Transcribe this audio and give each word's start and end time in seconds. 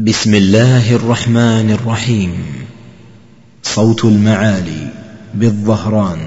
بسم 0.00 0.34
الله 0.34 0.94
الرحمن 0.94 1.70
الرحيم. 1.70 2.44
صوت 3.62 4.04
المعالي 4.04 4.88
بالظهران 5.34 6.18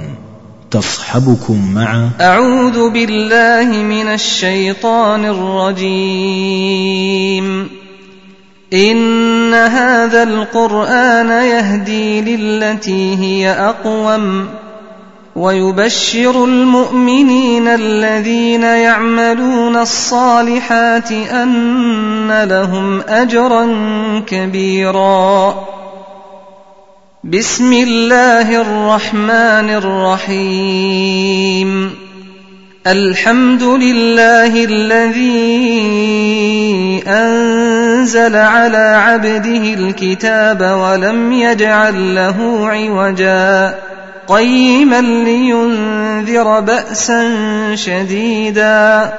تصحبكم 0.72 1.74
مع 1.74 2.10
أعوذ 2.22 2.90
بالله 2.90 3.84
من 3.84 4.08
الشيطان 4.08 5.26
الرجيم. 5.26 6.68
إن 8.74 9.54
هذا 9.54 10.24
القرآن 10.24 11.30
يهدي 11.30 12.22
للتي 12.22 13.16
هي 13.16 13.52
أقوم. 13.52 14.48
ويبشر 15.36 16.46
المؤمنين 16.46 17.68
الذين 17.68 18.64
يعملون 18.64 19.76
الصالحات 19.78 21.12
أن 21.12 22.44
لهم 22.44 23.02
أجرا 23.02 23.68
كبيرا. 24.28 25.56
بسم 27.24 27.74
الله 27.74 28.62
الرحمن 28.62 29.70
الرحيم. 30.30 31.96
الحمد 32.88 33.64
لله 33.64 34.66
الذي 34.66 35.84
أنزل 37.08 38.36
على 38.36 39.02
عبده 39.04 39.74
الكتاب 39.74 40.62
ولم 40.62 41.32
يجعل 41.32 42.16
له 42.16 42.68
عوجاً. 42.70 43.91
قيما 44.32 45.02
لينذر 45.02 46.60
بأسا 46.60 47.32
شديدا. 47.76 49.14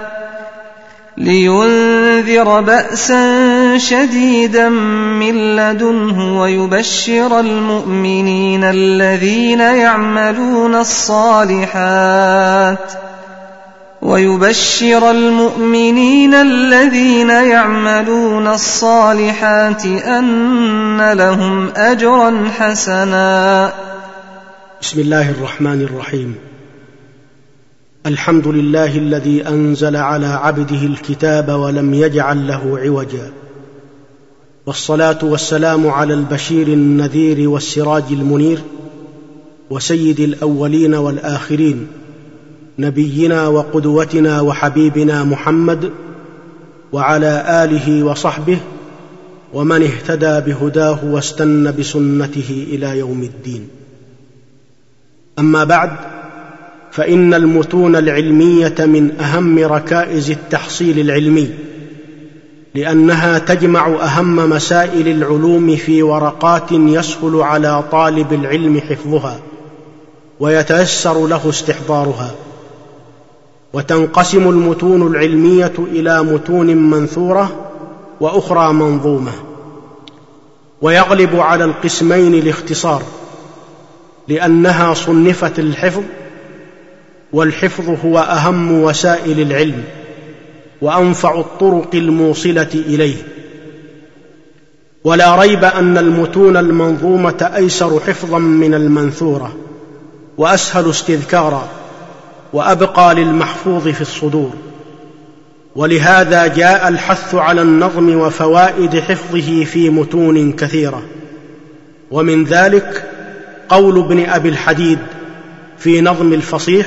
لينذر 1.17 2.61
بأسا 2.61 3.79
شديدا 3.79 4.69
من 4.69 5.57
لدنه 5.57 6.41
ويبشر 6.41 7.41
المؤمنين 7.41 8.65
الذين 8.65 9.61
يعملون 9.61 10.75
الصالحات 10.75 12.13
ويبشر 14.03 15.11
المؤمنين 15.11 16.35
الذين 16.35 17.31
يعملون 17.31 18.47
الصالحات 18.47 19.87
أن 19.87 21.13
لهم 21.13 21.69
أجرا 21.77 22.51
حسنا. 22.59 23.73
بسم 24.83 25.01
الله 25.01 25.31
الرحمن 25.31 25.83
الرحيم. 25.83 26.35
الحمد 28.07 28.49
لله 28.49 28.99
الذي 28.99 29.49
أنزل 29.49 29.97
على 29.97 30.27
عبده 30.27 30.87
الكتاب 30.87 31.49
ولم 31.49 31.95
يجعل 31.95 32.49
له 32.49 32.79
عوجا. 32.79 33.33
والصلاة 34.67 35.19
والسلام 35.23 35.87
على 35.87 36.15
البشير 36.15 36.67
النذير 36.67 37.49
والسراج 37.49 38.03
المنير 38.11 38.59
وسيد 39.71 40.21
الأولين 40.21 40.95
والآخرين 40.95 41.87
نبينا 42.79 43.49
وقدوتنا 43.49 44.41
وحبيبنا 44.41 45.25
محمد 45.25 45.91
وعلى 46.93 47.65
آله 47.65 48.03
وصحبه 48.03 48.59
ومن 49.53 49.83
اهتدى 49.83 50.53
بهداه 50.53 51.05
واستنى 51.05 51.73
بسنته 51.73 52.67
إلى 52.73 52.99
يوم 52.99 53.23
الدين. 53.23 53.69
أما 55.39 55.65
بعد 55.65 55.91
فإن 56.91 57.35
المتون 57.35 57.97
العلمية 57.97 58.75
من 58.79 59.21
أهم 59.21 59.59
ركائز 59.59 60.31
التحصيل 60.31 60.99
العلمي 60.99 61.51
لأنها 62.75 63.39
تجمع 63.39 63.87
أهم 63.87 64.37
مسائل 64.51 65.09
العلوم 65.09 65.77
في 65.77 66.03
ورقات 66.03 66.73
يسهل 66.73 67.41
على 67.41 67.85
طالب 67.93 68.33
العلم 68.33 68.81
حفظها 68.81 69.41
ويتيسر 70.41 71.27
له 71.27 71.49
استحضارها. 71.49 72.31
وتنقسم 73.73 74.49
المتون 74.49 75.07
العلمية 75.07 75.73
إلى 75.79 76.23
متون 76.23 76.77
منثورة 76.77 77.53
وأخرى 78.21 78.73
منظومة. 78.73 79.33
ويغلب 80.83 81.37
على 81.37 81.65
القسمين 81.65 82.35
الاختصار. 82.35 83.03
لأنها 84.29 84.95
صنفت 84.95 85.59
الحفظ 85.59 86.03
والحفظ 87.33 87.97
هو 88.05 88.19
أهم 88.19 88.83
وسائل 88.83 89.41
العلم 89.41 89.85
وأنفع 90.83 91.41
الطرق 91.41 91.91
الموصلة 91.95 92.69
إليه. 92.75 93.17
ولا 95.05 95.37
ريب 95.37 95.65
أن 95.65 95.99
المتون 95.99 96.57
المنظومة 96.57 97.51
أيسر 97.57 98.01
حفظا 98.01 98.39
من 98.39 98.75
المنثورة 98.75 99.53
وأسهل 100.39 100.91
استذكارا 100.91 101.69
وأبقى 102.53 103.15
للمحفوظ 103.15 103.89
في 103.89 104.01
الصدور. 104.01 104.51
ولهذا 105.77 106.47
جاء 106.47 106.89
الحث 106.89 107.35
على 107.35 107.63
النظم 107.63 108.17
وفوائد 108.17 109.01
حفظه 109.01 109.65
في 109.65 109.91
متون 109.91 110.53
كثيرة. 110.53 111.03
ومن 112.11 112.45
ذلك 112.45 113.12
قول 113.73 113.99
ابن 113.99 114.25
أبي 114.25 114.49
الحديد 114.49 114.99
في 115.79 116.01
نظم 116.01 116.33
الفصيح 116.33 116.87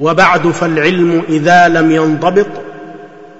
وبعد 0.00 0.48
فالعلم 0.48 1.22
إذا 1.28 1.68
لم 1.68 1.90
ينضبط 1.90 2.46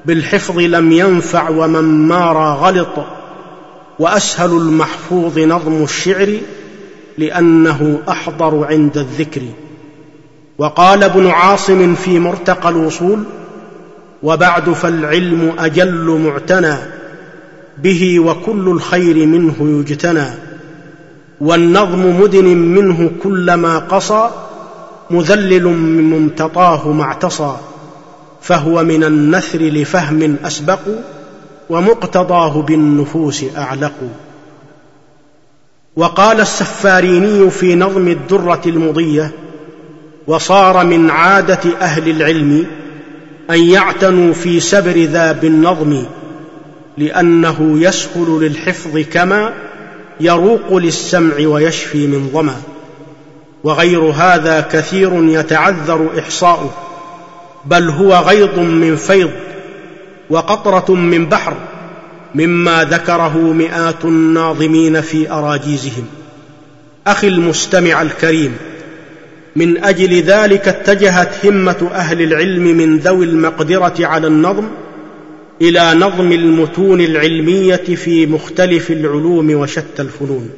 بالحفظ 0.05 0.59
لم 0.59 0.93
ينفع 0.93 1.49
ومن 1.51 2.09
مارى 2.09 2.59
غلط 2.61 3.07
وأسهل 3.99 4.51
المحفوظ 4.51 5.39
نظم 5.39 5.83
الشعر 5.83 6.37
لأنه 7.19 8.03
أحضر 8.09 8.67
عند 8.67 8.99
الذكر. 8.99 9.43
وقال 10.59 11.05
ابن 11.05 11.27
عاصم 11.27 11.95
في 11.95 12.19
مرتقى 12.19 12.69
الوصول 12.69 13.25
وبعد 14.23 14.71
فالعلم 14.71 15.55
أجل 15.59 16.21
معتنى 16.25 16.77
به 17.79 18.21
وكل 18.21 18.69
الخير 18.69 19.27
منه 19.27 19.55
يجتنى. 19.61 20.46
والنظم 21.41 22.21
مدن 22.21 22.45
منه 22.45 23.11
كلما 23.23 23.79
قصى 23.79 24.31
مذلل 25.11 25.65
من 25.65 26.11
ممتطاه 26.11 26.89
ما 26.93 27.05
اعتصى 27.05 27.57
فهو 28.41 28.85
من 28.85 29.05
النثر 29.05 29.59
لفهم 29.59 30.37
أسبق 30.45 30.81
ومقتضاه 31.71 32.63
بالنفوس 32.63 33.45
أعلق. 33.57 33.93
وقال 35.97 36.41
السفاريني 36.41 37.51
في 37.51 37.75
نظم 37.75 38.09
الدرة 38.09 38.63
المضية 38.67 39.33
وصار 40.27 40.87
من 40.87 41.11
عادة 41.11 41.79
أهل 41.81 42.09
العلم 42.11 42.67
أن 43.51 43.63
يعتنوا 43.63 44.33
في 44.33 44.61
سبر 44.61 45.05
ذا 45.05 45.33
بالنظم 45.33 46.03
لأنه 46.99 47.79
يسهل 47.81 48.41
للحفظ 48.41 48.99
كما 49.13 49.53
يروق 50.21 50.77
للسمع 50.77 51.35
ويشفي 51.39 52.07
من 52.07 52.31
ظمأ 52.33 52.57
وغير 53.65 54.01
هذا 54.01 54.61
كثير 54.61 55.25
يتعذر 55.25 56.11
إحصاؤه 56.19 56.71
بل 57.65 57.89
هو 57.89 58.15
غيض 58.15 58.59
من 58.59 58.97
فيض 58.97 59.31
وقطرة 60.31 60.95
من 60.95 61.27
بحر 61.27 61.55
مما 62.35 62.85
ذكره 62.85 63.39
مئات 63.39 64.05
الناظمين 64.05 65.01
في 65.01 65.31
أراجيزهم. 65.31 66.07
أخي 67.07 67.29
المستمع 67.29 68.03
الكريم 68.03 68.57
من 69.57 69.85
أجل 69.85 70.23
ذلك 70.23 70.69
اتجهت 70.69 71.47
همة 71.47 71.91
أهل 71.93 72.23
العلم 72.23 72.63
من 72.63 72.99
ذوي 72.99 73.25
المقدرة 73.25 73.95
على 74.01 74.27
النظم 74.27 74.69
إلى 75.63 75.95
نظم 75.95 76.33
المتون 76.33 77.01
العلمية 77.01 77.77
في 77.77 78.27
مختلف 78.27 78.91
العلوم 78.91 79.55
وشتى 79.55 80.03
الفنون. 80.03 80.51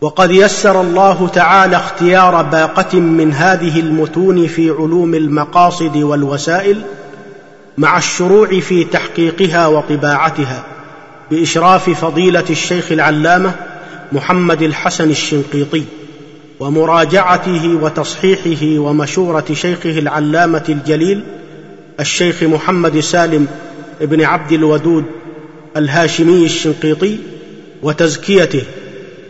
وقد 0.00 0.30
يسر 0.30 0.80
الله 0.80 1.28
تعالى 1.28 1.76
اختيار 1.76 2.42
باقة 2.42 3.00
من 3.00 3.32
هذه 3.32 3.80
المتون 3.80 4.46
في 4.46 4.70
علوم 4.70 5.14
المقاصد 5.14 5.96
والوسائل 5.96 6.82
مع 7.78 7.98
الشروع 7.98 8.60
في 8.60 8.84
تحقيقها 8.84 9.66
وطباعتها 9.66 10.64
بإشراف 11.30 11.90
فضيلة 11.90 12.44
الشيخ 12.50 12.92
العلامة 12.92 13.54
محمد 14.12 14.62
الحسن 14.62 15.10
الشنقيطي 15.10 15.84
ومراجعته 16.60 17.78
وتصحيحه 17.82 18.78
ومشورة 18.78 19.44
شيخه 19.52 19.98
العلامة 19.98 20.64
الجليل 20.68 21.20
الشيخ 22.00 22.42
محمد 22.42 23.00
سالم 23.00 23.46
بن 24.00 24.24
عبد 24.24 24.52
الودود 24.52 25.04
الهاشمي 25.76 26.44
الشنقيطي 26.44 27.18
وتزكيته 27.82 28.62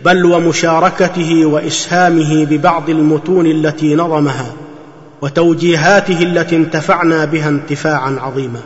بل 0.05 0.25
ومشاركته 0.25 1.47
وإسهامه 1.47 2.44
ببعض 2.44 2.91
المتون 2.91 3.47
التي 3.47 3.94
نظمها 3.94 4.53
وتوجيهاته 5.23 6.23
التي 6.23 6.56
انتفعنا 6.56 7.25
بها 7.25 7.49
انتفاعا 7.49 8.19
عظيما. 8.20 8.61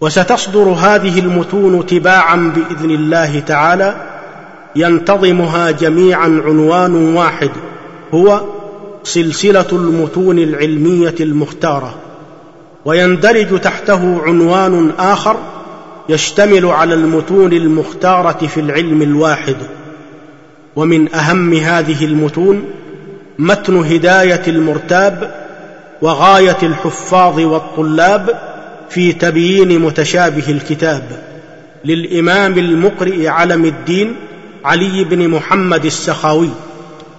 وستصدر 0.00 0.68
هذه 0.68 1.18
المتون 1.18 1.86
تباعا 1.86 2.36
بإذن 2.36 2.90
الله 2.90 3.40
تعالى 3.40 3.96
ينتظمها 4.76 5.70
جميعا 5.70 6.42
عنوان 6.46 7.14
واحد 7.14 7.50
هو 8.14 8.40
سلسلة 9.04 9.66
المتون 9.72 10.38
العلمية 10.38 11.14
المختارة. 11.20 11.94
ويندرج 12.84 13.60
تحته 13.60 14.22
عنوان 14.26 14.92
آخر 14.98 15.36
يشتمل 16.08 16.66
على 16.66 16.94
المتون 16.94 17.52
المختارة 17.52 18.46
في 18.46 18.60
العلم 18.60 19.02
الواحد. 19.02 19.56
ومن 20.76 21.14
أهم 21.14 21.54
هذه 21.54 22.04
المتون 22.04 22.64
متن 23.38 23.76
هداية 23.76 24.42
المرتاب 24.48 25.34
وغاية 26.02 26.56
الحفاظ 26.62 27.40
والطلاب 27.40 28.38
في 28.90 29.12
تبيين 29.12 29.78
متشابه 29.78 30.48
الكتاب 30.48 31.02
للإمام 31.84 32.58
المقرئ 32.58 33.26
علم 33.26 33.64
الدين 33.64 34.16
علي 34.64 35.04
بن 35.04 35.28
محمد 35.28 35.84
السخاوي 35.84 36.50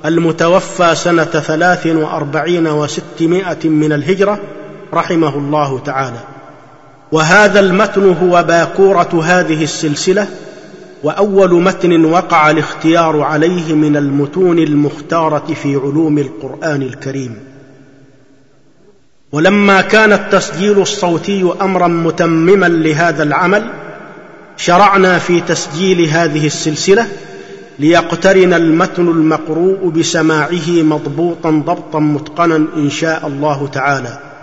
المتوفى 0.06 0.95
سنة 0.95 1.23
ثلاث 1.23 1.88
وأربعين 1.88 2.67
وستمائة 2.67 3.69
من 3.69 3.94
الهجرة 3.94 4.39
رحمه 4.95 5.38
الله 5.38 5.80
تعالى. 5.80 6.19
وهذا 7.12 7.59
المتن 7.59 8.15
هو 8.21 8.44
باكورة 8.44 9.21
هذه 9.24 9.63
السلسلة 9.63 10.27
وأول 11.03 11.62
متن 11.62 12.06
وقع 12.06 12.51
الاختيار 12.51 13.21
عليه 13.21 13.74
من 13.74 13.97
المتون 13.97 14.59
المختارة 14.59 15.53
في 15.53 15.75
علوم 15.75 16.18
القرآن 16.18 16.81
الكريم. 16.81 17.39
ولما 19.31 19.81
كان 19.81 20.13
التسجيل 20.13 20.81
الصوتي 20.81 21.53
أمرا 21.62 21.88
متمما 21.88 22.65
لهذا 22.65 23.24
العمل 23.24 23.69
شرعنا 24.57 25.19
في 25.19 25.41
تسجيل 25.41 26.01
هذه 26.09 26.48
السلسلة 26.48 27.07
ليقترن 27.80 28.53
المتن 28.53 29.07
المقروء 29.07 29.89
بسماعه 29.89 30.69
مضبوطا 30.69 31.50
ضبطا 31.50 32.00
متقنا 32.00 32.56
إن 32.56 32.89
شاء 32.89 33.27
الله 33.27 33.68
تعالى. 33.68 34.35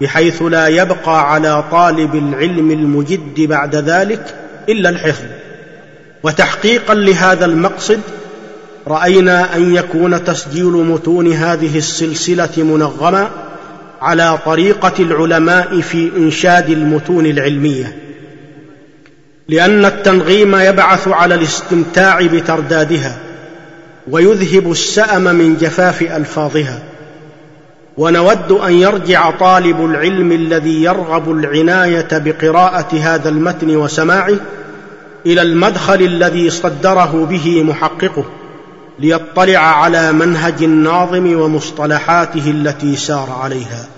بحيث 0.00 0.42
لا 0.42 0.68
يبقى 0.68 1.32
على 1.32 1.64
طالب 1.70 2.14
العلم 2.14 2.70
المجد 2.70 3.40
بعد 3.40 3.76
ذلك 3.76 4.34
إلا 4.68 4.88
الحفظ. 4.88 5.24
وتحقيقا 6.22 6.94
لهذا 6.94 7.44
المقصد 7.44 8.00
رأينا 8.86 9.56
أن 9.56 9.74
يكون 9.74 10.24
تسجيل 10.24 10.72
متون 10.72 11.32
هذه 11.32 11.78
السلسلة 11.78 12.50
منظما 12.56 13.30
على 14.00 14.38
طريقة 14.46 14.92
العلماء 14.98 15.80
في 15.80 16.10
إنشاد 16.16 16.70
المتون 16.70 17.26
العلمية. 17.26 17.96
لأن 19.48 19.84
التنغيم 19.84 20.56
يبعث 20.56 21.08
على 21.08 21.34
الاستمتاع 21.34 22.20
بتردادها 22.26 23.16
ويذهب 24.10 24.70
السأم 24.70 25.22
من 25.22 25.56
جفاف 25.56 26.02
ألفاظها. 26.02 26.82
ونود 27.98 28.52
أن 28.52 28.72
يرجع 28.72 29.30
طالب 29.30 29.84
العلم 29.84 30.32
الذي 30.32 30.82
يرغب 30.82 31.32
العناية 31.32 32.08
بقراءة 32.12 32.96
هذا 32.96 33.28
المتن 33.28 33.76
وسماعه 33.76 34.36
إلى 35.26 35.42
المدخل 35.42 36.02
الذي 36.02 36.50
صدره 36.50 37.26
به 37.30 37.62
محققه 37.62 38.24
ليطلع 38.98 39.58
على 39.58 40.12
منهج 40.12 40.62
الناظم 40.62 41.40
ومصطلحاته 41.40 42.50
التي 42.50 42.96
سار 42.96 43.38
عليها. 43.42 43.88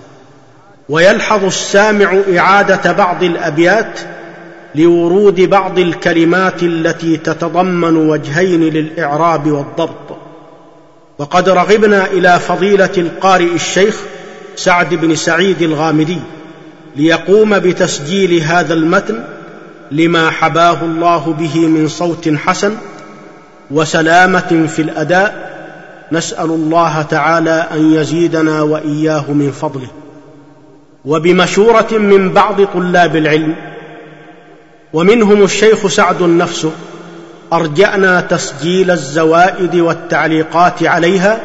ويلحظ 0.89 1.45
السامع 1.45 2.17
إعادة 2.37 2.91
بعض 2.91 3.23
الأبيات 3.23 3.99
لورود 4.75 5.41
بعض 5.41 5.79
الكلمات 5.79 6.63
التي 6.63 7.17
تتضمن 7.17 7.95
وجهين 7.97 8.61
للإعراب 8.61 9.51
والضبط. 9.51 10.20
وقد 11.21 11.49
رغبنا 11.49 12.07
إلى 12.07 12.39
فضيلة 12.39 12.89
القارئ 12.97 13.53
الشيخ 13.55 14.01
سعد 14.55 14.93
بن 14.93 15.15
سعيد 15.15 15.61
الغامدي 15.61 16.17
ليقوم 16.95 17.59
بتسجيل 17.59 18.41
هذا 18.41 18.73
المتن 18.73 19.23
لما 19.91 20.29
حباه 20.29 20.81
الله 20.81 21.35
به 21.39 21.67
من 21.67 21.87
صوت 21.87 22.29
حسن 22.29 22.75
وسلامة 23.71 24.67
في 24.75 24.81
الأداء. 24.81 25.51
نسأل 26.11 26.45
الله 26.45 27.01
تعالى 27.01 27.67
أن 27.73 27.93
يزيدنا 27.93 28.61
وإياه 28.61 29.31
من 29.31 29.51
فضله. 29.51 29.87
وبمشورة 31.05 31.97
من 31.97 32.29
بعض 32.29 32.61
طلاب 32.61 33.15
العلم 33.15 33.55
ومنهم 34.93 35.43
الشيخ 35.43 35.87
سعد 35.87 36.23
نفسه 36.23 36.71
ارجانا 37.53 38.21
تسجيل 38.21 38.91
الزوائد 38.91 39.75
والتعليقات 39.75 40.83
عليها 40.83 41.39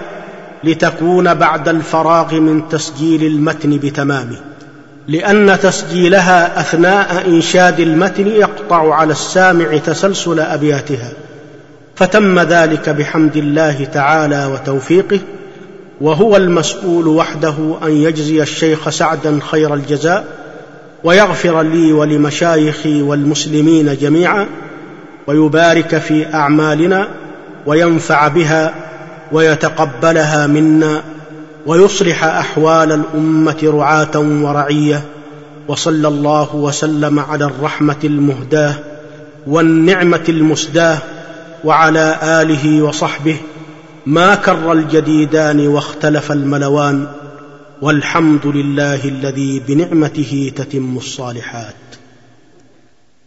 لتكون 0.64 1.34
بعد 1.34 1.68
الفراغ 1.68 2.34
من 2.34 2.68
تسجيل 2.68 3.24
المتن 3.24 3.76
بتمامه 3.76 4.36
لأن 5.08 5.58
تسجيلها 5.62 6.60
أثناء 6.60 7.26
إنشاد 7.26 7.80
المتن 7.80 8.26
يقطع 8.26 8.94
على 8.94 9.12
السامع 9.12 9.76
تسلسل 9.76 10.40
أبياتها. 10.40 11.12
فتم 11.96 12.40
ذلك 12.40 12.88
بحمد 12.88 13.36
الله 13.36 13.84
تعالى 13.84 14.46
وتوفيقه 14.46 15.20
وهو 16.00 16.36
المسؤول 16.36 17.06
وحده 17.06 17.54
أن 17.82 17.90
يجزي 17.90 18.42
الشيخ 18.42 18.88
سعدا 18.88 19.38
خير 19.50 19.74
الجزاء 19.74 20.24
ويغفر 21.04 21.62
لي 21.62 21.92
ولمشايخي 21.92 23.02
والمسلمين 23.02 23.96
جميعا 24.00 24.46
ويبارك 25.26 25.98
في 25.98 26.34
أعمالنا 26.34 27.08
وينفع 27.66 28.28
بها 28.28 28.74
ويتقبلها 29.32 30.46
منا 30.46 31.02
ويصلح 31.66 32.24
أحوال 32.24 32.92
الأمة 32.92 33.56
رعاة 33.64 34.10
ورعية 34.16 35.02
وصلى 35.68 36.08
الله 36.08 36.56
وسلم 36.56 37.18
على 37.18 37.44
الرحمة 37.44 37.96
المهداة 38.04 38.74
والنعمة 39.46 40.24
المسداة 40.28 40.98
وعلى 41.64 42.18
آله 42.22 42.82
وصحبه 42.82 43.36
ما 44.06 44.34
كر 44.34 44.72
الجديدان 44.72 45.66
واختلف 45.66 46.32
الملوان 46.32 47.06
والحمد 47.82 48.46
لله 48.46 49.04
الذي 49.04 49.62
بنعمته 49.68 50.52
تتم 50.56 50.96
الصالحات 50.96 51.74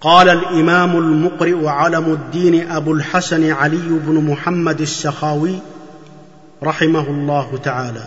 قال 0.01 0.29
الإمام 0.29 0.97
المقرئ 0.97 1.67
علم 1.67 2.05
الدين 2.05 2.71
أبو 2.71 2.93
الحسن 2.93 3.51
علي 3.51 3.81
بن 3.89 4.31
محمد 4.31 4.81
السخاوي 4.81 5.59
رحمه 6.63 7.07
الله 7.09 7.59
تعالى. 7.63 8.03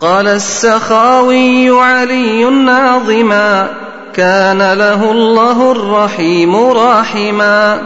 قال 0.00 0.26
السخاوي 0.26 1.80
علي 1.82 2.50
ناظما 2.50 3.68
كان 4.14 4.58
له 4.58 5.12
الله 5.12 5.72
الرحيم 5.72 6.56
راحما. 6.56 7.80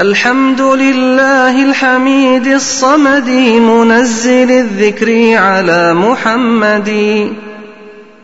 الحمد 0.00 0.60
لله 0.60 1.64
الحميد 1.64 2.46
الصمد 2.46 3.28
منزل 3.60 4.50
الذكر 4.50 5.36
على 5.36 5.94
محمد. 5.94 6.90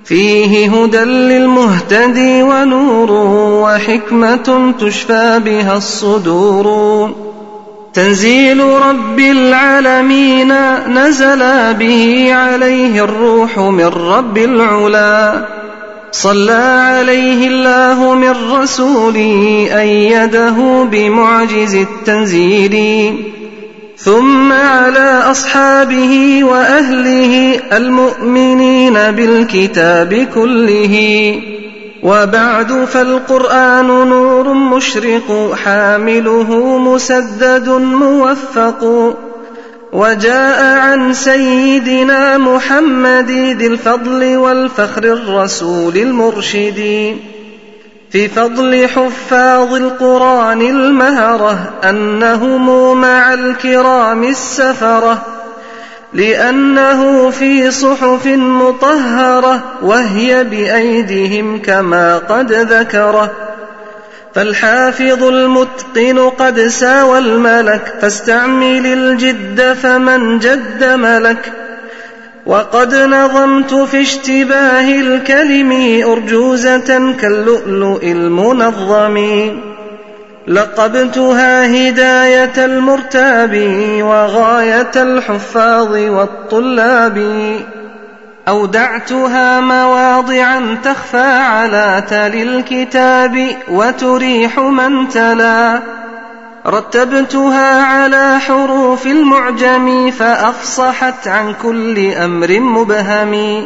فيه 0.06 0.70
هدى 0.70 0.98
للمهتدي 0.98 2.42
ونور 2.42 3.10
وحكمة 3.62 4.74
تشفى 4.80 5.40
بها 5.44 5.76
الصدور. 5.76 7.10
تنزيل 7.94 8.60
رب 8.60 9.20
العالمين 9.20 10.52
نزل 10.88 11.74
به 11.74 12.28
عليه 12.34 13.04
الروح 13.04 13.58
من 13.58 13.86
رب 13.86 14.38
العلا. 14.38 15.46
صلى 16.12 16.52
عليه 16.52 17.48
الله 17.48 18.14
من 18.14 18.52
رسوله 18.52 19.66
أيده 19.80 20.84
بمعجز 20.90 21.74
التنزيل. 21.74 23.35
ثم 23.96 24.52
على 24.52 25.22
أصحابه 25.30 26.44
وأهله 26.44 27.60
المؤمنين 27.76 28.92
بالكتاب 28.92 30.26
كله. 30.34 31.34
وبعد 32.02 32.84
فالقرآن 32.84 33.86
نور 33.86 34.52
مشرق 34.52 35.54
حامله 35.64 36.78
مسدد 36.78 37.68
موفق. 37.68 39.14
وجاء 39.92 40.64
عن 40.64 41.12
سيدنا 41.12 42.38
محمد 42.38 43.30
ذي 43.30 43.66
الفضل 43.66 44.36
والفخر 44.36 45.04
الرسول 45.04 45.96
المرشد. 45.96 47.16
في 48.10 48.28
فضل 48.28 48.88
حفاظ 48.88 49.74
القرآن 49.74 50.60
المهرة 50.60 51.72
أنهم 51.84 53.00
مع 53.00 53.34
الكرام 53.34 54.24
السفرة 54.24 55.26
لأنه 56.12 57.30
في 57.30 57.70
صحف 57.70 58.26
مطهرة 58.26 59.62
وهي 59.82 60.44
بأيديهم 60.44 61.62
كما 61.62 62.18
قد 62.18 62.52
ذكره. 62.52 63.30
فالحافظ 64.34 65.24
المتقن 65.24 66.18
قد 66.38 66.60
ساوى 66.60 67.18
الملك 67.18 67.94
فاستعمل 68.00 68.86
الجد 68.86 69.72
فمن 69.82 70.38
جد 70.38 70.84
ملك. 70.84 71.52
وقد 72.46 72.94
نظمت 72.94 73.74
في 73.74 74.00
اشتباه 74.00 75.00
الكلم 75.00 76.02
أرجوزة 76.10 77.12
كاللؤلؤ 77.20 78.02
المنظم. 78.02 79.18
لقبتها 80.48 81.66
هداية 81.66 82.64
المرتاب 82.64 83.54
وغاية 84.00 84.90
الحفاظ 84.96 85.96
والطلاب. 85.96 87.18
أودعتها 88.48 89.60
مواضعا 89.60 90.78
تخفى 90.84 91.30
على 91.38 92.04
تل 92.08 92.42
الكتاب 92.42 93.46
وتريح 93.68 94.58
من 94.58 95.08
تلا. 95.08 95.82
رتبتها 96.66 97.82
على 97.82 98.38
حروف 98.40 99.06
المعجم 99.06 100.10
فأفصحت 100.10 101.28
عن 101.28 101.54
كل 101.62 102.12
أمر 102.12 102.60
مبهم. 102.60 103.62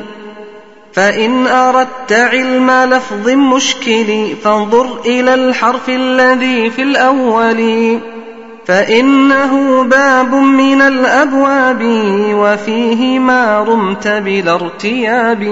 فإن 0.92 1.46
أردت 1.46 2.12
علم 2.12 2.70
لفظ 2.70 3.28
مشكل 3.28 4.36
فانظر 4.44 5.00
إلى 5.06 5.34
الحرف 5.34 5.88
الذي 5.88 6.70
في 6.70 6.82
الأول. 6.82 7.98
فإنه 8.66 9.82
باب 9.82 10.34
من 10.34 10.82
الأبواب 10.82 11.82
وفيه 12.34 13.18
ما 13.18 13.60
رمت 13.60 14.08
بلا 14.08 14.54
ارتياب. 14.54 15.42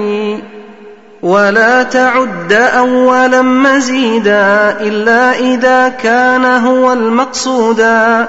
ولا 1.23 1.83
تعد 1.83 2.53
أولا 2.53 3.43
مزيدا 3.43 4.77
إلا 4.81 5.39
إذا 5.39 5.89
كان 5.89 6.45
هو 6.45 6.93
المقصودا 6.93 8.29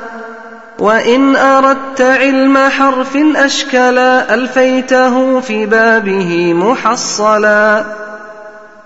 وإن 0.79 1.35
أردت 1.35 2.01
علم 2.01 2.57
حرف 2.57 3.17
أشكلا 3.35 4.33
ألفيته 4.33 5.39
في 5.39 5.65
بابه 5.65 6.53
محصلا. 6.53 7.83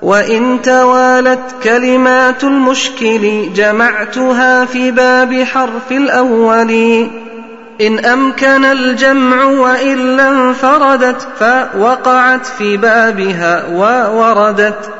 وإن 0.01 0.61
توالت 0.61 1.55
كلمات 1.63 2.43
المشكل 2.43 3.53
جمعتها 3.53 4.65
في 4.65 4.91
باب 4.91 5.43
حرف 5.43 5.91
الأول. 5.91 6.71
إن 7.81 8.05
أمكن 8.05 8.65
الجمع 8.65 9.43
وإلا 9.45 10.29
انفردت 10.29 11.27
فوقعت 11.39 12.45
في 12.45 12.77
بابها 12.77 13.65
ووردت. 13.73 14.91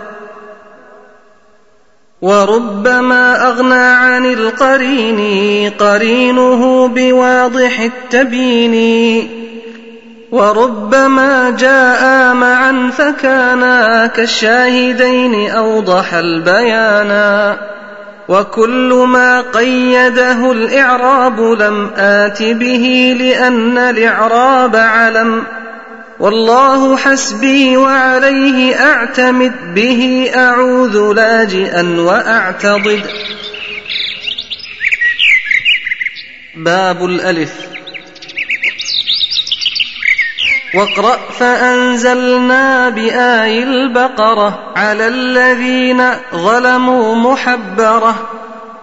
وربما 2.22 3.48
أغنى 3.48 3.74
عن 3.74 4.26
القرين 4.26 5.70
قرينه 5.70 6.88
بواضح 6.88 7.80
التبين 7.80 8.74
وربما 10.32 11.50
جاء 11.50 12.34
معا 12.34 12.92
فكانا 12.98 14.08
كالشاهدين 14.08 15.50
أوضح 15.50 16.14
البيانا 16.14 17.58
وكل 18.28 19.06
ما 19.08 19.42
قيده 19.42 20.52
الإعراب 20.52 21.42
لم 21.42 21.92
آت 21.96 22.44
به 22.44 23.16
لأن 23.20 23.78
الإعراب 23.78 24.76
علم. 24.76 25.44
والله 26.20 26.98
حسبي 26.98 27.78
وعليه 27.78 28.76
أعتمد 28.86 29.74
به 29.76 30.32
أعوذ 30.36 31.14
لاجئا 31.14 31.82
وأعتضد. 32.00 33.02
باب 36.56 37.06
الألف. 37.06 37.63
واقرأ 40.76 41.18
فأنزلنا 41.40 42.90
بآي 42.90 43.64
البقرة 43.64 44.60
على 44.76 45.08
الذين 45.08 46.04
ظلموا 46.36 47.16
محبرة. 47.16 48.16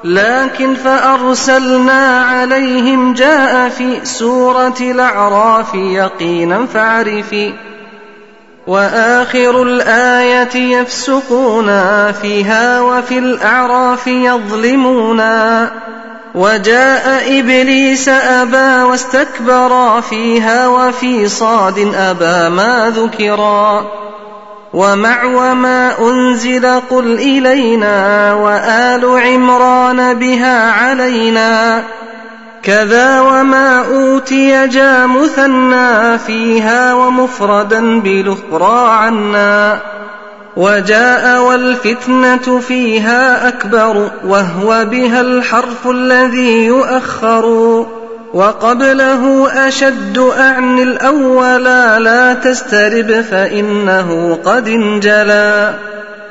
لكن 0.05 0.75
فأرسلنا 0.75 2.21
عليهم 2.21 3.15
جاء 3.15 3.69
في 3.69 4.05
سورة 4.05 4.77
الأعراف 4.81 5.75
يقينا 5.75 6.67
فاعرفي. 6.67 7.53
وآخر 8.67 9.63
الآية 9.63 10.57
يفسقون 10.57 11.67
فيها 12.13 12.81
وفي 12.81 13.19
الأعراف 13.19 14.07
يظلمونا. 14.07 15.71
وجاء 16.35 17.39
إبليس 17.39 18.09
أبى 18.09 18.83
واستكبرا 18.83 20.01
فيها 20.01 20.69
وفي 20.69 21.29
صاد 21.29 21.79
أبى 21.95 22.55
ما 22.55 22.93
ذكرا 22.97 23.87
ومع 24.75 25.25
وما 25.25 25.99
أنزل 25.99 26.81
قل 26.91 27.15
إلينا 27.15 28.33
وآل 28.35 29.05
عمران 29.05 30.15
بها 30.15 30.73
علينا 30.73 31.83
كذا 32.63 33.21
وما 33.21 33.85
أوتي 33.87 34.67
جا 34.67 35.07
مثنى 35.07 36.19
فيها 36.19 36.95
ومفردا 36.95 38.01
بالأخرى 38.01 38.91
عنا 38.91 39.81
وجاء 40.61 41.43
والفتنة 41.43 42.61
فيها 42.61 43.49
أكبر 43.49 44.11
وهو 44.25 44.85
بها 44.85 45.21
الحرف 45.21 45.87
الذي 45.87 46.65
يؤخر 46.65 47.47
وقبله 48.35 49.49
أشد 49.69 50.19
أعني 50.19 50.83
الأولى 50.83 51.99
لا 52.01 52.35
تسترب 52.35 53.21
فإنه 53.31 54.39
قد 54.45 54.69
انجلى 54.69 55.75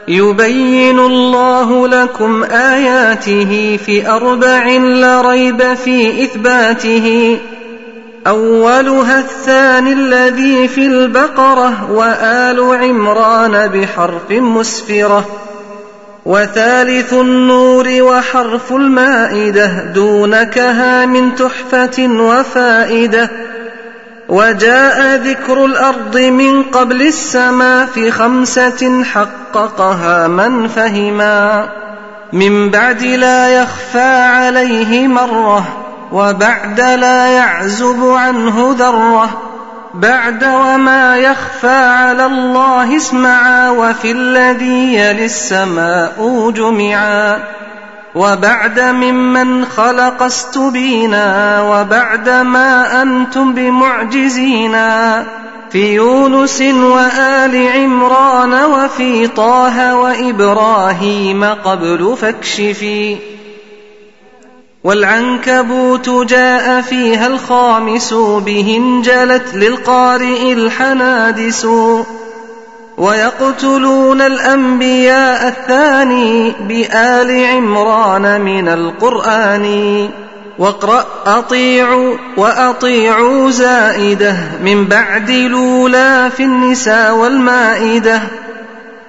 يبين 0.08 1.00
الله 1.00 1.88
لكم 1.88 2.44
آياته 2.44 3.80
في 3.86 4.10
أربع 4.10 4.68
لا 4.78 5.22
ريب 5.22 5.74
في 5.74 6.24
إثباته 6.24 7.38
أولها 8.30 9.20
الثاني 9.20 9.94
الذي 9.94 10.68
في 10.68 10.86
البقرة 10.86 11.92
وآل 11.92 12.60
عمران 12.60 13.68
بحرف 13.68 14.32
مسفرة 14.32 15.26
وثالث 16.26 17.14
النور 17.14 17.88
وحرف 18.02 18.74
المائدة 18.74 19.84
دون 19.84 20.44
كها 20.44 21.06
من 21.06 21.36
تحفة 21.36 22.08
وفائدة 22.08 23.30
وجاء 24.30 25.16
ذكر 25.16 25.66
الأرض 25.66 26.18
من 26.18 26.64
قبل 26.64 27.02
السماء 27.02 27.86
في 27.86 28.12
خمسة 28.12 29.04
حققها 29.04 30.28
من 30.28 30.68
فهما 30.68 31.70
من 32.34 32.70
بعد 32.70 33.04
لا 33.04 33.62
يخفى 33.62 34.22
عليه 34.22 35.08
مرة 35.08 35.89
وبعد 36.12 36.82
لا 36.82 37.28
يعزب 37.28 38.04
عنه 38.04 38.76
ذرة 38.80 39.30
بعد 39.94 40.44
وما 40.44 41.18
يخفى 41.18 41.68
على 41.68 42.26
الله 42.26 42.98
اسمعا 42.98 43.70
وفي 43.70 44.12
الذي 44.12 44.96
يلي 44.96 45.26
السماء 45.26 46.52
جمعا 46.56 47.40
وبعد 48.16 48.80
ممن 48.80 49.66
خلق 49.66 50.24
استبينا 50.24 51.62
وبعد 51.62 52.30
ما 52.30 53.02
أنتم 53.02 53.54
بمعجزينا 53.54 55.26
في 55.72 55.94
يونس 55.96 56.62
وآل 56.62 57.68
عمران 57.68 58.54
وفي 58.54 59.28
طه 59.28 59.96
وإبراهيم 59.96 61.44
قبل 61.44 62.18
فاكشفي. 62.22 63.18
والعنكبوت 64.84 66.10
جاء 66.10 66.82
فيها 66.82 67.28
الخامس 67.28 68.14
به 68.14 68.76
انجلت 68.78 69.56
للقارئ 69.56 70.54
الحنادس. 70.54 71.68
ويقتلون 72.98 74.22
الأنبياء 74.22 75.48
الثاني 75.48 76.54
بآل 76.68 77.46
عمران 77.46 78.42
من 78.42 78.68
القرآن. 78.68 80.10
واقرأ 80.60 81.06
أطيعوا 81.26 82.18
وأطيعوا 82.38 83.52
زائدة 83.52 84.36
من 84.64 84.86
بعد 84.86 85.32
لولا 85.32 86.30
في 86.30 86.44
النساء 86.44 87.16
والمائدة. 87.16 88.22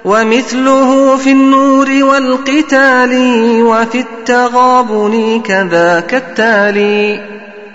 ومثله 0.05 1.17
في 1.17 1.31
النور 1.31 1.89
والقتال 2.03 3.13
وفي 3.63 4.01
التغابن 4.01 5.43
كذاك 5.45 6.15
التالي. 6.15 7.21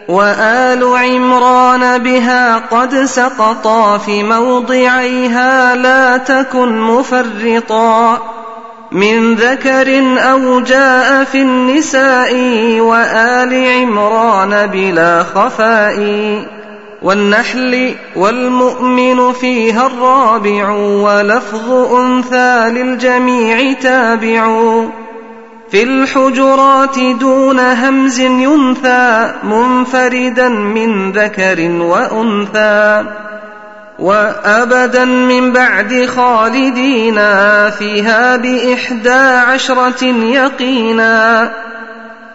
وآل 0.08 0.84
عمران 0.84 1.98
بها 1.98 2.58
قد 2.58 3.06
سقطا 3.06 3.98
في 3.98 4.24
موضعيها 4.24 5.76
لا 5.76 6.18
تكن 6.18 6.82
مفرطا. 6.82 8.22
من 8.92 9.36
ذكر 9.36 10.18
أو 10.18 10.60
جاء 10.60 11.24
في 11.24 11.42
النساء 11.42 12.34
وآل 12.80 13.68
عمران 13.68 14.68
بلا 14.68 15.24
خفاء. 15.24 15.96
والنحل 17.02 17.96
والمؤمن 18.16 19.34
فيها 19.34 19.88
الرابع 19.88 20.70
ولفظ 20.72 21.72
أنثى 21.94 22.70
للجميع 22.70 23.74
تابع. 23.74 24.46
في 25.70 25.84
الحجرات 25.84 27.00
دون 27.00 27.60
همز 27.60 28.20
ينثى 28.20 29.34
منفردا 29.44 30.50
من 30.50 31.12
ذكر 31.12 31.72
وأنثى. 31.72 33.06
وأبدا 34.00 35.06
من 35.06 35.54
بعد 35.54 36.06
خالدينا 36.16 37.70
فيها 37.70 38.36
بإحدى 38.36 39.10
عشرة 39.48 40.06
يقينا. 40.06 41.52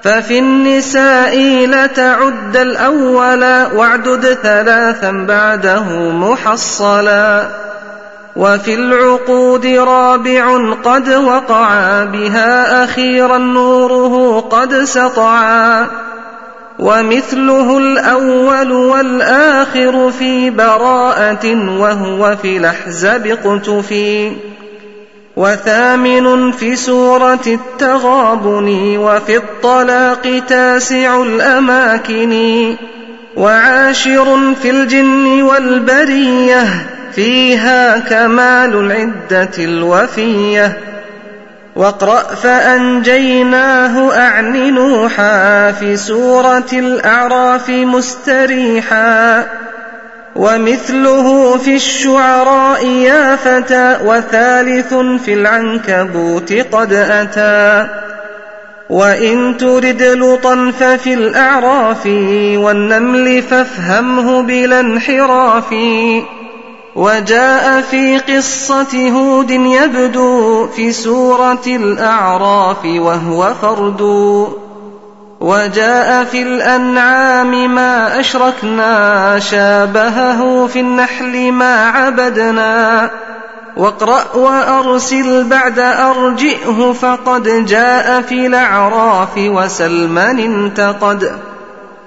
ففي 0.02 0.38
النساء 0.38 1.37
لتعد 1.66 2.57
الأول 2.57 3.45
واعدد 3.76 4.38
ثلاثا 4.42 5.11
بعده 5.28 6.11
محصلا. 6.11 7.47
وفي 8.37 8.75
العقود 8.75 9.66
رابع 9.66 10.75
قد 10.85 11.09
وقعا 11.09 12.04
بها 12.04 12.85
أخيرا 12.85 13.38
نوره 13.38 14.40
قد 14.40 14.75
سطعا 14.75 15.87
ومثله 16.78 17.78
الأول 17.78 18.73
والآخر 18.73 20.11
في 20.19 20.50
براءة 20.50 21.71
وهو 21.80 22.37
في 22.42 22.57
الأحزاب 22.57 23.26
اقتفي 23.26 24.37
وثامن 25.37 26.53
في 26.53 26.77
سورة 26.77 27.41
التغابن 27.47 28.97
وفي 28.99 29.37
الطلاق 29.37 30.43
تاسع 30.49 31.23
الأماكن 31.23 32.75
وعاشر 33.37 34.55
في 34.63 34.71
الجن 34.71 35.43
والبرية 35.43 36.65
فيها 37.13 37.99
كمال 37.99 38.75
العدة 38.75 39.51
الوفية. 39.59 40.79
واقرأ 41.77 42.23
فأنجيناه 42.35 44.19
أعن 44.19 44.75
نوحا 44.75 45.73
في 45.73 45.97
سورة 45.97 46.69
الأعراف 46.73 47.71
مستريحا. 47.71 49.47
ومثله 50.37 51.57
في 51.57 51.75
الشعراء 51.75 52.87
يا 52.87 53.37
فتى 53.37 53.97
وثالث 54.05 54.95
في 55.25 55.35
العنكبوت 55.35 56.53
قد 56.53 56.93
أتى. 56.93 57.89
وإن 58.91 59.57
ترد 59.57 60.03
لطا 60.03 60.73
ففي 60.81 61.15
الأعراف 61.15 62.07
والنمل 62.57 63.43
فافهمه 63.43 64.43
بلا 64.43 64.81
انحراف. 64.81 65.75
وجاء 66.97 67.81
في 67.81 68.19
قصة 68.19 69.09
هود 69.09 69.51
يبدو 69.51 70.67
في 70.67 70.93
سورة 70.93 71.67
الأعراف 71.67 72.85
وهو 72.85 73.55
فرد 73.63 74.01
وجاء 75.40 76.25
في 76.25 76.42
الأنعام 76.42 77.75
ما 77.75 78.20
أشركنا 78.20 79.38
شابهه 79.38 80.66
في 80.66 80.80
النحل 80.80 81.52
ما 81.52 81.88
عبدنا. 81.88 83.11
واقرأ 83.76 84.25
وأرسل 84.35 85.44
بعد 85.44 85.78
أرجئه 85.78 86.92
فقد 86.92 87.66
جاء 87.66 88.23
في 88.23 88.47
الأعراف 88.47 89.37
وسلمان 89.37 90.38
انتقد. 90.38 91.32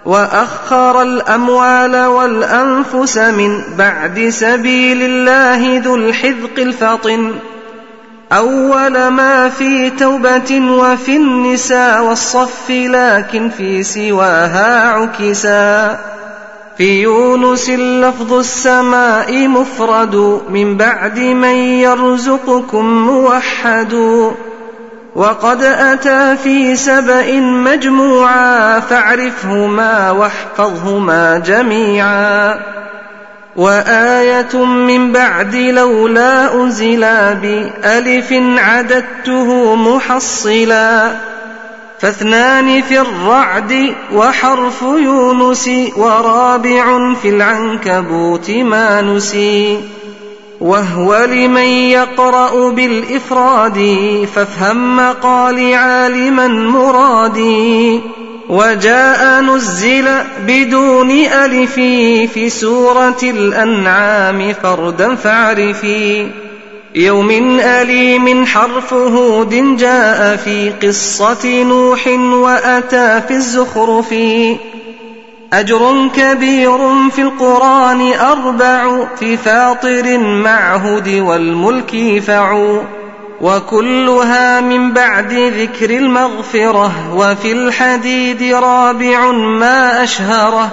وأخر 0.05 1.01
الأموال 1.01 2.05
والأنفس 2.05 3.17
من 3.17 3.61
بعد 3.77 4.29
سبيل 4.29 5.01
الله 5.01 5.81
ذو 5.85 5.96
الحذق 5.96 6.59
الفطن. 6.59 7.31
أول 8.31 9.07
ما 9.07 9.50
في 9.50 9.90
توبة 9.90 10.62
وفي 10.72 11.16
النساء 11.16 12.03
والصف 12.03 12.70
لكن 12.70 13.50
في 13.50 13.83
سواها 13.83 14.90
عكسا. 14.90 16.00
في 16.77 17.01
يونس 17.01 17.70
لفظ 17.70 18.33
السماء 18.33 19.48
مفرد 19.48 20.42
من 20.50 20.77
بعد 20.77 21.20
من 21.20 21.55
يرزقكم 21.55 22.86
موحد. 22.86 23.94
وقد 25.16 25.64
أتى 25.64 26.38
في 26.44 26.75
سبأ 26.75 27.40
مجموعا 27.40 28.79
فاعرفهما 28.79 30.12
واحفظهما 30.12 31.38
جميعا. 31.46 32.59
وآية 33.55 34.66
من 34.66 35.11
بعد 35.11 35.55
لولا 35.55 36.53
أنزلا 36.53 37.33
بألف 37.33 38.33
عددته 38.57 39.75
محصلا 39.75 41.16
فاثنان 42.00 42.81
في 42.81 43.00
الرعد 43.00 43.96
وحرف 44.13 44.81
يونس 44.81 45.70
ورابع 45.98 47.13
في 47.13 47.29
العنكبوت 47.29 48.51
ما 48.51 49.01
نسي 49.01 49.79
وهو 50.61 51.25
لمن 51.29 51.68
يقرأ 51.68 52.70
بالإفراد 52.70 53.98
فافهم 54.35 54.96
مقال 54.98 55.74
عالما 55.74 56.48
مرادي 56.48 58.01
وجاء 58.50 59.42
نزل 59.42 60.10
بدون 60.48 61.12
ألف 61.12 61.74
في 62.34 62.50
سورة 62.50 63.20
الأنعام 63.24 64.53
فردا 64.64 65.16
فاعرفي 65.16 66.27
يوم 66.96 67.60
أليم 67.60 68.46
حرف 68.46 68.94
هود 68.94 69.77
جاء 69.77 70.36
في 70.36 70.70
قصة 70.84 71.64
نوح 71.64 72.08
وأتى 72.08 73.22
في 73.27 73.34
الزخرف. 73.34 74.14
أجر 75.53 76.10
كبير 76.16 76.77
في 77.10 77.22
القرآن 77.22 78.14
أربع 78.14 79.06
في 79.20 79.38
فاطر 79.38 80.18
معهد 80.18 81.08
والملك 81.08 82.24
فعوا. 82.27 82.82
وكلها 83.41 84.61
من 84.61 84.93
بعد 84.93 85.33
ذكر 85.33 85.89
المغفرة 85.89 86.91
وفي 87.15 87.51
الحديد 87.51 88.53
رابع 88.53 89.31
ما 89.31 90.03
أشهره 90.03 90.69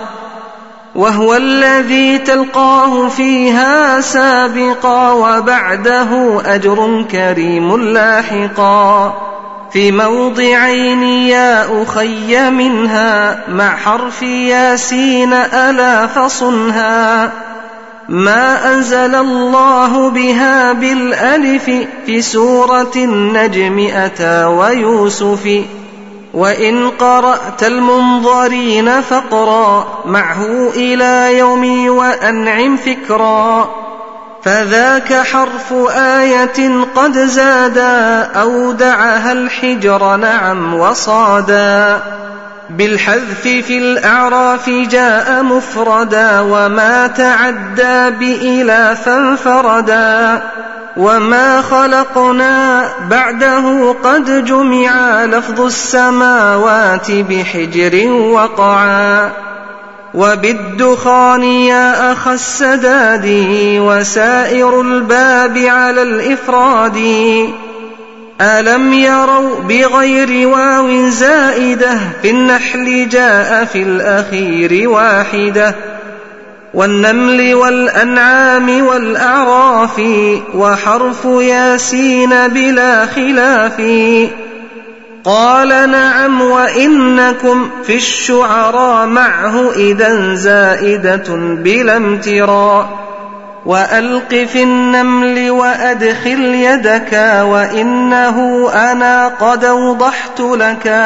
وهو 0.95 1.35
الذي 1.35 2.19
تلقاه 2.19 3.09
فيها 3.09 4.01
سابقا 4.01 5.13
وبعده 5.13 6.41
أجر 6.55 7.05
كريم 7.11 7.77
لاحقا. 7.77 9.15
في 9.73 9.93
موضعين 9.93 11.03
يا 11.03 11.83
أخي 11.83 12.51
منها 12.51 13.41
مع 13.49 13.77
حرف 13.77 14.23
ياسين 14.23 15.33
ألا 15.33 16.07
فصنها. 16.07 17.33
ما 18.11 18.75
أنزل 18.75 19.15
الله 19.15 20.11
بها 20.11 20.73
بالألف 20.73 21.71
في 22.07 22.23
سورة 22.23 22.93
النجم 22.97 23.91
أتى 23.95 24.45
ويوسف. 24.45 25.65
وإن 26.35 26.91
قرأت 26.91 27.63
المنظرين 27.63 29.01
فقرا 29.01 29.87
معه 30.07 30.71
إلى 30.75 31.39
يوم 31.39 31.89
وأنعم 31.89 32.77
فكرا. 32.77 33.71
فذاك 34.43 35.13
حرف 35.13 35.73
آية 35.97 36.85
قد 36.97 37.19
زادا 37.19 38.23
أودعها 38.41 39.33
الحجر 39.33 40.17
نعم 40.17 40.75
وصادا. 40.75 42.03
بالحذف 42.77 43.43
في 43.43 43.79
الأعراف 43.79 44.71
جاء 44.71 45.43
مفردا 45.43 46.41
وما 46.41 47.07
تعدى 47.07 48.17
بإلى 48.17 48.97
فانفردا 49.05 50.43
وما 50.97 51.63
خلقنا 51.63 52.85
بعده 53.11 53.95
قد 54.05 54.45
جمع 54.45 55.25
لفظ 55.25 55.61
السماوات 55.61 57.11
بحجر 57.11 58.11
وقعا 58.11 59.31
وبالدخان 60.15 61.43
يا 61.43 62.13
أخ 62.13 62.29
السداد 62.29 63.27
وسائر 63.81 64.81
الباب 64.81 65.59
على 65.59 66.03
الإفراد 66.03 66.97
ألم 68.41 68.93
يروا 68.93 69.61
بغير 69.61 70.49
واو 70.49 71.09
زائدة 71.09 71.99
في 72.23 72.31
النحل 72.31 73.09
جاء 73.09 73.65
في 73.65 73.83
الأخير 73.83 74.89
واحدة 74.89 75.75
والنمل 76.75 77.55
والأنعام 77.55 78.87
والأعراف 78.87 80.01
وحرف 80.55 81.25
ياسين 81.25 82.49
بلا 82.49 83.07
خلاف 83.07 83.83
قال 85.25 85.69
نعم 85.69 86.41
وإنكم 86.41 87.71
في 87.85 87.97
الشعراء 87.97 89.07
معه 89.07 89.73
إذا 89.73 90.35
زائدة 90.35 91.37
بلا 91.37 91.97
امتراء 91.97 93.10
وألق 93.67 94.35
في 94.35 94.63
النمل 94.63 95.51
وأدخل 95.51 96.41
يدك 96.41 97.13
وإنه 97.43 98.69
أنا 98.75 99.29
قد 99.29 99.65
أوضحت 99.65 100.41
لك. 100.41 101.03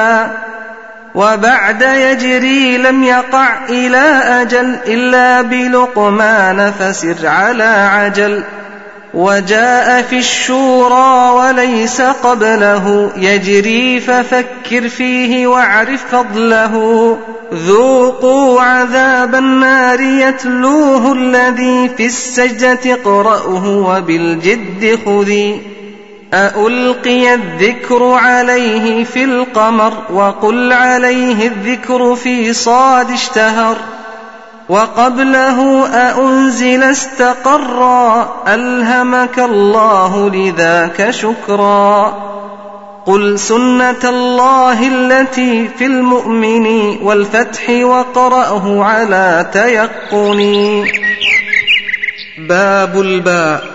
وبعد 1.14 1.82
يجري 1.82 2.78
لم 2.78 3.04
يقع 3.04 3.64
إلى 3.68 4.20
أجل 4.42 4.76
إلا 4.86 5.42
بلقمان 5.42 6.72
فسر 6.78 7.26
على 7.26 7.88
عجل. 7.92 8.42
وجاء 9.14 10.02
في 10.02 10.18
الشورى 10.18 11.30
وليس 11.30 12.00
قبله. 12.00 13.10
يجري 13.16 14.00
ففكر 14.00 14.88
فيه 14.88 15.46
واعرف 15.46 16.04
فضله. 16.12 17.16
ذوقوا 17.54 18.60
عذاب 18.60 19.34
النار 19.34 20.00
يتلوه 20.00 21.12
الذي 21.12 21.90
في 21.96 22.06
السجدة 22.06 22.80
اقرأه 22.86 23.68
وبالجد 23.68 24.98
خذي. 25.06 25.62
ألقي 26.34 27.34
الذكر 27.34 28.02
عليه 28.12 29.04
في 29.04 29.24
القمر 29.24 29.92
وقل 30.12 30.72
عليه 30.72 31.46
الذكر 31.48 32.14
في 32.14 32.52
صاد 32.52 33.10
اشتهر. 33.10 33.76
وقبله 34.68 35.86
أأنزل 35.86 36.82
استقرا 36.82 38.28
ألهمك 38.48 39.38
الله 39.38 40.30
لذاك 40.30 41.10
شكرا. 41.10 42.14
قل 43.06 43.38
سنة 43.38 44.04
الله 44.04 44.88
التي 44.88 45.68
في 45.78 45.86
المؤمن 45.86 46.96
والفتح 47.02 47.70
وقرأه 47.70 48.84
على 48.84 49.46
تيقن 49.52 50.84
باب 52.38 53.00
الباء. 53.00 53.73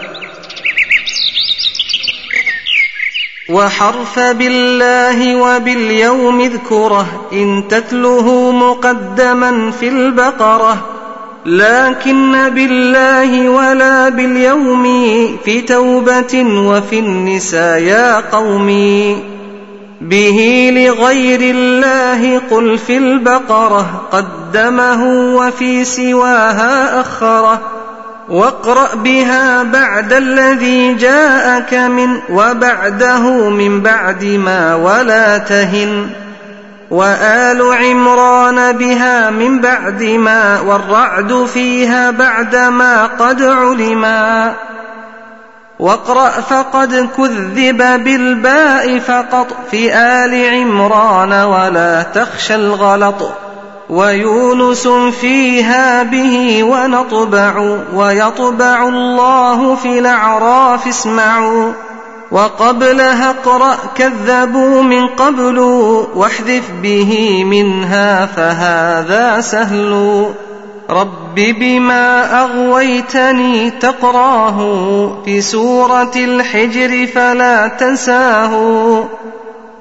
وحرف 3.50 4.20
بالله 4.20 5.36
وباليوم 5.36 6.42
اذكره 6.42 7.08
إن 7.34 7.64
تتله 7.70 8.52
مقدما 8.52 9.72
في 9.72 9.88
البقرة. 9.90 10.78
لكن 11.46 12.50
بالله 12.50 13.50
ولا 13.50 14.10
باليوم 14.10 14.84
في 15.46 15.62
توبة 15.62 16.46
وفي 16.46 17.00
النساء 17.00 17.80
يا 17.80 18.20
قومي 18.20 19.18
به 20.02 20.70
لغير 20.74 21.40
الله 21.42 22.42
قل 22.52 22.78
في 22.78 22.98
البقرة 22.98 24.02
قدمه 24.12 25.36
وفي 25.36 25.86
سواها 25.86 27.02
أخرة. 27.02 27.62
واقرأ 28.30 28.96
بها 28.96 29.64
بعد 29.64 30.14
الذي 30.14 30.94
جاءك 30.94 31.74
من 31.74 32.20
وبعده 32.30 33.50
من 33.50 33.82
بعد 33.82 34.24
ما 34.24 34.76
ولا 34.76 35.38
تهن. 35.38 36.10
وآل 36.92 37.62
عمران 37.74 38.72
بها 38.72 39.30
من 39.30 39.60
بعد 39.62 40.04
ما 40.04 40.60
والرعد 40.60 41.48
فيها 41.54 42.12
بعد 42.12 42.56
ما 42.56 43.06
قد 43.06 43.44
علما. 43.44 44.54
واقرأ 45.80 46.30
فقد 46.30 47.10
كذب 47.18 48.04
بالباء 48.04 49.00
فقط 49.00 49.48
في 49.72 49.96
آل 49.96 50.54
عمران 50.54 51.34
ولا 51.34 52.04
تخشى 52.04 52.56
الغلط. 52.56 53.49
ويونس 53.90 54.88
فيها 55.22 56.04
به 56.04 56.64
ونطبع 56.64 57.78
ويطبع 57.94 58.88
الله 58.88 59.76
في 59.76 60.00
الأعراف 60.00 60.88
اسمعوا 60.88 61.72
وقبلها 62.32 63.30
اقرأ 63.30 63.78
كذبوا 63.96 64.82
من 64.82 65.08
قبل 65.08 65.60
واحذف 66.16 66.72
به 66.84 67.44
منها 67.44 68.26
فهذا 68.26 69.42
سهل 69.42 70.26
رب 70.90 71.36
بما 71.36 72.42
أغويتني 72.44 73.72
تقراه 73.72 74.58
في 75.26 75.42
سورة 75.42 76.12
الحجر 76.16 77.08
فلا 77.08 77.68
تنساه 77.68 79.04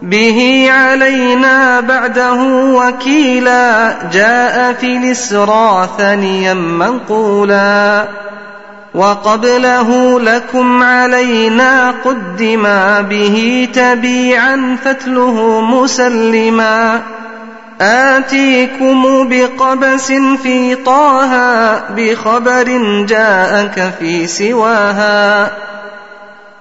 به 0.02 0.68
علينا 0.70 1.80
بعده 1.80 2.42
وكيلا 2.74 3.94
جاء 4.12 4.72
في 4.72 4.86
الإسرى 4.86 5.88
ثنيا 5.98 6.54
منقولا 6.54 8.04
وقبله 8.94 10.20
لكم 10.20 10.82
علينا 10.82 11.94
قدما 12.04 13.00
به 13.00 13.68
تبيعا 13.74 14.76
فتله 14.84 15.60
مسلما 15.60 17.02
آتيكم 17.80 19.28
بقبس 19.28 20.12
في 20.42 20.74
طه 20.74 21.32
بخبر 21.96 22.78
جاءك 23.04 23.92
في 23.98 24.26
سواها 24.26 25.50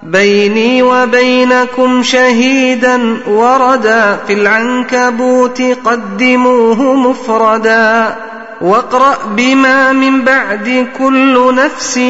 بيني 0.02 0.82
وبينكم 0.82 2.02
شهيدا 2.02 3.16
وردا 3.28 4.16
في 4.26 4.32
العنكبوت 4.32 5.62
قدموه 5.84 6.82
مفردا 6.82 8.16
واقرأ 8.60 9.16
بما 9.36 9.92
من 9.92 10.22
بعد 10.22 10.86
كل 10.98 11.54
نفس 11.54 12.00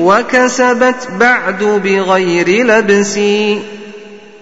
وكسبت 0.00 1.08
بعد 1.20 1.64
بغير 1.84 2.66
لبس. 2.66 3.14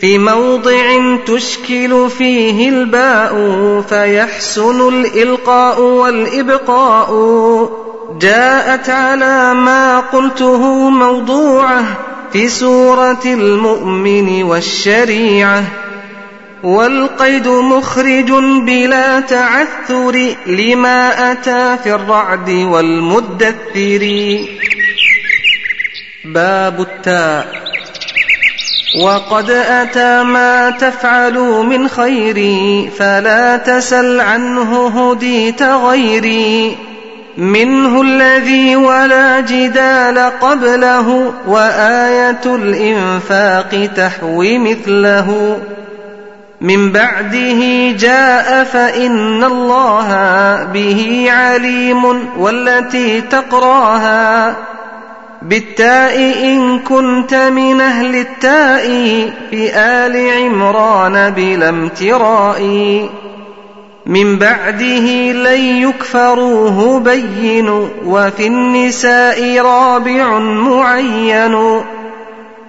في 0.00 0.18
موضع 0.18 1.16
تشكل 1.26 2.10
فيه 2.18 2.68
الباء 2.68 3.34
فيحسن 3.88 4.88
الإلقاء 4.88 5.80
والإبقاء. 5.80 7.10
جاءت 8.20 8.90
على 8.90 9.54
ما 9.54 10.00
قلته 10.00 10.90
موضوعه 10.90 11.84
في 12.34 12.48
سورة 12.48 13.22
المؤمن 13.24 14.42
والشريعة 14.42 15.64
والقيد 16.62 17.48
مخرج 17.48 18.32
بلا 18.66 19.20
تعثر 19.20 20.34
لما 20.46 21.32
أتى 21.32 21.76
في 21.82 21.94
الرعد 21.94 22.50
والمدثر. 22.50 24.38
باب 26.24 26.80
التاء. 26.80 27.64
وقد 29.02 29.50
أتى 29.50 30.22
ما 30.22 30.70
تفعلوا 30.70 31.62
من 31.62 31.88
خير 31.88 32.36
فلا 32.90 33.56
تسل 33.56 34.20
عنه 34.20 34.88
هديت 34.88 35.62
غيري. 35.62 36.76
منه 37.38 38.02
الذي 38.02 38.76
ولا 38.76 39.40
جدال 39.40 40.18
قبله 40.18 41.32
وآية 41.46 42.40
الإنفاق 42.46 43.88
تحوي 43.96 44.58
مثله. 44.58 45.58
من 46.60 46.92
بعده 46.92 47.90
جاء 47.98 48.64
فإن 48.64 49.44
الله 49.44 50.08
به 50.72 51.26
عليم 51.28 52.04
والتي 52.38 53.20
تقراها. 53.20 54.56
بالتاء 55.42 56.18
إن 56.44 56.78
كنت 56.78 57.34
من 57.34 57.80
أهل 57.80 58.16
التاء 58.16 58.86
في 59.50 59.76
آل 59.76 60.30
عمران 60.30 61.30
بلا 61.30 61.68
امتراء. 61.68 62.60
من 64.06 64.38
بعده 64.38 65.32
لن 65.32 65.60
يكفروه 65.60 67.00
بين 67.00 67.68
وفي 68.06 68.46
النساء 68.46 69.60
رابع 69.60 70.38
معين. 70.38 71.82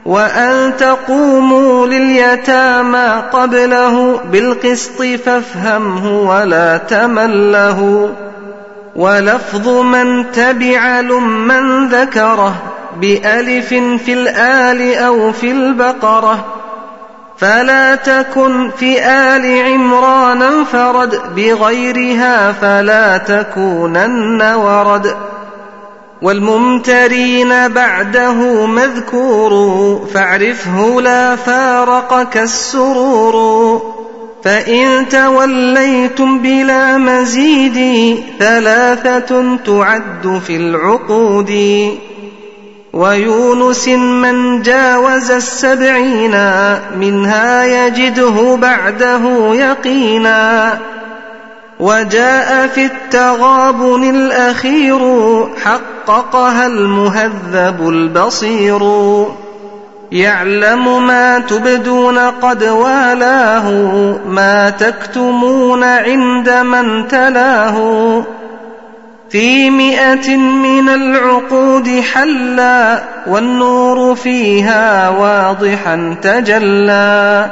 وأن 0.05 0.77
تقوموا 0.77 1.87
لليتامى 1.87 3.23
قبله 3.33 4.19
بالقسط 4.31 5.03
فافهمه 5.03 6.21
ولا 6.21 6.77
تمله. 6.77 8.09
ولفظ 8.95 9.67
من 9.67 10.31
تبع 10.31 10.99
لمن 10.99 11.87
ذكره 11.87 12.55
بألف 13.01 13.67
في 14.05 14.13
الآل 14.13 14.95
أو 14.95 15.31
في 15.31 15.51
البقرة 15.51 16.45
فلا 17.37 17.95
تكن 17.95 18.71
في 18.77 19.05
آل 19.05 19.65
عمران 19.65 20.41
انفرد 20.41 21.21
بغيرها 21.35 22.51
فلا 22.51 23.17
تكونن 23.17 24.41
ورد. 24.41 25.15
والممترين 26.21 27.67
بعده 27.67 28.65
مذكور 28.65 29.51
فاعرفه 30.13 31.01
لا 31.01 31.35
فارقك 31.35 32.37
السرور 32.37 33.81
فإن 34.43 35.09
توليتم 35.09 36.39
بلا 36.39 36.97
مزيد 36.97 38.19
ثلاثة 38.39 39.57
تعد 39.65 40.41
في 40.47 40.55
العقود. 40.55 41.51
ويونس 42.95 43.87
من 43.87 44.61
جاوز 44.61 45.31
السبعين 45.31 46.35
منها 46.99 47.63
يجده 47.65 48.55
بعده 48.55 49.55
يقينا 49.55 50.77
وجاء 51.79 52.67
في 52.67 52.85
التغابن 52.85 54.09
الأخير 54.09 54.99
حققها 55.63 56.67
المهذب 56.67 57.89
البصير. 57.89 58.81
يعلم 60.11 61.07
ما 61.07 61.39
تبدون 61.39 62.19
قد 62.19 62.63
والاه 62.63 63.71
ما 64.27 64.69
تكتمون 64.69 65.83
عند 65.83 66.49
من 66.49 67.07
تلاه. 67.07 68.23
في 69.35 69.69
مئة 69.69 70.37
من 70.37 70.89
العقود 70.89 72.03
حلا 72.13 73.03
والنور 73.27 74.15
فيها 74.15 75.09
واضحا 75.09 76.15
تجلى. 76.21 77.51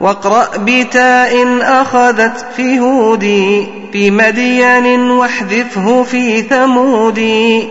واقرأ 0.00 0.48
بتاء 0.58 1.58
أخذت 1.62 2.46
في 2.56 2.78
هودي 2.80 3.66
في 3.92 4.10
مدين 4.10 5.10
واحذفه 5.10 6.02
في 6.02 6.42
ثمودي 6.42 7.68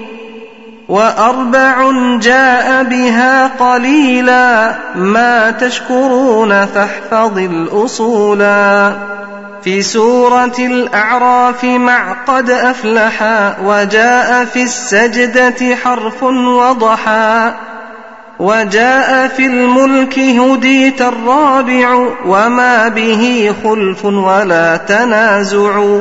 وأربع 0.89 1.91
جاء 2.21 2.83
بها 2.83 3.47
قليلا 3.47 4.75
ما 4.95 5.51
تشكرون 5.51 6.65
فاحفظ 6.65 7.37
الأصولا. 7.37 8.93
في 9.63 9.81
سورة 9.81 10.55
الأعراف 10.59 11.63
مع 11.63 12.13
قد 12.27 12.49
أفلحا 12.49 13.57
وجاء 13.63 14.45
في 14.45 14.63
السجدة 14.63 15.75
حرف 15.75 16.23
وضحا 16.23 17.53
وجاء 18.39 19.27
في 19.27 19.45
الملك 19.45 20.19
هديت 20.19 21.01
الرابع 21.01 22.07
وما 22.25 22.87
به 22.87 23.55
خلف 23.63 24.05
ولا 24.05 24.77
تنازع 24.77 25.99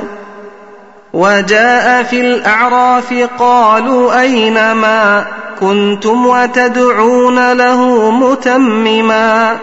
وجاء 1.12 2.02
في 2.02 2.20
الأعراف 2.20 3.14
قالوا 3.38 4.20
أينما 4.20 5.24
كنتم 5.60 6.26
وتدعون 6.26 7.52
له 7.52 8.10
متمما 8.10 9.56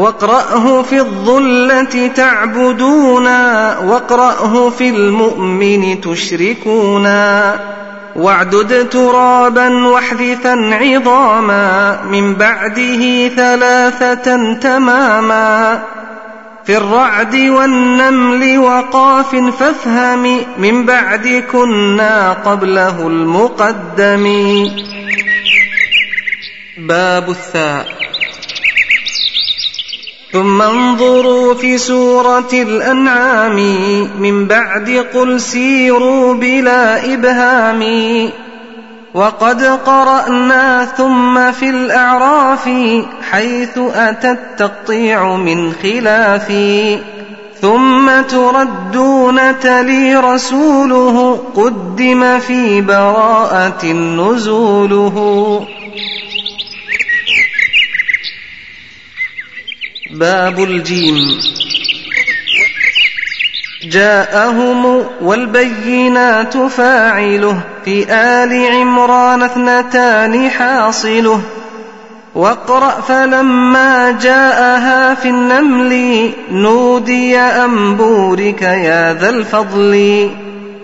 واقرأه 0.00 0.82
في 0.82 0.98
الظلة 0.98 2.06
تعبدونا 2.06 3.78
واقرأه 3.78 4.70
في 4.70 4.88
المؤمن 4.88 6.00
تشركونا. 6.00 7.54
واعدد 8.16 8.88
ترابا 8.88 9.86
واحذفا 9.86 10.70
عظاما 10.74 12.00
من 12.04 12.34
بعده 12.34 13.28
ثلاثة 13.28 14.54
تماما. 14.54 15.82
في 16.64 16.76
الرعد 16.76 17.34
والنمل 17.34 18.58
وقاف 18.58 19.36
فافهم 19.36 20.40
من 20.58 20.86
بعد 20.86 21.44
كنا 21.52 22.32
قبله 22.32 23.06
المقدم. 23.06 24.26
باب 26.78 27.30
الثاء. 27.30 27.99
ثم 30.32 30.62
انظروا 30.62 31.54
في 31.54 31.78
سورة 31.78 32.48
الأنعام 32.52 33.56
من 34.18 34.46
بعد 34.46 35.06
قل 35.14 35.40
سيروا 35.40 36.34
بلا 36.34 37.14
إبهام 37.14 37.82
وقد 39.14 39.62
قرأنا 39.64 40.84
ثم 40.84 41.52
في 41.52 41.70
الأعراف 41.70 42.68
حيث 43.30 43.78
أتى 43.94 44.30
التقطيع 44.30 45.36
من 45.36 45.72
خلاف 45.72 46.52
ثم 47.60 48.20
تردون 48.28 49.60
تلي 49.60 50.16
رسوله 50.16 51.40
قدم 51.54 52.38
في 52.38 52.80
براءة 52.80 53.86
نزوله 53.92 55.16
باب 60.12 60.60
الجيم. 60.60 61.14
جاءهم 63.82 65.04
والبينات 65.20 66.56
فاعله 66.56 67.60
في 67.84 68.12
آل 68.12 68.66
عمران 68.66 69.42
اثنتان 69.42 70.50
حاصله. 70.50 71.40
واقرأ 72.34 73.00
فلما 73.00 74.18
جاءها 74.22 75.14
في 75.14 75.28
النمل 75.28 76.30
نودي 76.50 77.38
أن 77.38 77.96
بورك 77.96 78.62
يا 78.62 79.14
ذا 79.14 79.30
الفضل. 79.30 80.30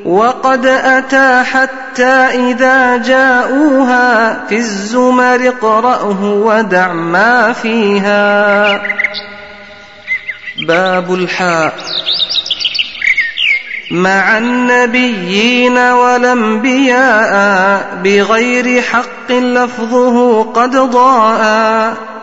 وقد 0.07 0.67
أتى 0.67 1.43
حتى 1.45 2.13
إذا 2.51 2.97
جاءوها 2.97 4.41
في 4.49 4.57
الزمر 4.57 5.49
اقرأه 5.49 6.25
ودع 6.25 6.93
ما 6.93 7.53
فيها. 7.53 8.83
باب 10.69 11.15
الحاء. 11.15 11.75
مع 13.91 14.39
النبيين 14.39 15.79
والأنبياء 15.79 17.33
بغير 18.05 18.83
حق 18.83 19.33
لفظه 19.33 20.43
قد 20.43 20.77
ضاء. 20.77 22.16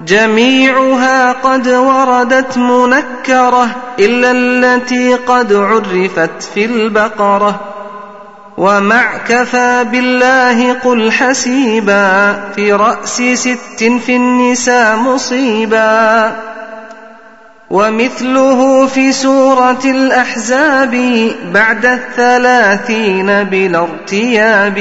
جميعها 0.00 1.32
قد 1.32 1.68
وردت 1.68 2.58
منكرة 2.58 3.68
إلا 3.98 4.30
التي 4.30 5.14
قد 5.14 5.52
عرفت 5.52 6.42
في 6.54 6.64
البقرة. 6.64 7.60
ومع 8.56 9.16
كفى 9.28 9.86
بالله 9.92 10.72
قل 10.72 11.12
حسيبا 11.12 12.32
في 12.56 12.72
رأس 12.72 13.22
ست 13.22 13.84
في 14.06 14.16
النساء 14.16 14.96
مصيبا. 14.96 16.36
ومثله 17.70 18.86
في 18.86 19.12
سورة 19.12 19.80
الأحزاب 19.84 20.96
بعد 21.54 21.86
الثلاثين 21.86 23.44
بلا 23.44 23.78
ارتياب. 23.78 24.78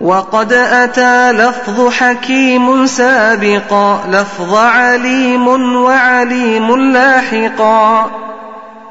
وقد 0.00 0.52
أتى 0.52 1.32
لفظ 1.32 1.88
حكيم 1.88 2.86
سابقا 2.86 4.00
لفظ 4.10 4.54
عليم 4.54 5.48
وعليم 5.76 6.92
لاحقا. 6.92 8.10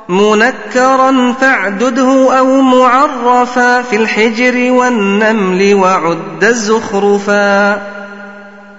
منكرا 0.09 1.33
فاعدده 1.41 2.39
أو 2.39 2.61
معرفا 2.61 3.81
في 3.81 3.95
الحجر 3.95 4.71
والنمل 4.71 5.73
وعد 5.73 6.43
الزخرفا. 6.43 7.81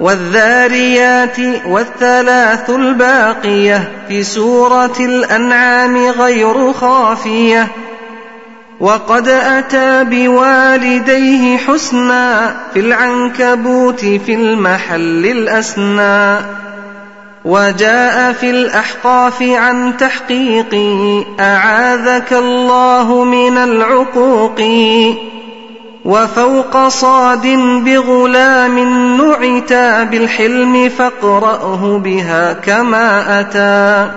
والذاريات 0.00 1.66
والثلاث 1.66 2.70
الباقية 2.70 3.90
في 4.08 4.22
سورة 4.22 4.96
الأنعام 5.00 5.96
غير 5.96 6.72
خافية. 6.72 7.68
وقد 8.80 9.28
أتى 9.28 10.04
بوالديه 10.04 11.56
حسنا 11.56 12.56
في 12.74 12.80
العنكبوت 12.80 14.00
في 14.00 14.34
المحل 14.34 15.26
الأسنى 15.26 16.46
وجاء 17.44 18.32
في 18.32 18.50
الأحقاف 18.50 19.42
عن 19.42 19.96
تحقيق 19.96 20.74
أعاذك 21.40 22.32
الله 22.32 23.24
من 23.24 23.58
العقوق 23.58 24.60
وفوق 26.04 26.88
صاد 26.88 27.46
بغلام 27.84 28.78
نعتا 29.16 30.04
بالحلم 30.04 30.88
فاقرأه 30.88 32.00
بها 32.04 32.52
كما 32.52 33.40
أتى. 33.40 34.10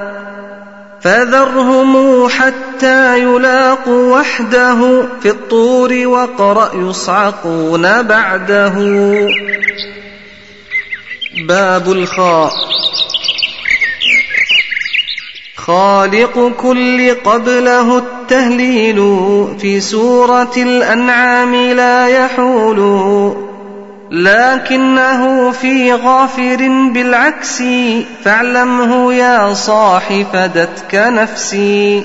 فذرهم 1.02 2.28
حتى 2.30 3.20
يلاقوا 3.20 4.20
وحده 4.20 5.04
في 5.22 5.30
الطور 5.30 6.08
وقرأ 6.08 6.72
يصعقون 6.76 8.02
بعده. 8.02 8.74
باب 11.48 11.92
الخاء 11.92 12.52
خالق 15.56 16.52
كل 16.58 17.14
قبله 17.14 17.98
التهليل 17.98 18.96
في 19.60 19.82
سورة 19.82 20.54
الأنعام 20.58 21.56
لا 21.56 22.08
يحول. 22.08 23.47
لكنه 24.12 25.52
في 25.52 25.94
غافر 25.94 26.58
بالعكس 26.94 27.64
فاعلمه 28.24 29.14
يا 29.14 29.54
صاح 29.54 30.24
فدتك 30.34 30.96
نفسي. 30.96 32.04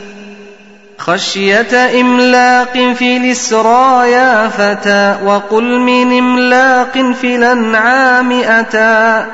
خشية 0.98 2.00
إملاق 2.00 2.72
في 2.72 3.16
الإسرى 3.16 4.10
يا 4.10 4.48
فتى 4.48 5.16
وقل 5.24 5.78
من 5.78 6.18
إملاق 6.18 7.12
في 7.20 7.36
الأنعام 7.36 8.32
أتى. 8.32 9.26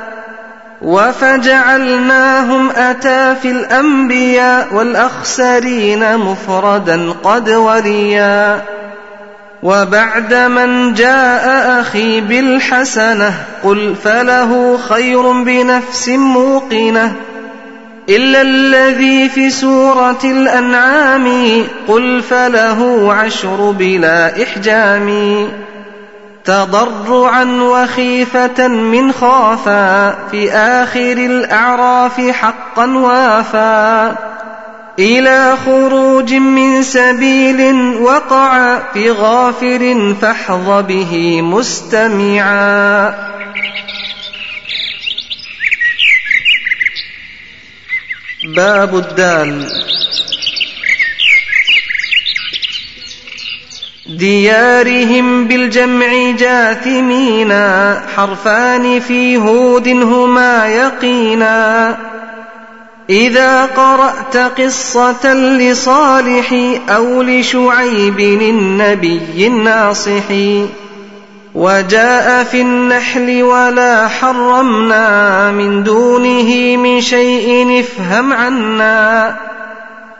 وفجعلناهم 0.81 2.69
أتى 2.69 3.35
في 3.41 3.51
الأنبياء 3.51 4.67
والأخسرين 4.73 6.17
مفردا 6.17 7.13
قد 7.23 7.49
وريا. 7.49 8.61
وبعد 9.63 10.33
من 10.33 10.93
جاء 10.93 11.79
أخي 11.81 12.21
بالحسنة 12.21 13.33
قل 13.63 13.95
فله 14.03 14.77
خير 14.89 15.31
بنفس 15.31 16.09
موقنة 16.09 17.15
إلا 18.09 18.41
الذي 18.41 19.29
في 19.29 19.49
سورة 19.49 20.19
الأنعام 20.23 21.27
قل 21.87 22.21
فله 22.21 23.13
عشر 23.13 23.71
بلا 23.79 24.43
إحجام 24.43 25.47
تضرعا 26.45 27.43
وخيفة 27.43 28.67
من 28.67 29.11
خافا 29.11 30.15
في 30.31 30.51
آخر 30.51 31.11
الأعراف 31.11 32.21
حقا 32.21 32.85
وافا 32.87 34.15
إلى 34.99 35.57
خروج 35.65 36.33
من 36.33 36.83
سبيل 36.83 37.75
وقع 37.95 38.79
في 38.93 39.11
غافر 39.11 40.15
فاحظ 40.21 40.85
به 40.85 41.41
مستمعا. 41.41 43.13
باب 48.55 48.95
الدال. 48.95 49.67
ديارهم 54.05 55.47
بالجمع 55.47 56.31
جاثمين 56.31 57.51
حرفان 58.15 58.99
في 58.99 59.37
هود 59.37 59.87
هما 59.87 60.67
يقينا. 60.67 62.18
إذا 63.09 63.65
قرأت 63.65 64.37
قصة 64.37 65.33
لصالح 65.33 66.53
أو 66.89 67.21
لشعيب 67.21 68.19
النبي 68.19 69.47
الناصح 69.47 70.23
وجاء 71.55 72.43
في 72.43 72.61
النحل 72.61 73.43
ولا 73.43 74.07
حرمنا 74.07 75.51
من 75.51 75.83
دونه 75.83 76.77
من 76.77 77.01
شيء 77.01 77.79
افهم 77.79 78.33
عنا. 78.33 79.37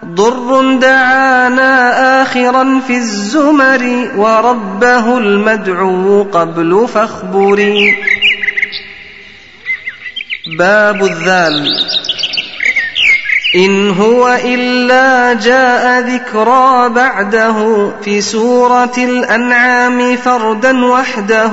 ضر 0.06 0.78
دعانا 0.78 2.21
آخرا 2.21 2.82
في 2.88 2.93
الزمر 2.93 4.10
وربه 4.15 5.17
المدعو 5.17 6.23
قبل 6.23 6.88
فاخبري 6.93 7.97
باب 10.58 11.04
الذال. 11.04 11.99
إن 13.56 13.90
هو 13.90 14.40
إلا 14.46 15.34
جاء 15.34 16.00
ذكرى 16.00 16.90
بعده 16.90 17.90
في 18.04 18.22
سورة 18.22 18.94
الأنعام 18.98 20.16
فردا 20.16 20.86
وحده. 20.86 21.52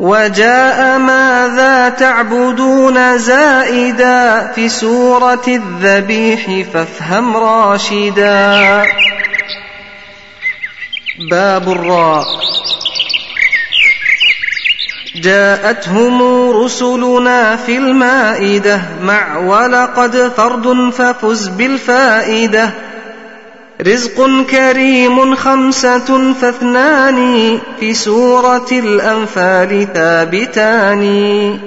وجاء 0.00 0.98
ماذا 0.98 1.88
تعبدون 1.88 3.18
زائدا 3.18 4.52
في 4.54 4.68
سورة 4.68 5.44
الذبيح 5.48 6.68
فافهم 6.72 7.36
راشدا. 7.36 8.82
باب 11.30 11.68
الراء. 11.68 12.24
جاءتهم 15.22 16.22
رسلنا 16.50 17.56
في 17.56 17.76
المائدة 17.76 18.80
مع 19.02 19.38
ولقد 19.38 20.32
فرد 20.36 20.90
ففز 20.92 21.48
بالفائدة. 21.48 22.70
رزق 23.86 24.44
كريم 24.50 25.34
خمسة 25.34 26.32
فاثنان 26.40 27.58
في 27.80 27.94
سورة 27.94 28.66
الأنفال 28.72 29.86
ثابتان. 29.94 31.58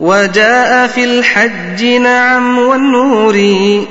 وجاء 0.00 0.86
في 0.86 1.04
الحج 1.04 1.84
نعم 1.84 2.58
والنور 2.58 3.36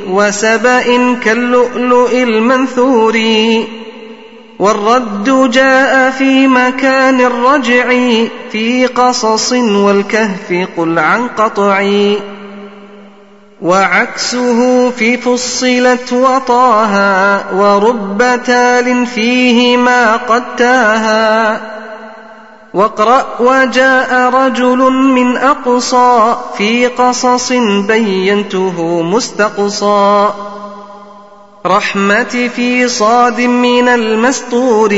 وسبأ 0.09 1.15
كاللؤلؤ 1.23 2.13
المنثور. 2.13 3.19
والرد 4.61 5.51
جاء 5.51 6.11
في 6.11 6.47
مكان 6.47 7.21
الرجع 7.21 7.89
في 8.51 8.85
قصص 8.85 9.53
والكهف 9.53 10.67
قل 10.77 10.99
عن 10.99 11.27
قطعي 11.27 12.17
وعكسه 13.61 14.89
في 14.89 15.17
فصلت 15.17 16.13
وطاها 16.13 17.43
ورب 17.53 18.39
تال 18.45 19.05
فيهما 19.05 20.15
قد 20.15 20.55
تاها 20.55 21.61
واقرأ 22.73 23.25
وجاء 23.39 24.29
رجل 24.29 24.77
من 24.91 25.37
أقصى 25.37 26.35
في 26.57 26.87
قصص 26.87 27.51
بينته 27.87 29.01
مستقصى 29.01 30.29
رحمة 31.65 32.49
في 32.55 32.87
صاد 32.87 33.41
من 33.41 33.87
المستور 33.87 34.95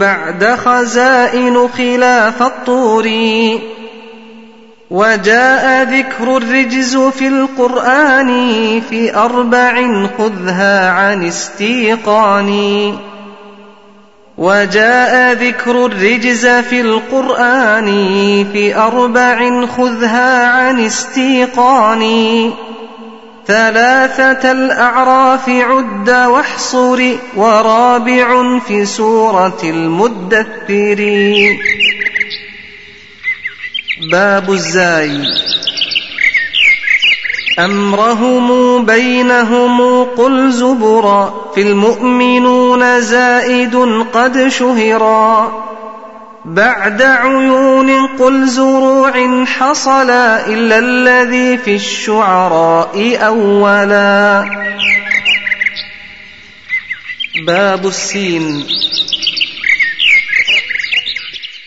بعد 0.00 0.44
خزائن 0.44 1.68
خلاف 1.68 2.42
الطور. 2.42 3.10
وجاء 4.90 5.82
ذكر 5.82 6.36
الرجز 6.36 6.96
في 6.96 7.26
القرآن 7.28 8.30
في 8.90 9.14
أربع 9.14 10.06
خذها 10.18 10.90
عن 10.90 11.26
استيقان. 11.26 12.94
وجاء 14.38 15.32
ذكر 15.32 15.86
الرجز 15.86 16.46
في 16.46 16.80
القرآن 16.80 17.86
في 18.52 18.76
أربع 18.76 19.66
خذها 19.66 20.46
عن 20.46 20.84
استيقان. 20.84 22.02
ثلاثة 23.46 24.52
الأعراف 24.52 25.48
عد 25.48 26.10
واحصر 26.10 27.16
ورابع 27.36 28.58
في 28.58 28.86
سورة 28.86 29.58
المدثر. 29.64 31.00
باب 34.12 34.50
الزاي. 34.50 35.20
أمرهم 37.58 38.84
بينهم 38.86 40.04
قل 40.04 40.52
زبرا 40.52 41.50
في 41.54 41.62
المؤمنون 41.62 43.00
زائد 43.00 43.76
قد 44.14 44.48
شهرا. 44.48 45.69
بعد 46.44 47.02
عيون 47.02 48.06
قل 48.06 48.46
زروع 48.46 49.44
حصل 49.44 50.10
إلا 50.10 50.78
الذي 50.78 51.58
في 51.58 51.74
الشعراء 51.74 53.18
أولا. 53.26 54.44
باب 57.46 57.86
السين. 57.86 58.66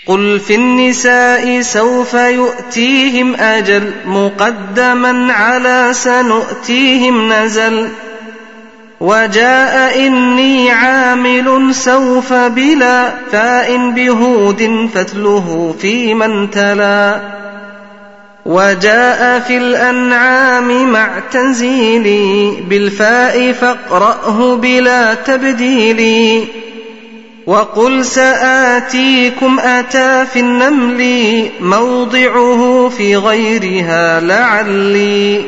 قل 0.05 0.39
في 0.39 0.55
النساء 0.55 1.61
سوف 1.61 2.13
يؤتيهم 2.13 3.35
أجل 3.35 3.91
مقدما 4.05 5.33
على 5.33 5.89
سنؤتيهم 5.93 7.33
نزل. 7.33 7.89
وجاء 8.99 10.07
إني 10.07 10.71
عامل 10.71 11.75
سوف 11.75 12.33
بلا 12.33 13.11
فاء 13.31 13.77
بهود 13.91 14.89
فتله 14.93 15.75
في 15.81 16.13
من 16.13 16.51
تلا. 16.51 17.19
وجاء 18.45 19.39
في 19.39 19.57
الأنعام 19.57 20.91
مع 20.91 21.09
تنزيلي 21.31 22.57
بالفاء 22.69 23.51
فاقرأه 23.51 24.55
بلا 24.55 25.13
تبديل. 25.13 26.43
وقل 27.47 28.05
سآتيكم 28.05 29.59
أتى 29.59 30.25
في 30.33 30.39
النمل 30.39 31.49
موضعه 31.61 32.91
في 32.97 33.15
غيرها 33.15 34.19
لعلي. 34.19 35.41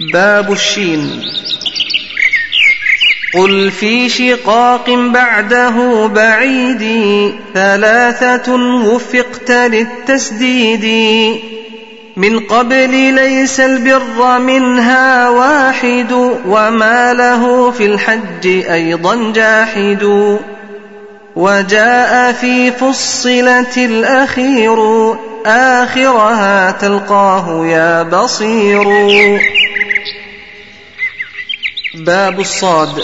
باب 0.00 0.52
الشين. 0.52 1.22
قل 3.34 3.70
في 3.70 4.08
شقاق 4.08 4.90
بعده 4.90 6.06
بعيد 6.06 6.82
ثلاثة 7.54 8.54
وفقت 8.84 9.50
للتسديد. 9.50 10.84
من 12.16 12.40
قبل 12.40 13.14
ليس 13.14 13.60
البر 13.60 14.38
منها 14.38 15.28
واحد 15.28 16.12
وما 16.46 17.14
له 17.14 17.70
في 17.70 17.86
الحج 17.86 18.46
أيضا 18.46 19.32
جاحد. 19.32 20.38
وجاء 21.36 22.32
في 22.32 22.70
فصلة 22.70 23.76
الأخير 23.76 24.76
آخرها 25.46 26.70
تلقاه 26.70 27.66
يا 27.66 28.02
بصير. 28.02 28.84
باب 31.94 32.40
الصاد. 32.40 33.02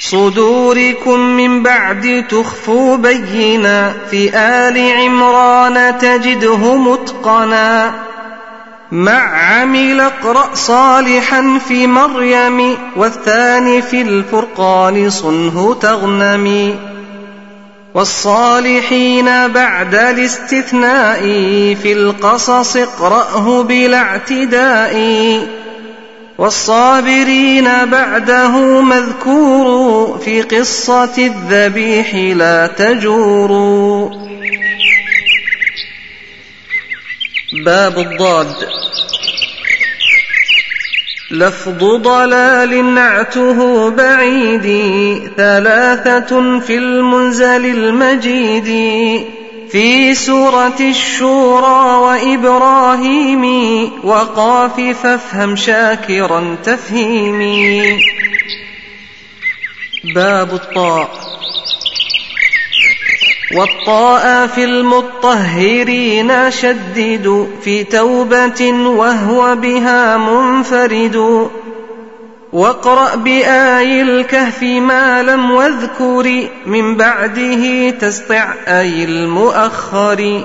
صدوركم 0.00 1.20
من 1.20 1.62
بعد 1.62 2.24
تخفوا 2.30 2.96
بينا. 2.96 3.94
في 4.10 4.36
آل 4.36 4.92
عمران 4.92 5.98
تجده 5.98 6.76
متقنا. 6.76 7.94
مع 8.92 9.36
عمل 9.36 10.00
اقرأ 10.00 10.54
صالحا 10.54 11.58
في 11.68 11.86
مريم. 11.86 12.76
والثاني 12.96 13.82
في 13.82 14.02
الفرقان 14.02 15.10
صنه 15.10 15.74
تغنمي 15.74 16.74
والصالحين 17.94 19.48
بعد 19.48 19.94
الاستثناء 19.94 21.20
في 21.82 21.92
القصص 21.92 22.76
اقرأه 22.76 23.62
بلا 23.62 23.98
اعتداء. 23.98 24.96
والصابرين 26.38 27.84
بعده 27.84 28.80
مذكور 28.80 30.18
في 30.18 30.42
قصة 30.42 31.18
الذبيح 31.18 32.14
لا 32.14 32.66
تجور. 32.66 33.50
باب 37.64 37.98
الضاد. 37.98 38.56
لفظ 41.30 41.84
ضلال 41.84 42.94
نعته 42.94 43.90
بعيد 43.90 44.62
ثلاثة 45.36 46.60
في 46.60 46.78
المنزل 46.78 47.66
المجيد. 47.66 49.41
في 49.72 50.14
سورة 50.14 50.76
الشورى 50.80 51.96
وإبراهيم 51.96 53.44
وقاف 54.04 54.80
فافهم 54.80 55.56
شاكرا 55.56 56.56
تفهيمي. 56.64 57.82
باب 60.14 60.54
الطاء. 60.54 61.10
والطاء 63.56 64.46
في 64.46 64.64
المطهرين 64.64 66.50
شدد 66.50 67.50
في 67.62 67.84
توبة 67.84 68.72
وهو 68.72 69.56
بها 69.56 70.16
منفرد. 70.16 71.50
واقرأ 72.52 73.14
بآي 73.14 74.02
الكهف 74.02 74.62
ما 74.62 75.22
لم 75.22 75.50
واذكر 75.50 76.48
من 76.66 76.96
بعده 76.96 77.90
تسطع 77.90 78.54
آي 78.68 79.04
المؤخر 79.04 80.44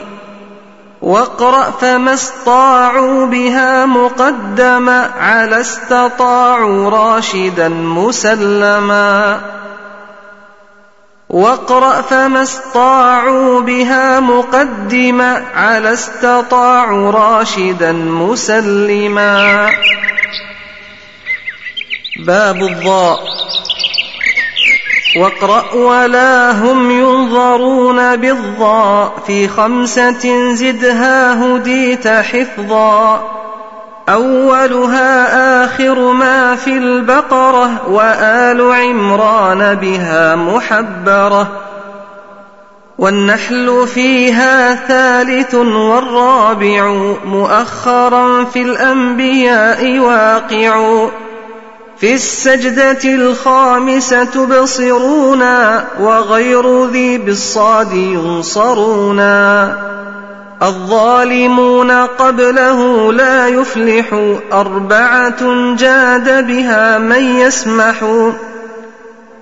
واقرأ 1.02 1.72
فما 1.72 2.14
استطاعوا 2.14 3.26
بها 3.26 3.86
مقدما 3.86 5.12
على 5.20 5.62
استطاعوا 5.62 6.90
راشدا 6.90 7.70
مسلما 7.70 9.40
واقرأ 11.30 12.02
فما 12.02 12.42
استطاعوا 12.42 13.62
بها 13.62 14.20
مقدما 14.20 15.44
على 15.56 15.94
استطاعوا 15.94 17.12
راشدا 17.12 17.92
مسلما 17.92 19.70
باب 22.26 22.56
الضاء. 22.56 23.20
واقرأ 25.20 25.74
ولا 25.74 26.52
هم 26.52 26.92
ينظرون 26.92 28.16
بالضاء. 28.16 29.14
في 29.28 29.48
خمسة 29.48 30.54
زدها 30.54 31.46
هديت 31.46 32.08
حفظا. 32.08 33.24
أولها 34.10 35.66
آخر 35.66 36.12
ما 36.12 36.56
في 36.56 36.78
البقرة 36.78 37.90
وآل 37.90 38.72
عمران 38.72 39.76
بها 39.76 40.36
محبرة. 40.36 41.48
والنحل 42.98 43.88
فيها 43.94 44.76
ثالث 44.76 45.56
والرابع 45.56 46.88
مؤخرا 47.26 48.44
في 48.44 48.62
الأنبياء 48.62 50.00
واقع. 50.00 51.08
في 52.00 52.14
السجدة 52.14 53.16
الخامسة 53.16 54.24
تبصرونا 54.24 55.86
وغير 56.00 56.86
ذي 56.86 57.18
بالصاد 57.18 57.94
ينصرونا. 57.94 59.78
الظالمون 60.62 61.92
قبله 61.92 63.14
لا 63.14 63.48
يفلح 63.48 64.36
أربعة 64.54 65.76
جاد 65.76 66.48
بها 66.48 66.98
من 66.98 67.40
يسمح. 67.40 68.06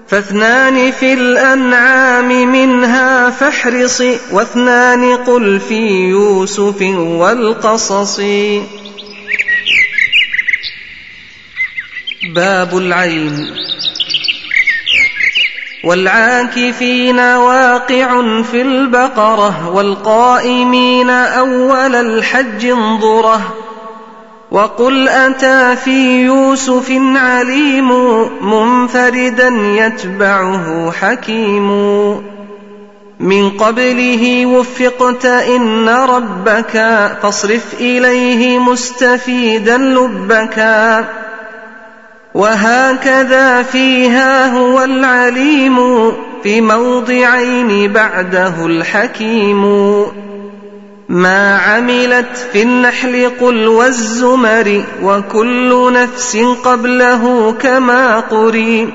فاثنان 0.08 0.92
في 0.92 1.14
الأنعام 1.14 2.52
منها 2.52 3.30
فاحرص 3.30 4.02
واثنان 4.32 5.16
قل 5.16 5.60
في 5.60 5.88
يوسف 6.10 6.82
والقصص. 6.98 8.20
باب 12.34 12.78
العين. 12.78 13.48
والعاكفين 15.84 17.20
واقع 17.20 18.42
في 18.42 18.62
البقرة 18.62 19.70
والقائمين 19.70 21.10
أول 21.10 21.96
الحج 21.96 22.66
انظرة. 22.66 23.56
وقل 24.52 25.10
أتى 25.10 25.76
في 25.76 26.22
يوسف 26.26 26.92
عليم 27.16 27.92
منفردا 28.54 29.50
يتبعه 29.64 30.92
حكيم. 30.92 31.72
من 33.20 33.50
قبله 33.50 34.46
وفقت 34.46 35.26
إن 35.26 35.90
ربك 35.90 36.72
فاصرف 37.24 37.74
إليه 37.80 38.60
مستفيدا 38.60 39.78
لبكا. 39.78 41.25
وهكذا 42.36 43.64
فيها 43.64 44.58
هو 44.58 44.84
العليم 44.84 45.78
في 46.44 46.62
موضعين 46.62 47.94
بعده 47.94 48.66
الحكيم. 48.66 49.66
ما 51.10 51.58
عملت 51.58 52.48
في 52.54 52.62
النحل 52.62 53.32
قل 53.42 53.68
والزمر 53.68 54.84
وكل 55.04 55.94
نفس 55.94 56.38
قبله 56.64 57.56
كما 57.60 58.20
قري. 58.20 58.90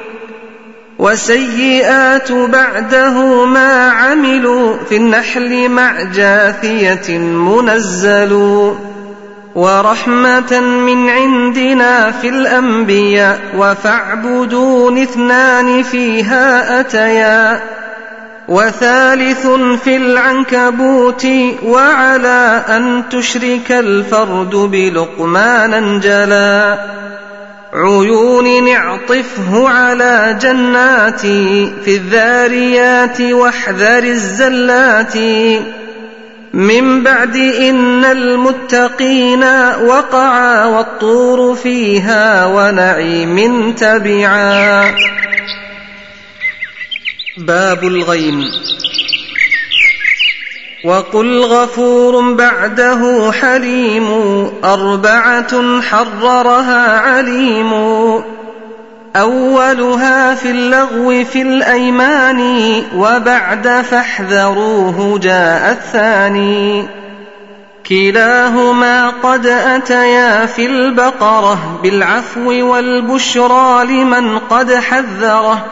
وسيئات 0.99 2.33
بعده 2.33 3.45
ما 3.45 3.91
عملوا 3.91 4.77
في 4.89 4.97
النحل 4.97 5.69
مع 5.69 6.03
جاثية 6.03 7.19
منزل. 7.19 8.73
ورحمة 9.55 10.61
من 10.61 11.09
عندنا 11.09 12.11
في 12.11 12.29
الأنبياء 12.29 13.41
وفاعبدون 13.57 15.03
اثنان 15.03 15.83
فيها 15.83 16.81
أتيا. 16.81 17.63
وثالث 18.49 19.47
في 19.85 19.97
العنكبوت 19.97 21.27
وعلى 21.63 22.65
أن 22.69 23.03
تشرك 23.11 23.73
الفرد 23.73 24.51
بلقمان 24.51 26.01
جلا 26.01 26.79
عيون 27.75 28.69
اعطفه 28.69 29.69
على 29.69 30.39
جناتي 30.43 31.73
في 31.85 31.97
الذاريات 31.97 33.21
واحذر 33.21 34.05
الزلات. 34.05 35.15
من 36.53 37.03
بعد 37.03 37.37
إن 37.37 38.05
المتقين 38.05 39.45
وقعا 39.87 40.65
والطور 40.65 41.55
فيها 41.55 42.47
ونعيم 42.47 43.73
تبعا. 43.73 44.95
باب 47.39 47.85
الغيم. 47.85 48.45
وقل 50.85 51.41
غفور 51.41 52.33
بعده 52.33 53.33
حليم 53.33 54.07
أربعة 54.65 55.81
حررها 55.81 57.01
عليم. 57.01 57.73
أولها 59.17 60.35
في 60.35 60.51
اللغو 60.51 61.25
في 61.25 61.43
الأيمان 61.43 62.41
وبعد 62.97 63.69
فاحذروه 63.69 65.19
جاء 65.23 65.73
الثاني 65.73 66.87
كلاهما 67.89 69.09
قد 69.11 69.47
أتيا 69.47 70.47
في 70.47 70.67
البقرة 70.67 71.81
بالعفو 71.83 72.51
والبشرى 72.51 73.85
لمن 73.85 74.39
قد 74.39 74.75
حذره. 74.75 75.67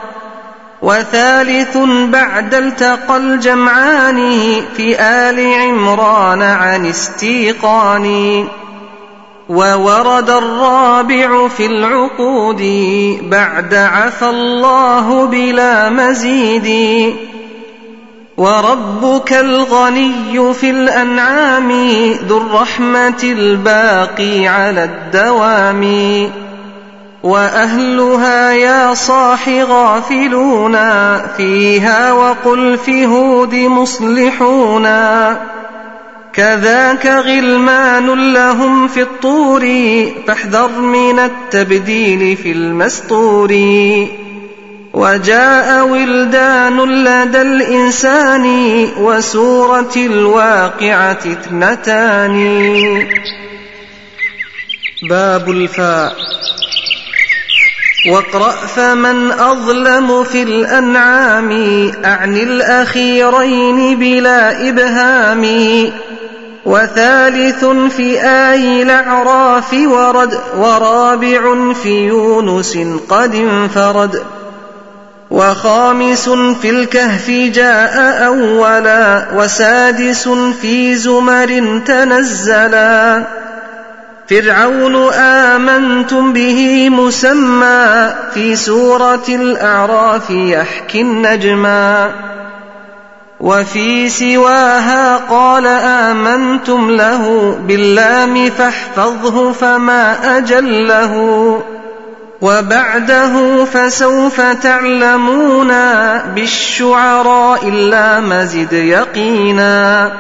وثالث 0.83 1.77
بعد 2.09 2.55
التقى 2.55 3.17
الجمعان 3.17 4.33
في 4.77 5.01
آل 5.01 5.55
عمران 5.55 6.43
عن 6.43 6.87
استيقان. 6.87 8.49
وورد 9.49 10.31
الرابع 10.31 11.49
في 11.49 11.67
العقود 11.67 12.63
بعد 13.23 13.75
عفى 13.75 14.29
الله 14.31 15.27
بلا 15.27 15.91
مزيد. 15.91 16.69
وربك 18.37 19.33
الغني 19.33 20.55
في 20.55 20.71
الأنعام 20.71 21.71
ذو 22.29 22.39
الرحمة 22.39 23.23
الباقي 23.23 24.47
على 24.47 24.85
الدوام. 24.85 25.85
وأهلها 27.23 28.53
يا 28.53 28.95
صاح 28.95 29.49
غافلون 29.49 30.77
فيها 31.37 32.13
وقل 32.13 32.79
في 32.79 33.07
هود 33.07 33.55
مصلحون. 33.55 34.87
كذاك 36.33 37.07
غلمان 37.07 38.33
لهم 38.33 38.89
في 38.89 39.03
الطور 39.03 39.61
فاحذر 40.27 40.69
من 40.69 41.19
التبديل 41.19 42.37
في 42.37 42.53
المستور 42.53 43.53
وجاء 44.93 45.87
ولدان 45.87 47.05
لدى 47.05 47.43
الإنسان 47.43 48.45
وسورة 48.99 49.93
الواقعة 49.97 51.19
اثنتان. 51.27 52.37
باب 55.03 55.51
الفاء. 55.51 56.17
واقرأ 58.11 58.51
فمن 58.51 59.33
أظلم 59.33 60.25
في 60.25 60.43
الأنعام 60.43 61.51
أعني 62.05 62.43
الأخيرين 62.43 63.99
بلا 63.99 64.69
إبهام. 64.69 65.45
وثالث 66.65 67.65
في 67.97 68.21
آي 68.23 68.83
الأعراف 68.83 69.73
ورد 69.73 70.41
ورابع 70.59 71.73
في 71.83 72.07
يونس 72.07 72.79
قد 73.09 73.35
انفرد. 73.35 74.23
وخامس 75.31 76.29
في 76.29 76.71
الكهف 76.71 77.31
جاء 77.31 78.27
أولا 78.27 79.27
وسادس 79.35 80.29
في 80.63 80.97
زمر 80.97 81.81
تنزلا. 81.87 83.25
فرعون 84.31 85.13
آمنتم 85.13 86.33
به 86.33 86.89
مسمى 86.91 88.15
في 88.35 88.57
سورة 88.57 89.25
الأعراف 89.29 90.31
يحكي 90.31 91.01
النجما 91.01 92.11
وفي 93.41 94.09
سواها 94.09 95.17
قال 95.17 95.67
آمنتم 95.67 96.91
له 96.91 97.57
باللام 97.67 98.51
فاحفظه 98.51 99.53
فما 99.53 100.37
أجله 100.39 101.15
وبعده 102.41 103.65
فسوف 103.65 104.41
تعلمون 104.41 105.73
بالشعراء 106.35 107.69
إلا 107.69 108.21
مزد 108.21 108.73
يقينا 108.73 110.13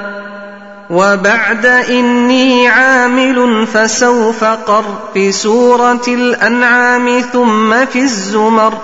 وبعد 0.90 1.66
إني 1.66 2.68
عامل 2.68 3.66
فسوف 3.66 4.44
قر 4.44 4.84
في 5.14 5.32
سورة 5.32 6.02
الأنعام 6.08 7.20
ثم 7.32 7.86
في 7.86 7.98
الزمر 7.98 8.74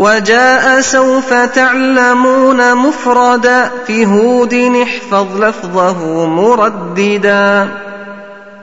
وجاء 0.00 0.80
سوف 0.80 1.32
تعلمون 1.34 2.74
مفردا 2.74 3.70
في 3.86 4.06
هود 4.06 4.54
احفظ 4.54 5.42
لفظه 5.42 6.26
مرددا 6.26 7.68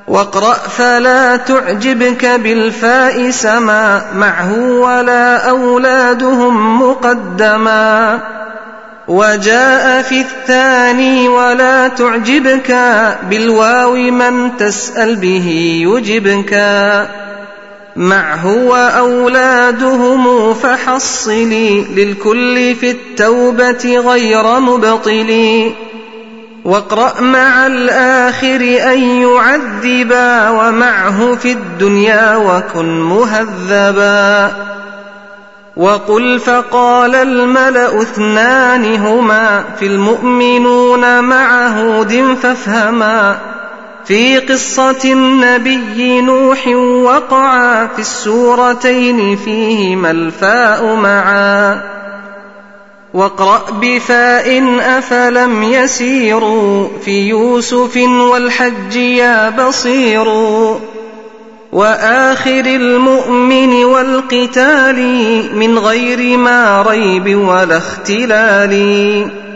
واقرأ 0.07 0.53
فلا 0.53 1.35
تعجبك 1.35 2.25
بالفاء 2.25 3.29
سما 3.29 4.01
معه 4.15 4.53
ولا 4.59 5.49
أولادهم 5.49 6.81
مقدما 6.81 8.19
وجاء 9.07 10.01
في 10.01 10.21
الثاني 10.21 11.27
ولا 11.29 11.87
تعجبك 11.87 12.77
بالواو 13.29 13.93
من 13.93 14.57
تسأل 14.57 15.15
به 15.15 15.79
يجبك 15.87 16.53
معه 17.97 18.55
وأولادهم 18.55 20.53
فحصلي 20.53 21.83
للكل 21.83 22.75
في 22.75 22.91
التوبة 22.91 23.99
غير 24.05 24.59
مبطلي 24.59 25.73
واقرأ 26.65 27.21
مع 27.21 27.67
الآخر 27.67 28.61
أن 28.93 28.99
يعذبا 28.99 30.49
ومعه 30.49 31.35
في 31.35 31.51
الدنيا 31.51 32.35
وكن 32.35 33.01
مهذبا. 33.01 34.55
وقل 35.77 36.39
فقال 36.39 37.15
الملأ 37.15 38.01
اثنان 38.01 38.95
هما 38.95 39.63
في 39.79 39.85
المؤمنون 39.85 41.23
مع 41.23 41.67
هود 41.67 42.37
فافهما. 42.41 43.39
في 44.07 44.39
قصة 44.39 44.99
النبي 45.05 46.21
نوح 46.21 46.67
وقعا 47.03 47.87
في 47.87 47.99
السورتين 47.99 49.35
فيهما 49.35 50.11
الفاء 50.11 50.95
معا. 50.95 51.81
واقرأ 53.13 53.61
بفاء 53.81 54.79
أفلم 54.79 55.63
يسيروا 55.63 56.87
في 57.05 57.27
يوسف 57.27 57.97
والحج 57.97 58.95
يا 58.95 59.49
بصير. 59.49 60.27
وآخر 61.71 62.65
المؤمن 62.65 63.85
والقتال 63.85 64.99
من 65.55 65.79
غير 65.79 66.37
ما 66.37 66.81
ريب 66.81 67.35
ولا 67.35 67.77
اختلال. 67.77 69.46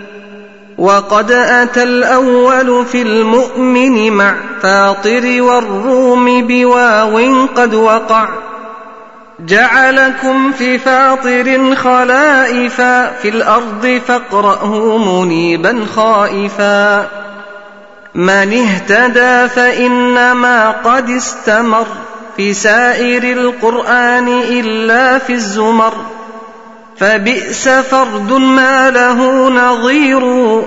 وقد 0.81 1.31
أتى 1.31 1.83
الأول 1.83 2.85
في 2.85 3.01
المؤمن 3.01 4.13
مع 4.13 4.35
فاطر 4.61 5.41
والروم 5.41 6.47
بواو 6.47 7.45
قد 7.55 7.73
وقع. 7.73 8.29
جعلكم 9.39 10.51
في 10.51 10.77
فاطر 10.77 11.75
خلائفا 11.75 13.11
في 13.11 13.29
الأرض 13.29 14.01
فاقرأه 14.07 14.97
منيبا 14.97 15.85
خائفا. 15.95 17.07
من 18.15 18.53
اهتدى 18.53 19.49
فإنما 19.49 20.71
قد 20.71 21.09
استمر 21.09 21.87
في 22.37 22.53
سائر 22.53 23.23
القرآن 23.23 24.27
إلا 24.27 25.17
في 25.17 25.33
الزمر. 25.33 25.93
فبئس 26.97 27.69
فرد 27.69 28.31
ما 28.31 28.89
له 28.89 29.49
نظير 29.49 30.21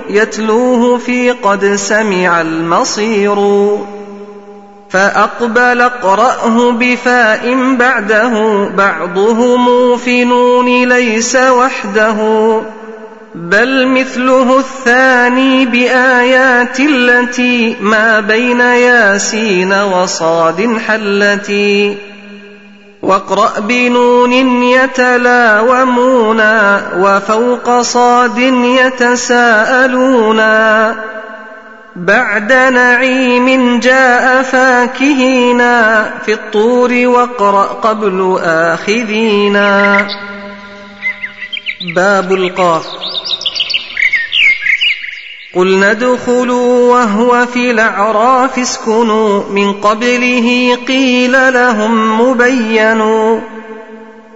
يتلوه 0.09 0.97
في 0.97 1.31
قد 1.31 1.65
سمع 1.65 2.41
المصير. 2.41 3.35
فأقبل 4.89 5.81
اقرأه 5.81 6.71
بفاء 6.71 7.75
بعده 7.79 8.65
بعضهم 8.77 9.97
في 9.97 10.23
نون 10.23 10.89
ليس 10.89 11.35
وحده. 11.35 12.61
بل 13.35 13.87
مثله 13.87 14.59
الثاني 14.59 15.65
بآيات 15.65 16.79
التي 16.79 17.75
ما 17.81 18.19
بين 18.19 18.59
ياسين 18.59 19.73
وصاد 19.73 20.77
حلتي. 20.87 21.97
واقرأ 23.05 23.59
بنون 23.59 24.33
يتلاومون 24.63 26.41
وفوق 26.97 27.81
صاد 27.81 28.37
يتساءلون 28.77 30.37
بعد 31.95 32.53
نعيم 32.53 33.79
جاء 33.79 34.41
فاكهينا 34.43 36.05
في 36.25 36.33
الطور 36.33 36.91
واقرأ 37.05 37.63
قبل 37.63 38.39
آخذينا. 38.43 40.07
باب 41.95 42.31
القاف. 42.31 42.85
قلنا 45.55 45.91
ادخلوا 45.91 46.93
وهو 46.93 47.45
في 47.45 47.71
الأعراف 47.71 48.59
اسكنوا. 48.59 49.43
من 49.49 49.73
قبله 49.73 50.77
قيل 50.87 51.53
لهم 51.53 52.21
مبينوا. 52.21 53.39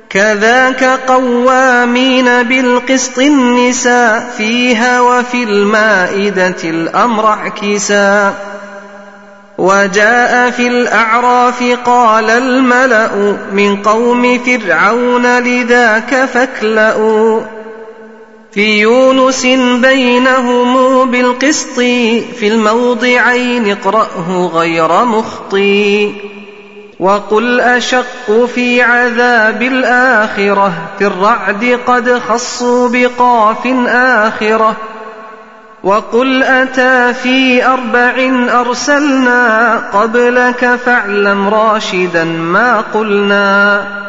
كذاك 0.10 0.84
قوامين 0.84 2.44
بالقسط 2.44 3.20
النساء 3.20 4.34
فيها 4.38 5.02
وفي 5.02 5.44
المائدة 5.44 6.56
الأمر 6.64 7.28
اعكسا. 7.28 8.34
وجاء 9.58 10.50
في 10.50 10.68
الأعراف 10.68 11.64
قال 11.86 12.30
الملأ 12.30 13.36
من 13.54 13.76
قوم 13.76 14.40
فرعون 14.40 15.40
لذاك 15.40 16.26
فاكلأوا. 16.34 17.59
في 18.60 18.80
يونس 18.80 19.46
بينهم 19.82 21.12
بالقسط 21.12 21.76
في 22.40 22.48
الموضعين 22.48 23.72
اقرأه 23.72 24.52
غير 24.54 25.06
مخطي 25.06 26.14
وقل 27.00 27.60
أشق 27.60 28.46
في 28.56 28.82
عذاب 28.82 29.62
الآخرة 29.62 30.74
في 30.98 31.08
الرعد 31.08 31.80
قد 31.88 32.20
خصوا 32.30 32.90
بقاف 32.90 33.68
آخرة. 33.88 34.76
وقل 35.84 36.44
أتى 36.44 37.14
في 37.14 37.66
أربع 37.66 38.14
أرسلنا 38.60 39.76
قبلك 39.94 40.80
فاعلم 40.86 41.50
راشدا 41.50 42.24
ما 42.24 42.82
قلنا. 42.82 44.09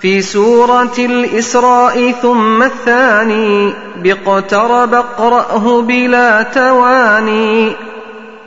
في 0.00 0.22
سورة 0.22 0.92
الإسراء 0.98 2.12
ثم 2.22 2.62
الثاني 2.62 3.72
باقترب 3.96 4.94
اقرأه 4.94 5.82
بلا 5.82 6.42
تواني. 6.42 7.72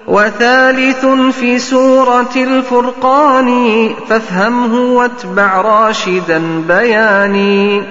وثالث 0.07 1.05
في 1.39 1.59
سورة 1.59 2.35
الفرقان 2.35 3.89
فافهمه 4.09 4.93
واتبع 4.93 5.61
راشدا 5.61 6.63
بياني. 6.67 7.83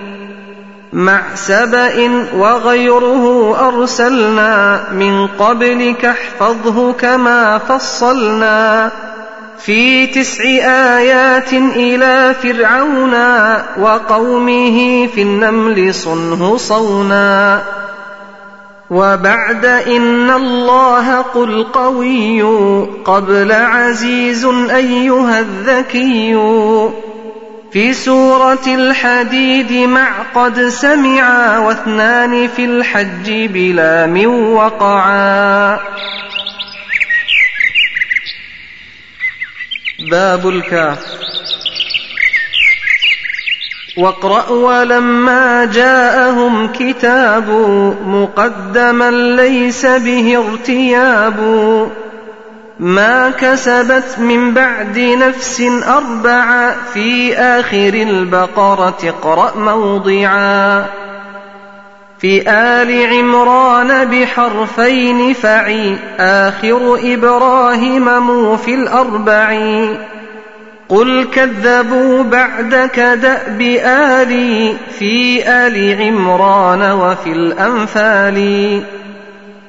مع 0.93 1.23
سبأ 1.35 2.27
وغيره 2.37 3.57
أرسلنا 3.69 4.81
من 4.93 5.27
قبلك 5.27 6.05
احفظه 6.05 6.93
كما 6.93 7.59
فصلنا. 7.59 8.91
في 9.65 10.07
تسع 10.07 10.45
آيات 10.99 11.53
إلى 11.53 12.35
فرعون 12.43 13.15
وقومه 13.79 15.07
في 15.07 15.23
النمل 15.23 15.95
صنه 15.95 16.57
صونا. 16.57 17.63
وبعد 18.91 19.65
إن 19.65 20.31
الله 20.31 21.19
قل 21.19 21.63
قوي 21.63 22.43
قبل 23.05 23.53
عزيز 23.53 24.45
أيها 24.71 25.41
الذكي. 25.41 26.39
في 27.73 27.93
سورة 27.93 28.67
الحديد 28.67 29.89
مع 29.89 30.09
قد 30.35 30.61
سمعا 30.61 31.59
واثنان 31.59 32.49
في 32.49 32.65
الحج 32.65 33.31
بلا 33.31 34.07
من 34.07 34.27
وقعا. 34.27 35.79
باب 40.11 40.49
الكاف. 40.49 40.99
واقرأ 43.99 44.51
ولما 44.51 45.65
جاءهم 45.65 46.73
كتاب 46.73 47.51
مقدما 48.07 49.11
ليس 49.11 49.87
به 49.87 50.39
ارتياب. 50.49 51.39
ما 52.81 53.31
كسبت 53.31 54.19
من 54.19 54.55
بعد 54.55 54.99
نفس 54.99 55.63
أربعا 55.87 56.75
في 56.95 57.35
آخر 57.35 57.95
البقرة 57.95 58.99
اقرأ 59.05 59.53
موضعا. 59.57 60.87
في 62.23 62.51
آل 62.51 63.07
عمران 63.07 64.05
بحرفين 64.05 65.33
فعي. 65.33 65.97
آخر 66.19 66.99
إبراهيم 67.05 68.19
مو 68.19 68.57
في 68.57 68.75
الأربعين 68.75 69.99
قل 70.89 71.25
كذبوا 71.25 72.23
بعدك 72.23 73.01
دأب 73.01 73.61
آلي 73.85 74.77
في 74.99 75.49
آل 75.49 76.03
عمران 76.03 76.93
وفي 76.93 77.33
الأنفال. 77.33 78.83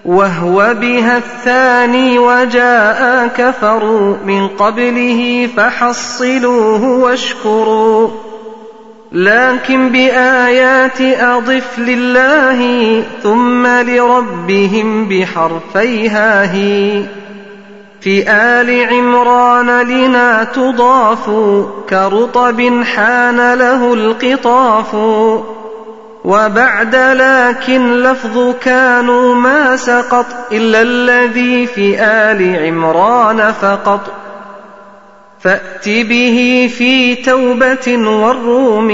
وهو 0.05 0.73
بها 0.81 1.17
الثاني 1.17 2.19
وجاء 2.19 3.27
كفروا 3.37 4.15
من 4.25 4.47
قبله 4.47 5.49
فحصلوه 5.57 6.83
واشكروا. 6.83 8.09
لكن 9.13 9.89
بآيات 9.89 11.01
أضف 11.01 11.79
لله 11.79 13.03
ثم 13.23 13.67
لربهم 13.67 15.09
بحرفيها 15.09 16.53
هي. 16.53 17.03
في 18.01 18.29
آل 18.31 18.93
عمران 18.93 19.81
لنا 19.81 20.43
تضاف 20.43 21.29
كرطب 21.89 22.83
حان 22.83 23.53
له 23.53 23.93
القطاف. 23.93 24.95
وبعد 26.23 26.95
لكن 26.95 27.93
لفظ 27.93 28.55
كانوا 28.61 29.35
ما 29.35 29.77
سقط 29.77 30.25
إلا 30.51 30.81
الذي 30.81 31.67
في 31.67 31.99
آل 31.99 32.65
عمران 32.65 33.53
فقط. 33.61 34.22
فأت 35.43 35.89
به 35.89 36.69
في 36.77 37.15
توبة 37.15 37.97
والروم 37.97 38.89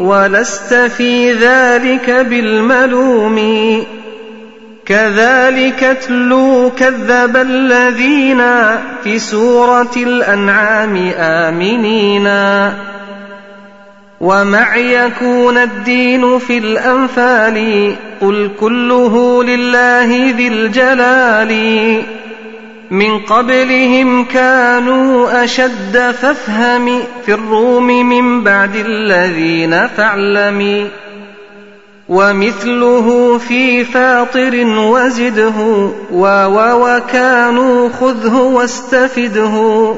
ولست 0.00 0.74
في 0.74 1.32
ذلك 1.32 2.10
بالملوم. 2.10 3.38
كذلك 4.86 5.98
تلو 6.08 6.70
كذب 6.78 7.36
الذين 7.36 8.42
في 9.04 9.18
سورة 9.18 9.90
الأنعام 9.96 11.12
آمنين. 11.18 12.28
ومع 14.20 14.76
يكون 14.76 15.58
الدين 15.58 16.38
في 16.38 16.58
الأنفال 16.58 17.92
قل 18.20 18.50
كله 18.60 19.44
لله 19.44 20.34
ذي 20.36 20.48
الجلال. 20.48 22.02
من 22.90 23.18
قبلهم 23.18 24.24
كانوا 24.24 25.44
أشد 25.44 26.14
فافهم 26.22 27.00
في 27.26 27.34
الروم 27.34 27.86
من 27.86 28.44
بعد 28.44 28.76
الذين 28.76 29.88
فاعلم. 29.88 30.88
ومثله 32.08 33.38
في 33.38 33.84
فاطر 33.84 34.66
وزده 34.66 35.88
واو 36.12 36.88
وكانوا 36.88 37.88
خذه 37.88 38.36
واستفده. 38.36 39.94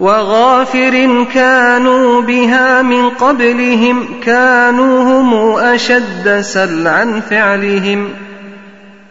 وغافر 0.00 1.26
كانوا 1.34 2.22
بها 2.22 2.82
من 2.82 3.10
قبلهم 3.10 4.06
كانوا 4.24 5.02
هم 5.02 5.34
أشد 5.58 6.40
سلعا 6.40 7.22
فعلهم. 7.30 8.08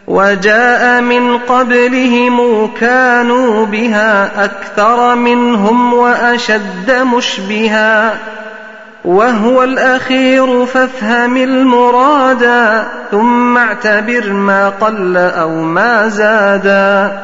وجاء 0.06 1.00
من 1.00 1.38
قبلهم 1.38 2.66
كانوا 2.80 3.66
بها 3.66 4.44
أكثر 4.44 5.14
منهم 5.14 5.94
وأشد 5.94 6.90
مشبها 6.90 8.14
وهو 9.04 9.62
الأخير 9.62 10.66
فافهم 10.66 11.36
المرادا 11.36 12.88
ثم 13.10 13.58
اعتبر 13.58 14.32
ما 14.32 14.68
قل 14.68 15.16
أو 15.16 15.50
ما 15.50 16.08
زادا 16.08 17.18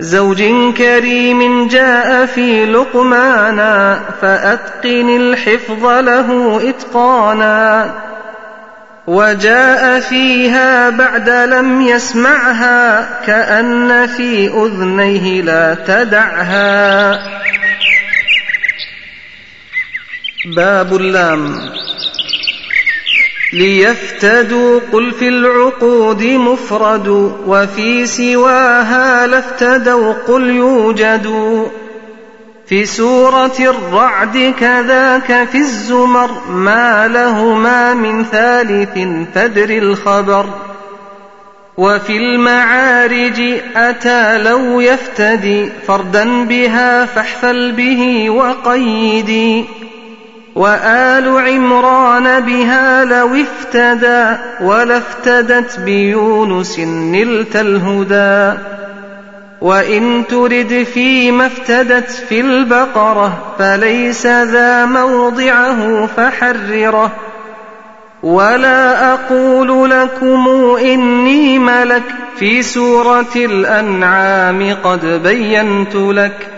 زوج 0.00 0.42
كريم 0.78 1.68
جاء 1.68 2.26
في 2.26 2.66
لقمانا 2.66 4.00
فأتقن 4.22 5.16
الحفظ 5.16 5.86
له 5.86 6.60
إتقانا. 6.68 7.90
وجاء 9.06 10.00
فيها 10.00 10.90
بعد 10.90 11.28
لم 11.28 11.82
يسمعها 11.82 13.08
كأن 13.26 14.06
في 14.06 14.48
أذنيه 14.48 15.42
لا 15.42 15.74
تدعها. 15.74 17.18
باب 20.56 20.96
اللام. 20.96 21.72
ليفتدوا 23.52 24.80
قل 24.92 25.12
في 25.12 25.28
العقود 25.28 26.22
مفرد 26.22 27.08
وفي 27.46 28.06
سواها 28.06 29.26
لافتدوا 29.26 30.12
قل 30.12 30.50
يوجد 30.50 31.26
في 32.66 32.86
سورة 32.86 33.54
الرعد 33.60 34.54
كذاك 34.60 35.48
في 35.52 35.58
الزمر 35.58 36.30
ما 36.48 37.08
لهما 37.08 37.94
من 37.94 38.24
ثالث 38.24 38.98
فدر 39.34 39.70
الخبر 39.70 40.46
وفي 41.76 42.16
المعارج 42.16 43.40
أتى 43.76 44.38
لو 44.38 44.80
يفتدي 44.80 45.70
فردا 45.88 46.44
بها 46.44 47.04
فاحفل 47.04 47.72
به 47.72 48.30
وقيدي 48.30 49.64
وآل 50.54 51.38
عمران 51.48 52.40
بها 52.40 53.04
لو 53.04 53.28
افتدى 53.34 54.36
ولا 54.60 54.98
افتدت 54.98 55.80
بيونس 55.80 56.78
نلت 56.78 57.56
الهدى 57.56 58.58
وإن 59.60 60.24
ترد 60.28 60.86
فيما 60.94 61.46
افتدت 61.46 62.10
في 62.10 62.40
البقرة 62.40 63.54
فليس 63.58 64.26
ذا 64.26 64.84
موضعه 64.84 66.06
فحرره 66.06 67.12
ولا 68.22 69.12
أقول 69.12 69.90
لكم 69.90 70.48
إني 70.80 71.58
ملك 71.58 72.02
في 72.36 72.62
سورة 72.62 73.36
الأنعام 73.36 74.76
قد 74.84 75.04
بينت 75.22 75.94
لك 75.94 76.48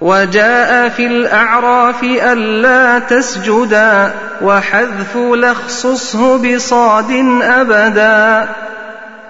وجاء 0.00 0.88
في 0.88 1.06
الأعراف 1.06 2.02
ألا 2.02 2.98
تسجدا 2.98 4.14
وحذف 4.42 5.16
لخصصه 5.16 6.36
بصاد 6.36 7.10
أبدا 7.42 8.48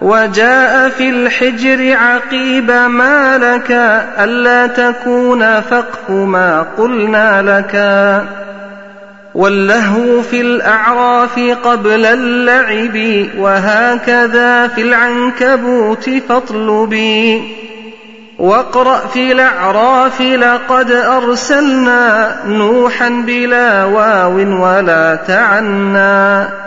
وجاء 0.01 0.89
في 0.89 1.09
الحجر 1.09 1.97
عقيب 1.97 2.71
ما 2.71 3.39
لك 3.39 3.71
ألا 4.19 4.67
تكون 4.67 5.61
فقه 5.61 6.13
ما 6.13 6.67
قلنا 6.79 7.43
لك. 7.43 7.75
واللهو 9.35 10.23
في 10.23 10.41
الأعراف 10.41 11.41
قبل 11.65 12.07
اللعب 12.07 13.27
وهكذا 13.39 14.69
في 14.69 14.83
العنكبوت 14.83 16.11
فاطلبي 16.29 17.43
واقرأ 18.39 18.99
في 18.99 19.33
الأعراف 19.33 20.21
لقد 20.21 20.91
أرسلنا 20.91 22.37
نوحا 22.47 23.09
بلا 23.09 23.85
واو 23.85 24.63
ولا 24.63 25.15
تعنى. 25.15 26.66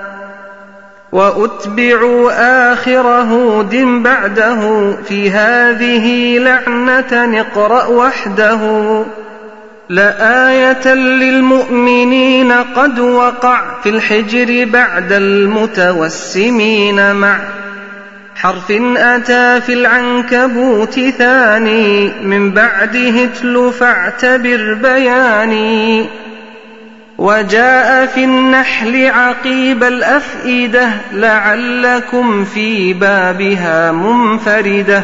وأتبعوا 1.12 2.32
آخر 2.74 3.08
هود 3.08 3.76
بعده 3.76 4.92
في 5.08 5.32
هذه 5.32 6.38
لعنة 6.38 7.40
اقرأ 7.40 7.86
وحده. 7.86 8.60
لآية 9.90 10.94
للمؤمنين 10.94 12.52
قد 12.52 13.00
وقع 13.00 13.62
في 13.84 13.90
الحجر 13.90 14.66
بعد 14.66 15.12
المتوسمين 15.12 17.16
مع 17.16 17.40
حرف 18.36 18.72
أتى 18.98 19.62
في 19.62 19.74
العنكبوت 19.74 21.00
ثاني 21.00 22.12
من 22.24 22.52
بعده 22.52 23.24
اتل 23.24 23.72
فاعتبر 23.80 24.78
بياني 24.82 26.06
وجاء 27.20 28.06
في 28.06 28.24
النحل 28.24 29.06
عقيب 29.06 29.84
الأفئدة 29.84 30.90
لعلكم 31.12 32.46
في 32.46 32.94
بابها 32.94 33.92
منفردة. 33.92 35.04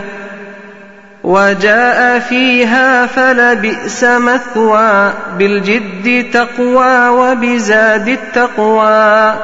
وجاء 1.23 2.19
فيها 2.19 3.05
فلبئس 3.05 4.03
مثوى 4.03 5.13
بالجد 5.37 6.31
تقوى 6.33 7.07
وبزاد 7.09 8.07
التقوى. 8.07 9.35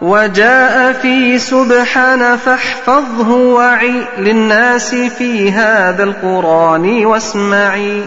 وجاء 0.00 0.92
في 0.92 1.38
سبحان 1.38 2.36
فاحفظه 2.36 3.30
وعي 3.30 3.94
للناس 4.18 4.94
في 4.94 5.52
هذا 5.52 6.04
القرآن 6.04 7.06
واسمعي. 7.06 8.02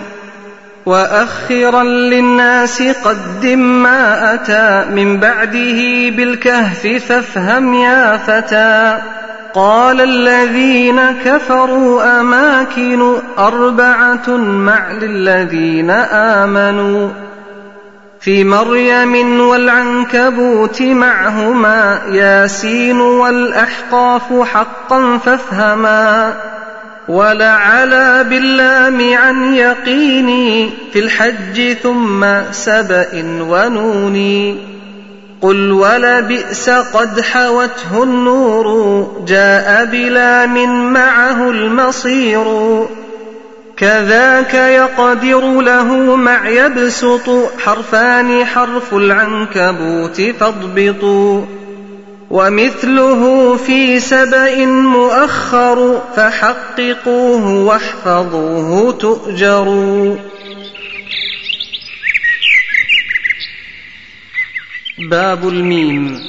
وأخرا 0.86 1.84
للناس 1.84 2.82
قدم 2.82 3.60
ما 3.60 4.34
أتى 4.34 4.92
من 4.92 5.18
بعده 5.18 6.10
بالكهف 6.10 6.88
فافهم 6.88 7.74
يا 7.74 8.18
فتى. 8.18 9.02
قال 9.54 10.02
الذين 10.02 11.02
كفروا 11.26 12.20
أماكن 12.20 13.18
أربعة 13.40 14.30
مع 14.38 14.92
للذين 14.92 15.90
آمنوا. 16.12 17.10
في 18.20 18.44
مريم 18.44 19.40
والعنكبوت 19.40 20.82
معهما 20.82 22.02
ياسين 22.12 23.02
والأحقاف 23.02 24.24
حقا 24.54 25.18
فافهما. 25.18 26.34
ولعلى 27.08 28.26
باللام 28.30 29.14
عن 29.14 29.54
يقيني 29.54 30.70
في 30.94 31.00
الحج 31.00 31.74
ثم 31.84 32.26
سبأ 32.52 33.08
ونوني 33.42 34.58
قل 35.42 35.72
ولبئس 35.72 36.70
قد 36.70 37.22
حوته 37.22 38.04
النور 38.04 39.08
جاء 39.28 39.86
بلا 39.86 40.46
من 40.46 40.94
معه 40.94 41.50
المصير 41.50 42.46
كذاك 43.78 44.54
يقدر 44.54 45.62
له 45.62 46.16
مع 46.16 46.50
يبسط 46.50 47.30
حرفان 47.60 48.46
حرف 48.46 48.94
العنكبوت 48.94 50.22
فاضبطوا 50.22 51.42
ومثله 52.36 53.56
في 53.58 54.00
سبأ 54.00 54.66
مؤخر 54.66 56.02
فحققوه 56.16 57.64
واحفظوه 57.64 58.92
تؤجروا. 58.92 60.16
باب 65.10 65.48
الميم. 65.48 66.20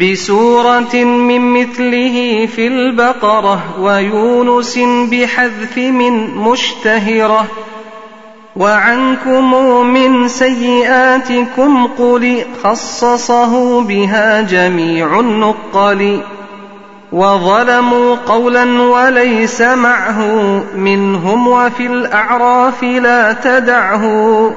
بسورة 0.00 0.94
من 1.04 1.40
مثله 1.40 2.46
في 2.46 2.66
البقرة 2.66 3.80
ويونس 3.80 4.78
بحذف 5.10 5.76
من 5.78 6.34
مشتهرة 6.34 7.71
وعنكم 8.56 9.54
من 9.86 10.28
سيئاتكم 10.28 11.86
قل 11.98 12.44
خصصه 12.64 13.82
بها 13.82 14.40
جميع 14.40 15.20
النقل 15.20 16.20
وظلموا 17.12 18.16
قولا 18.16 18.82
وليس 18.82 19.60
معه 19.60 20.20
منهم 20.76 21.48
وفي 21.48 21.86
الأعراف 21.86 22.82
لا 22.82 23.32
تدعه 23.32 24.50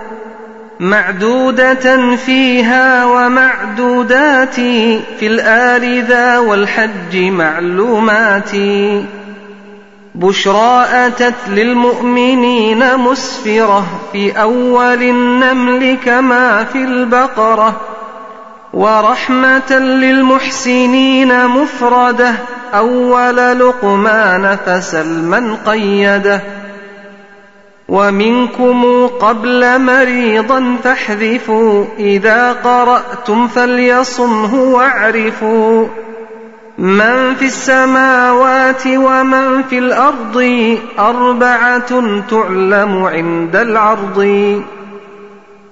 معدودة 0.79 2.15
فيها 2.15 3.05
ومعدودات 3.05 4.55
في 5.19 5.27
الآل 5.27 6.03
ذا 6.03 6.37
والحج 6.37 7.17
معلومات 7.17 8.51
بشرى 10.15 10.85
أتت 10.89 11.49
للمؤمنين 11.49 12.97
مسفرة 12.97 13.85
في 14.11 14.41
أول 14.41 15.03
النمل 15.03 15.97
كما 16.05 16.63
في 16.63 16.77
البقرة 16.77 17.81
ورحمة 18.73 19.71
للمحسنين 19.71 21.47
مفردة 21.47 22.33
أول 22.73 23.35
لقمان 23.35 24.57
فسلما 24.65 25.57
قيدة. 25.65 26.41
ومنكم 27.89 29.07
قبل 29.07 29.81
مريضا 29.81 30.75
فاحذفوا 30.83 31.85
إذا 31.99 32.51
قرأتم 32.51 33.47
فليصمه 33.47 34.55
واعرفوا. 34.55 35.87
من 36.77 37.35
في 37.35 37.45
السماوات 37.45 38.87
ومن 38.87 39.63
في 39.63 39.77
الأرض 39.79 40.47
أربعة 40.99 42.19
تعلم 42.29 43.03
عند 43.03 43.55
العرض. 43.55 44.19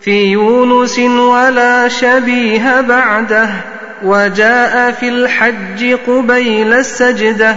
في 0.02 0.26
يونس 0.26 1.00
ولا 1.00 1.88
شبيه 1.88 2.82
بعده 2.82 3.50
وجاء 4.04 4.92
في 4.92 5.10
الحج 5.10 5.94
قبيل 6.08 6.74
السجدة. 6.74 7.56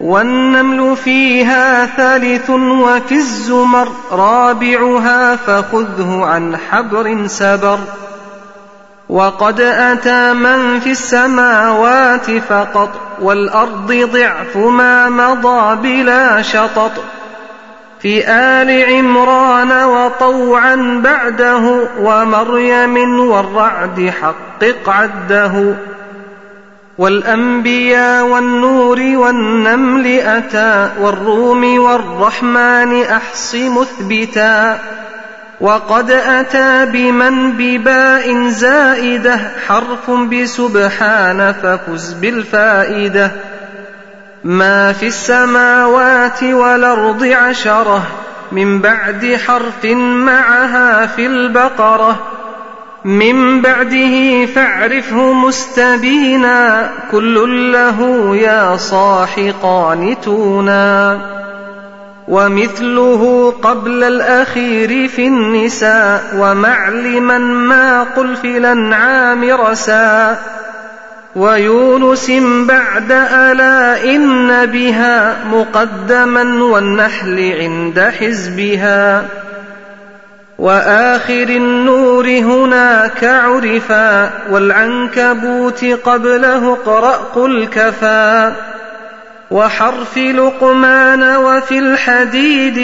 والنمل 0.00 0.96
فيها 0.96 1.86
ثالث 1.86 2.50
وفي 2.50 3.14
الزمر 3.14 3.88
رابعها 4.12 5.36
فخذه 5.36 6.24
عن 6.24 6.56
حبر 6.56 7.26
سبر. 7.26 7.78
وقد 9.08 9.60
أتى 9.60 10.32
من 10.32 10.80
في 10.80 10.90
السماوات 10.90 12.30
فقط 12.30 12.90
والأرض 13.20 13.92
ضعف 13.92 14.56
ما 14.56 15.08
مضى 15.08 15.76
بلا 15.76 16.42
شطط. 16.42 16.92
في 18.04 18.28
آل 18.28 18.94
عمران 18.94 19.72
وطوعا 19.72 21.00
بعده 21.04 21.88
ومريم 22.00 23.20
والرعد 23.20 24.12
حقق 24.22 24.88
عده 24.88 25.74
والأنبياء 26.98 28.24
والنور 28.24 29.00
والنمل 29.00 30.06
أتى 30.06 30.90
والروم 31.00 31.78
والرحمن 31.78 33.02
أحص 33.02 33.54
مثبتا 33.54 34.78
وقد 35.60 36.10
أتى 36.10 36.86
بمن 36.86 37.52
بباء 37.52 38.48
زائدة 38.48 39.40
حرف 39.68 40.10
بسبحان 40.10 41.54
ففز 41.62 42.12
بالفائدة. 42.12 43.30
ما 44.44 44.92
في 44.92 45.06
السماوات 45.06 46.42
والأرض 46.42 47.24
عشرة 47.24 48.02
من 48.52 48.80
بعد 48.80 49.38
حرف 49.46 49.84
معها 49.84 51.06
في 51.06 51.26
البقرة. 51.26 52.16
من 53.04 53.60
بعده 53.60 54.46
فاعرفه 54.46 55.32
مستبينا 55.32 56.90
كل 57.10 57.72
له 57.72 58.30
يا 58.36 58.76
صاح 58.76 59.50
قانتونا 59.62 61.20
ومثله 62.28 63.54
قبل 63.62 64.04
الأخير 64.04 65.08
في 65.08 65.26
النساء 65.26 66.22
ومعلما 66.36 67.38
ما 67.38 68.02
قل 68.02 68.36
في 68.36 68.58
الأنعام 68.58 69.50
رسا 69.50 70.38
ويونس 71.36 72.30
بعد 72.68 73.12
ألا 73.12 74.04
إن 74.04 74.66
بها 74.66 75.36
مقدما 75.52 76.64
والنحل 76.64 77.52
عند 77.60 78.12
حزبها 78.20 79.24
وآخر 80.58 81.48
النور 81.48 82.28
هناك 82.28 83.24
عرفا 83.24 84.30
والعنكبوت 84.50 85.84
قبله 85.84 86.72
اقرأ 86.72 87.16
قل 87.16 87.66
كفى 87.66 88.52
وحرف 89.50 90.18
لقمان 90.18 91.36
وفي 91.36 91.78
الحديد 91.78 92.78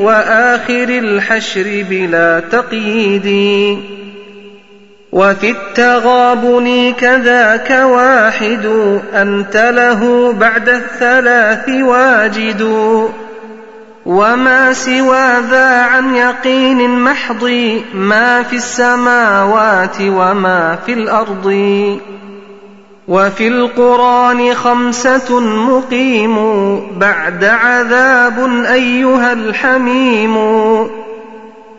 وآخر 0.00 0.88
الحشر 0.88 1.84
بلا 1.90 2.40
تقييد. 2.40 3.28
وفي 5.12 5.50
التغابن 5.50 6.92
كذاك 7.00 7.70
واحد 7.70 8.66
أنت 9.14 9.56
له 9.56 10.32
بعد 10.32 10.68
الثلاث 10.68 11.68
واجد. 11.68 12.62
وما 14.06 14.72
سوى 14.72 15.26
ذا 15.50 15.82
عن 15.82 16.14
يقين 16.16 16.98
محض 16.98 17.50
ما 17.94 18.42
في 18.42 18.56
السماوات 18.56 19.96
وما 20.00 20.78
في 20.86 20.92
الأرض. 20.92 21.46
وفي 23.08 23.48
القرآن 23.48 24.54
خمسة 24.54 25.40
مقيم 25.40 26.36
بعد 26.98 27.44
عذاب 27.44 28.64
أيها 28.72 29.32
الحميم 29.32 30.36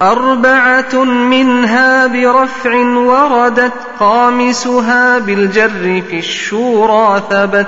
أربعة 0.02 1.04
منها 1.04 2.08
برفع 2.08 2.76
وردت 2.86 3.74
خامسها 4.00 5.20
بالجر 5.20 6.02
في 6.10 6.20
الشورى 6.20 7.22
ثبت 7.30 7.68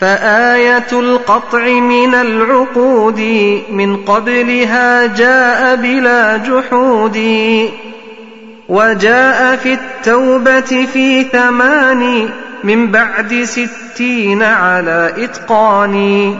فآية 0.00 0.86
القطع 0.92 1.64
من 1.68 2.14
العقود 2.14 3.20
من 3.70 3.96
قبلها 3.96 5.06
جاء 5.06 5.76
بلا 5.76 6.36
جحود 6.36 7.16
وجاء 8.70 9.56
في 9.56 9.72
التوبة 9.72 10.86
في 10.92 11.22
ثمان 11.22 12.28
من 12.64 12.86
بعد 12.86 13.42
ستين 13.42 14.42
على 14.42 15.12
إتقان. 15.18 16.34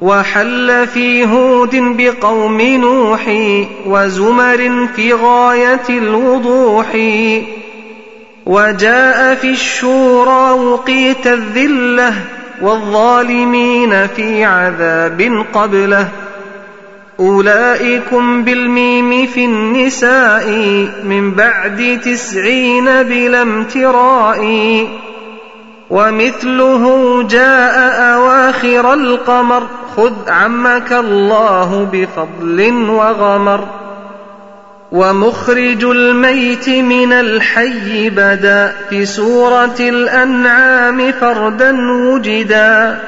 وحل 0.00 0.86
في 0.86 1.24
هود 1.24 1.76
بقوم 1.76 2.60
نوح 2.60 3.22
وزمر 3.86 4.86
في 4.96 5.12
غاية 5.12 5.88
الوضوح. 5.90 6.86
وجاء 8.46 9.34
في 9.34 9.50
الشورى 9.50 10.50
وقيت 10.50 11.26
الذلة 11.26 12.14
والظالمين 12.62 14.06
في 14.06 14.44
عذاب 14.44 15.46
قبله. 15.52 16.08
أولئكم 17.22 18.44
بالميم 18.44 19.26
في 19.26 19.44
النساء 19.44 20.48
من 21.04 21.30
بعد 21.30 22.00
تسعين 22.04 23.02
بلا 23.02 23.42
امتراء 23.42 24.42
ومثله 25.90 27.22
جاء 27.22 27.76
أواخر 28.14 28.94
القمر 28.94 29.62
خذ 29.96 30.12
عمك 30.28 30.92
الله 30.92 31.88
بفضل 31.92 32.72
وغمر 32.88 33.68
ومخرج 34.92 35.84
الميت 35.84 36.68
من 36.68 37.12
الحي 37.12 38.10
بدا 38.10 38.74
في 38.90 39.06
سورة 39.06 39.76
الأنعام 39.80 41.12
فردا 41.12 41.76
وجدا 41.90 42.98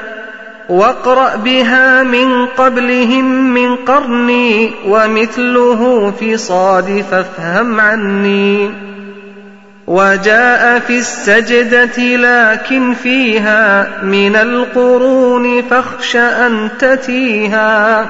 واقرأ 0.69 1.35
بها 1.35 2.03
من 2.03 2.45
قبلهم 2.45 3.53
من 3.53 3.75
قرني 3.75 4.71
ومثله 4.87 6.13
في 6.19 6.37
صاد 6.37 7.05
فافهم 7.11 7.79
عني. 7.79 8.71
وجاء 9.87 10.79
في 10.79 10.97
السجدة 10.97 11.97
لكن 12.15 12.93
فيها 12.93 13.87
من 14.03 14.35
القرون 14.35 15.61
فاخش 15.61 16.15
أن 16.15 16.69
تتيها. 16.79 18.09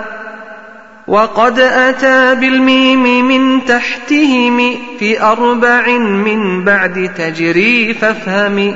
وقد 1.08 1.60
أتى 1.60 2.36
بالميم 2.36 3.28
من 3.28 3.66
تحتهم 3.66 4.78
في 5.00 5.22
أربع 5.22 5.88
من 5.98 6.64
بعد 6.64 7.10
تجري 7.18 7.94
فافهم. 7.94 8.76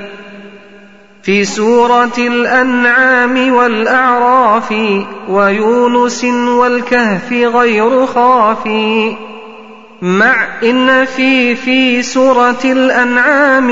في 1.24 1.46
سورة 1.46 2.18
الأنعام 2.18 3.54
والأعراف 3.54 4.74
ويونس 5.30 6.24
والكهف 6.24 7.32
غير 7.32 8.06
خافي 8.06 9.16
مع 10.02 10.48
إن 10.64 11.06
في 11.06 11.56
في 11.56 12.02
سورة 12.02 12.60
الأنعام 12.66 13.72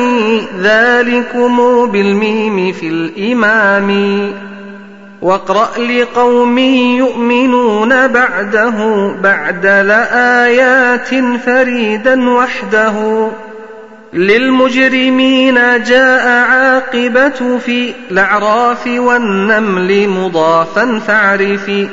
ذلكم 0.61 1.85
بالميم 1.91 2.71
في 2.71 2.87
الإمام. 2.87 4.31
واقرأ 5.21 5.77
لقوم 5.77 6.57
يؤمنون 6.97 8.07
بعده 8.07 9.07
بعد 9.23 9.65
لآيات 9.65 11.09
فريدا 11.45 12.29
وحده. 12.29 13.27
للمجرمين 14.13 15.55
جاء 15.83 16.27
عاقبة 16.27 17.57
في 17.57 17.93
الأعراف 18.11 18.87
والنمل 18.87 20.09
مضافا 20.09 20.99
فاعرفي 21.07 21.87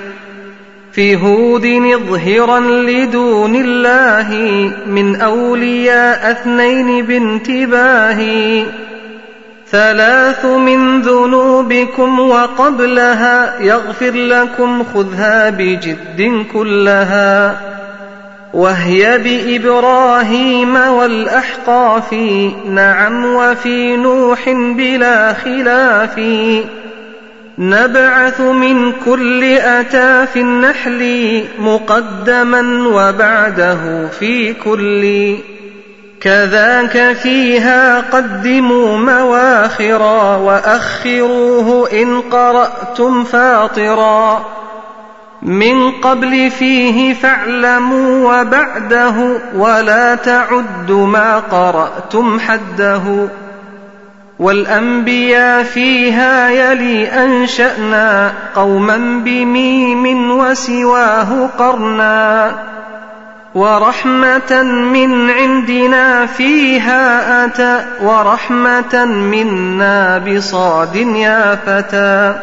في 0.92 1.16
هود 1.16 1.66
اظهرا 1.66 2.60
لدون 2.60 3.54
الله 3.56 4.30
من 4.86 5.20
أولياء 5.20 6.30
أثنين 6.30 7.06
بانتباه. 7.06 8.20
ثلاث 9.70 10.44
من 10.44 11.02
ذنوبكم 11.02 12.20
وقبلها 12.20 13.60
يغفر 13.60 14.10
لكم 14.10 14.84
خذها 14.94 15.50
بجد 15.50 16.46
كلها. 16.52 17.73
وهي 18.54 19.18
بإبراهيم 19.18 20.76
والأحقاف. 20.76 22.12
نعم 22.70 23.24
وفي 23.24 23.96
نوح 23.96 24.50
بلا 24.50 25.34
خلاف. 25.34 26.20
نبعث 27.58 28.40
من 28.40 28.92
كل 29.04 29.44
أتى 29.44 30.26
في 30.32 30.40
النحل 30.40 31.44
مقدما 31.58 32.88
وبعده 32.88 34.08
في 34.20 34.52
كل. 34.52 35.34
كذاك 36.20 37.16
فيها 37.22 38.00
قدموا 38.00 38.98
مواخرا 38.98 40.36
وأخروه 40.36 41.90
إن 41.92 42.20
قرأتم 42.20 43.24
فاطرا. 43.24 44.44
من 45.44 45.90
قبل 45.90 46.50
فيه 46.50 47.14
فاعلموا 47.14 48.40
وبعده 48.40 49.14
ولا 49.56 50.14
تعد 50.14 50.90
ما 50.90 51.38
قرأتم 51.38 52.40
حده 52.40 53.02
والأنبياء 54.38 55.62
فيها 55.62 56.48
يلي 56.48 57.08
أنشأنا 57.08 58.32
قوما 58.54 58.96
بميم 59.24 60.30
وسواه 60.38 61.48
قرنا 61.58 62.52
ورحمة 63.54 64.62
من 64.92 65.30
عندنا 65.30 66.26
فيها 66.26 67.44
أتى 67.44 67.84
ورحمة 68.02 69.04
منا 69.04 70.18
بصاد 70.18 70.96
يا 70.96 71.58
فتى 71.66 72.34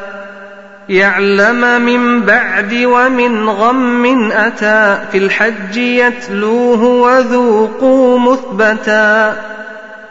يعلم 0.92 1.82
من 1.82 2.22
بعد 2.22 2.74
ومن 2.74 3.50
غم 3.50 4.32
أتى 4.32 5.00
في 5.12 5.18
الحج 5.18 5.78
يتلوه 5.78 6.84
وذوقوا 6.84 8.20
مثبتا 8.20 9.36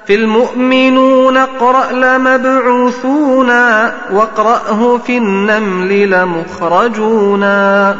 في 0.07 0.15
المؤمنون 0.15 1.37
اقرأ 1.37 1.93
لمبعوثونا 1.93 3.93
واقرأه 4.13 4.99
في 4.99 5.17
النمل 5.17 6.11
لمخرجونا 6.11 7.97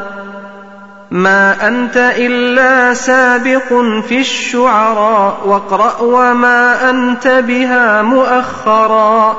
ما 1.11 1.69
أنت 1.69 1.97
إلا 1.97 2.95
سابق 2.95 3.69
في 4.09 4.21
الشعراء 4.21 5.41
واقرأ 5.47 6.01
وما 6.01 6.91
أنت 6.91 7.29
بها 7.29 8.03
مؤخرا 8.03 9.37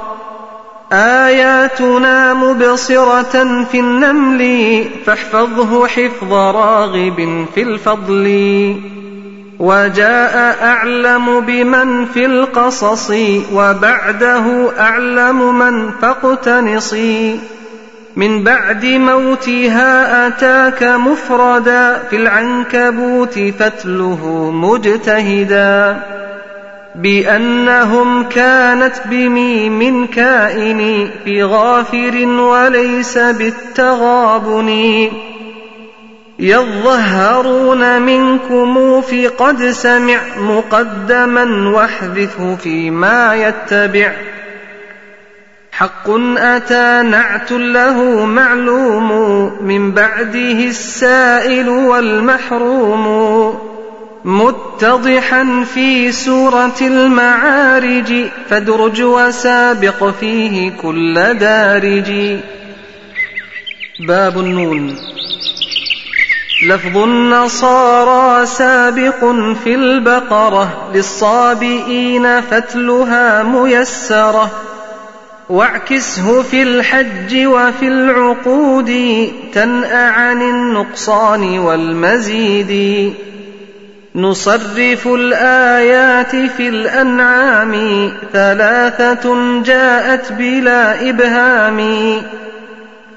آياتنا 0.93 2.33
مبصرة 2.33 3.63
في 3.71 3.79
النمل 3.79 4.83
فاحفظه 5.05 5.87
حفظ 5.87 6.33
راغب 6.33 7.45
في 7.55 7.61
الفضل. 7.61 8.75
وجاء 9.59 10.57
أعلم 10.63 11.39
بمن 11.39 12.05
في 12.05 12.25
القصص 12.25 13.11
وبعده 13.53 14.71
أعلم 14.79 15.59
من 15.59 15.91
فاقتنصي 16.01 17.39
من 18.15 18.43
بعد 18.43 18.85
موتها 18.85 20.27
أتاك 20.27 20.83
مفردا 20.83 22.03
في 22.09 22.15
العنكبوت 22.15 23.39
فتله 23.59 24.51
مجتهدا. 24.53 26.01
بأنهم 26.95 28.23
كانت 28.23 28.95
بميم 29.05 30.07
كائن 30.07 31.09
في 31.23 31.43
غافر 31.43 32.27
وليس 32.27 33.17
بالتغابن. 33.17 35.09
يظهرون 36.39 38.01
منكم 38.01 39.01
في 39.01 39.27
قد 39.27 39.65
سمع 39.65 40.19
مقدما 40.39 41.69
واحذفه 41.69 42.55
فيما 42.55 43.35
يتبع. 43.35 44.11
حق 45.71 46.09
أتى 46.37 47.01
نعت 47.09 47.51
له 47.51 48.25
معلوم 48.25 49.11
من 49.61 49.91
بعده 49.91 50.65
السائل 50.65 51.69
والمحروم. 51.69 53.70
متضحا 54.25 55.65
في 55.73 56.11
سورة 56.11 56.75
المعارج 56.81 58.25
فادرج 58.49 59.01
وسابق 59.01 60.03
فيه 60.19 60.71
كل 60.71 61.33
دارج. 61.33 62.39
باب 63.99 64.39
النون. 64.39 64.95
لفظ 66.67 66.97
النصارى 66.97 68.45
سابق 68.45 69.25
في 69.63 69.75
البقرة 69.75 70.91
للصابئين 70.93 72.41
فتلها 72.41 73.43
ميسرة. 73.43 74.51
واعكسه 75.49 76.41
في 76.41 76.63
الحج 76.63 77.45
وفي 77.45 77.87
العقود 77.87 78.91
تنأ 79.53 80.09
عن 80.09 80.41
النقصان 80.41 81.59
والمزيد. 81.59 83.13
نصرف 84.15 85.07
الآيات 85.07 86.35
في 86.35 86.69
الأنعام 86.69 87.73
ثلاثة 88.33 89.61
جاءت 89.61 90.31
بلا 90.31 91.09
إبهام. 91.09 91.79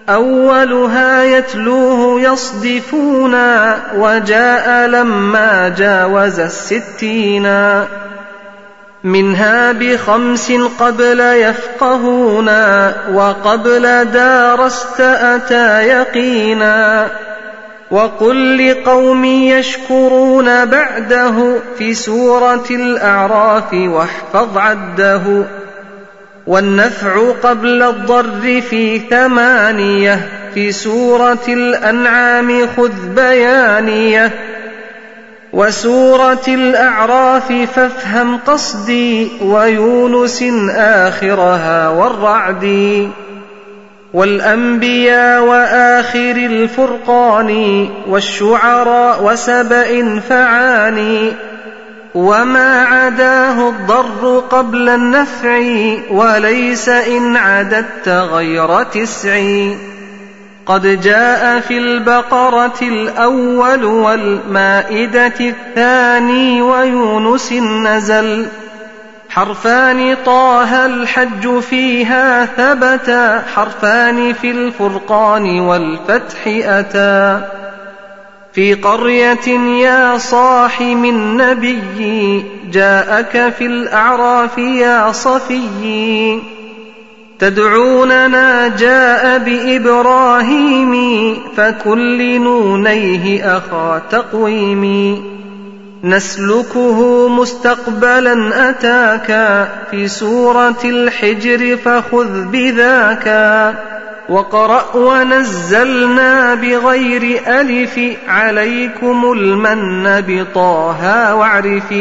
أولها 0.08 1.24
يتلوه 1.24 2.20
يصدفونا 2.20 3.76
وجاء 3.96 4.86
لما 4.86 5.74
جاوز 5.78 6.40
الستينا 6.40 7.86
منها 9.04 9.72
بخمس 9.72 10.52
قبل 10.78 11.20
يفقهونا 11.20 12.94
وقبل 13.12 14.04
دارست 14.04 15.00
أتى 15.00 15.82
يقينا. 15.88 17.06
وقل 17.94 18.68
لقوم 18.68 19.24
يشكرون 19.24 20.64
بعده 20.64 21.56
في 21.78 21.94
سورة 21.94 22.64
الأعراف 22.70 23.72
واحفظ 23.72 24.58
عده 24.58 25.22
والنفع 26.46 27.30
قبل 27.42 27.82
الضر 27.82 28.60
في 28.60 28.98
ثمانية 28.98 30.28
في 30.54 30.72
سورة 30.72 31.44
الأنعام 31.48 32.66
خذ 32.76 32.92
بيانية 33.16 34.30
وسورة 35.52 36.44
الأعراف 36.48 37.52
فافهم 37.52 38.36
قصدي 38.36 39.30
ويونس 39.42 40.44
آخرها 40.76 41.88
والرعد 41.88 42.64
والأنبياء 44.14 45.42
وآخر 45.42 46.36
الفرقان 46.36 47.88
والشعراء 48.08 49.24
وسبأ 49.24 50.20
فعاني 50.28 51.32
وما 52.14 52.82
عداه 52.82 53.68
الضر 53.68 54.42
قبل 54.50 54.88
النفع 54.88 55.60
وليس 56.10 56.88
إن 56.88 57.36
عددت 57.36 58.08
غير 58.08 58.82
تسع. 58.82 59.40
قد 60.66 61.00
جاء 61.00 61.60
في 61.60 61.78
البقرة 61.78 62.78
الأول 62.82 63.84
والمائدة 63.84 65.32
الثاني 65.40 66.62
ويونس 66.62 67.52
نزل 67.52 68.46
حرفان 69.34 70.16
طه 70.26 70.86
الحج 70.86 71.58
فيها 71.58 72.46
ثبتا 72.46 73.44
حرفان 73.54 74.32
في 74.32 74.50
الفرقان 74.50 75.60
والفتح 75.60 76.46
أتا. 76.46 77.48
في 78.52 78.74
قرية 78.74 79.48
يا 79.80 80.18
صاح 80.18 80.80
من 80.80 81.36
نبي 81.36 82.44
جاءك 82.72 83.52
في 83.58 83.66
الأعراف 83.66 84.58
يا 84.58 85.12
صفي. 85.12 86.38
تدعوننا 87.38 88.68
جاء 88.68 89.38
بإبراهيم 89.38 90.94
فكل 91.56 92.40
نونيه 92.40 93.56
أخا 93.56 94.02
تقويم 94.10 95.33
نسلكه 96.04 97.28
مستقبلا 97.28 98.70
أتاك 98.70 99.28
في 99.90 100.08
سورة 100.08 100.80
الحجر 100.84 101.76
فخذ 101.76 102.44
بذاك. 102.44 103.28
وقرأ 104.28 104.96
ونزلنا 104.96 106.54
بغير 106.54 107.40
ألف 107.46 108.00
عليكم 108.28 109.32
المن 109.32 110.20
بطاها 110.28 111.32
واعرف 111.32 111.94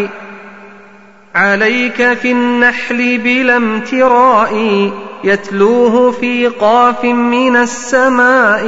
عليك 1.36 2.14
في 2.14 2.32
النحل 2.32 3.18
بلا 3.18 3.58
امتراء 3.58 4.91
يتلوه 5.24 6.12
في 6.12 6.47
قاف 6.47 7.04
من 7.04 7.56
السماء. 7.56 8.64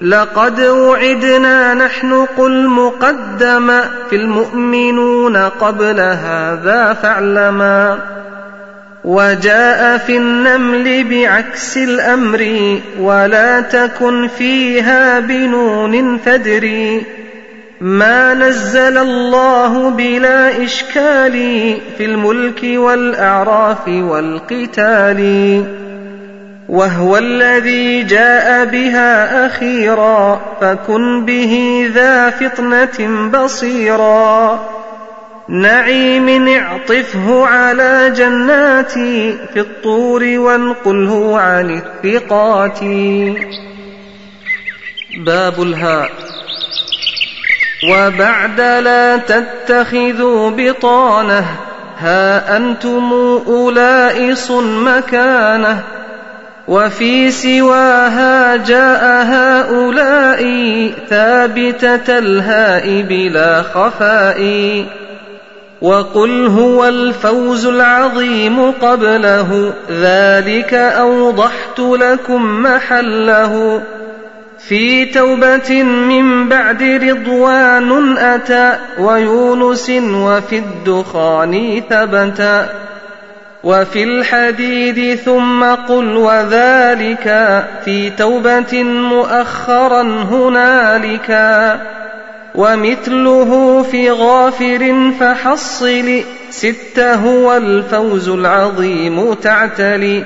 لقد 0.00 0.60
وعدنا 0.60 1.74
نحن 1.74 2.26
قل 2.36 2.68
مقدما 2.68 3.84
في 4.10 4.16
المؤمنون 4.16 5.36
قبل 5.36 6.00
هذا 6.00 6.96
فاعلما 7.02 7.98
وجاء 9.04 9.98
في 9.98 10.16
النمل 10.16 11.04
بعكس 11.04 11.76
الأمر 11.76 12.60
ولا 13.00 13.60
تكن 13.60 14.28
فيها 14.28 15.20
بنون 15.20 16.18
فدري 16.18 17.06
ما 17.80 18.34
نزل 18.34 18.98
الله 18.98 19.90
بلا 19.90 20.64
إشكال 20.64 21.32
في 21.98 22.04
الملك 22.04 22.60
والأعراف 22.64 23.88
والقتال 23.88 25.18
وهو 26.68 27.16
الذي 27.16 28.02
جاء 28.02 28.64
بها 28.64 29.46
أخيرا 29.46 30.40
فكن 30.60 31.24
به 31.24 31.84
ذا 31.94 32.30
فطنة 32.30 33.30
بصيرا. 33.30 34.60
نعيم 35.48 36.48
اعطفه 36.48 37.46
على 37.46 38.12
جناتي 38.16 39.38
في 39.52 39.60
الطور 39.60 40.24
وانقله 40.24 41.38
عن 41.40 41.80
الثقات. 42.04 42.80
باب 45.26 45.62
الهاء. 45.62 46.10
وبعد 47.90 48.60
لا 48.60 49.16
تتخذوا 49.16 50.50
بطانة 50.50 51.44
ها 51.98 52.56
أنتم 52.56 53.12
أولئس 53.46 54.50
مكانه 54.50 55.97
وفي 56.68 57.30
سواها 57.30 58.56
جاء 58.56 59.04
هؤلاء 59.24 60.42
ثابتة 61.10 62.18
الهاء 62.18 63.02
بلا 63.02 63.62
خفاء. 63.62 64.84
وقل 65.82 66.46
هو 66.46 66.88
الفوز 66.88 67.66
العظيم 67.66 68.70
قبله 68.70 69.72
ذلك 69.90 70.74
أوضحت 70.74 71.80
لكم 71.80 72.62
محله. 72.62 73.82
في 74.68 75.04
توبة 75.04 75.82
من 75.82 76.48
بعد 76.48 76.82
رضوان 76.82 78.18
أتى 78.18 78.78
ويونس 78.98 79.90
وفي 80.00 80.58
الدخان 80.58 81.82
ثبتا. 81.90 82.68
وفي 83.64 84.04
الحديد 84.04 85.18
ثم 85.18 85.64
قل 85.64 86.16
وذلك 86.16 87.64
في 87.84 88.10
توبة 88.10 88.82
مؤخرا 88.84 90.02
هنالك. 90.02 91.30
ومثله 92.54 93.82
في 93.90 94.10
غافر 94.10 95.12
فحصل 95.20 96.22
ست 96.50 96.98
هو 96.98 97.56
الفوز 97.56 98.28
العظيم 98.28 99.34
تعتلي. 99.34 100.24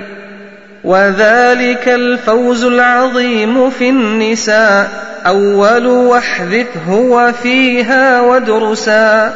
وذلك 0.85 1.89
الفوز 1.89 2.64
العظيم 2.64 3.70
في 3.70 3.89
النساء 3.89 4.91
أول 5.26 5.87
واحذفه 5.87 6.95
وفيها 6.95 8.20
وادرسا. 8.20 9.33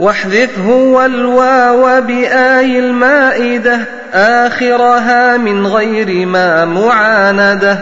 واحذفه 0.00 0.68
والواو 0.68 2.00
بآي 2.00 2.78
المائدة 2.78 3.80
آخرها 4.14 5.36
من 5.36 5.66
غير 5.66 6.26
ما 6.26 6.64
معاندة. 6.64 7.78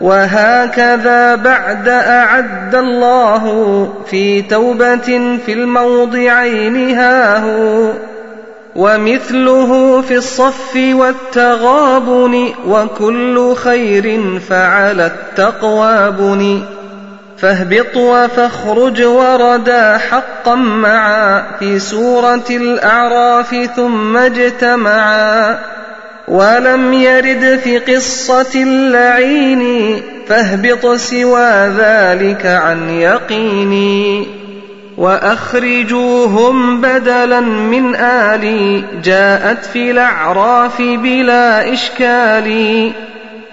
وهكذا 0.00 1.34
بعد 1.34 1.88
أعد 1.88 2.74
الله 2.74 3.44
في 4.10 4.42
توبة 4.42 5.38
في 5.46 5.52
الموضعين 5.52 6.94
هاهو 6.96 7.92
ومثله 8.76 10.00
في 10.00 10.16
الصف 10.16 10.76
والتغابن 10.76 12.52
وكل 12.66 13.54
خير 13.54 14.38
فعلى 14.48 15.06
التقوى 15.06 16.10
بني 16.10 16.62
فاهبط 17.40 17.96
وفاخرج 17.96 19.02
وردا 19.02 19.98
حقا 19.98 20.54
معا 20.54 21.44
في 21.58 21.78
سورة 21.78 22.44
الأعراف 22.50 23.70
ثم 23.76 24.16
اجتمعا 24.16 25.58
ولم 26.28 26.92
يرد 26.92 27.60
في 27.64 27.78
قصة 27.78 28.62
اللعين 28.62 30.02
فاهبط 30.28 30.86
سوى 30.86 31.68
ذلك 31.78 32.46
عن 32.46 32.90
يقيني 32.90 34.26
وأخرجوهم 34.96 36.80
بدلا 36.80 37.40
من 37.40 37.96
آلي 37.96 38.84
جاءت 39.04 39.64
في 39.64 39.90
الأعراف 39.90 40.82
بلا 40.82 41.72
إشكال 41.72 42.92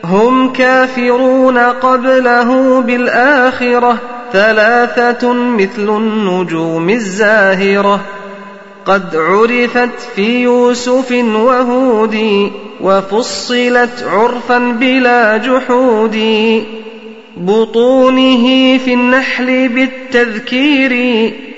هم 0.04 0.54
كافرون 0.54 1.58
قبله 1.58 2.82
بالآخرة 2.82 3.98
ثلاثة 4.34 5.34
مثل 5.34 5.90
النجوم 5.98 6.90
الزاهرة. 6.90 8.02
قد 8.86 9.16
عرفت 9.16 10.00
في 10.16 10.42
يوسف 10.44 11.12
وهود 11.36 12.18
وفصلت 12.82 14.06
عرفا 14.12 14.58
بلا 14.58 15.38
جحود. 15.38 16.18
بطونه 17.38 18.78
في 18.78 18.94
النحل 18.94 19.70
بالتذكير 19.70 20.94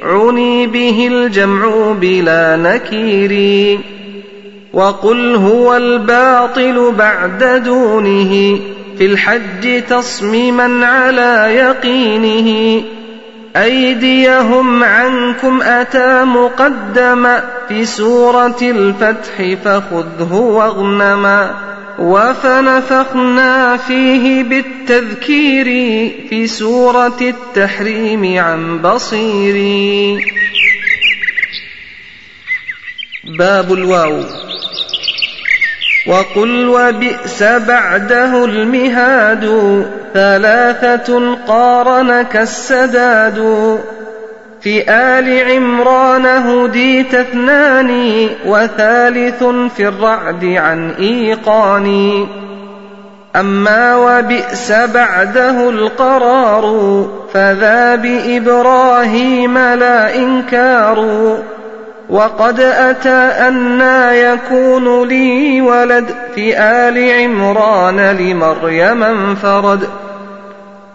عني 0.04 0.68
به 0.68 1.08
الجمع 1.12 1.92
بلا 1.92 2.56
نكير. 2.56 3.80
وقل 4.74 5.36
هو 5.36 5.76
الباطل 5.76 6.94
بعد 6.98 7.64
دونه 7.66 8.60
في 8.98 9.06
الحج 9.06 9.84
تصميما 9.90 10.86
على 10.86 11.56
يقينه. 11.56 12.82
أيديهم 13.56 14.84
عنكم 14.84 15.62
أتى 15.62 16.24
مقدما 16.24 17.44
في 17.70 17.86
سورة 17.86 18.58
الفتح 18.62 19.56
فخذه 19.64 20.34
واغنما. 20.34 21.70
وفنفخنا 22.00 23.78
فيه 23.78 24.44
بالتذكير 24.44 25.66
في 26.30 26.48
سورة 26.48 27.18
التحريم 27.22 28.38
عن 28.38 28.82
بصير 28.82 29.56
باب 33.38 33.74
الواو. 33.74 34.24
وقل 36.08 36.68
وبئس 36.68 37.44
بعده 37.44 38.46
المهاد 38.46 39.46
ثلاثة 40.14 41.36
قارنك 41.48 42.36
السداد 42.36 43.80
في 44.62 44.92
آل 44.92 45.52
عمران 45.52 46.26
هديت 46.26 47.16
اثنان 47.16 48.30
وثالث 48.46 49.44
في 49.78 49.88
الرعد 49.88 50.46
عن 50.46 50.92
إيقان 50.92 52.28
أما 53.36 53.96
وبئس 53.96 54.72
بعده 54.72 55.70
القرار 55.70 57.06
فذا 57.34 57.96
بإبراهيم 57.96 59.58
لا 59.58 60.16
إنكار. 60.16 61.38
وقد 62.10 62.60
أتى 62.60 63.32
أنا 63.48 64.14
يكون 64.14 65.08
لي 65.08 65.62
ولد 65.62 66.06
في 66.36 66.58
آل 66.58 67.24
عمران 67.24 68.00
لمريم 68.00 69.04
انفرد. 69.04 69.88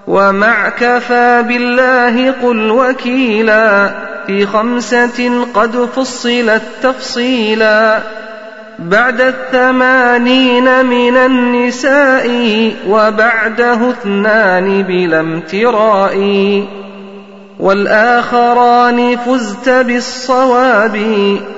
ومع 0.06 0.68
كفى 0.68 1.44
بالله 1.48 2.30
قل 2.30 2.70
وكيلا 2.70 3.90
في 4.26 4.46
خمسة 4.46 5.46
قد 5.54 5.88
فصلت 5.96 6.62
تفصيلا. 6.82 7.98
بعد 8.78 9.20
الثمانين 9.20 10.86
من 10.86 11.16
النساء 11.16 12.28
وبعده 12.88 13.90
اثنان 13.90 14.82
بلا 14.82 15.20
امتراء. 15.20 16.14
والآخران 17.60 19.16
فزت 19.16 19.68
بالصواب 19.68 20.98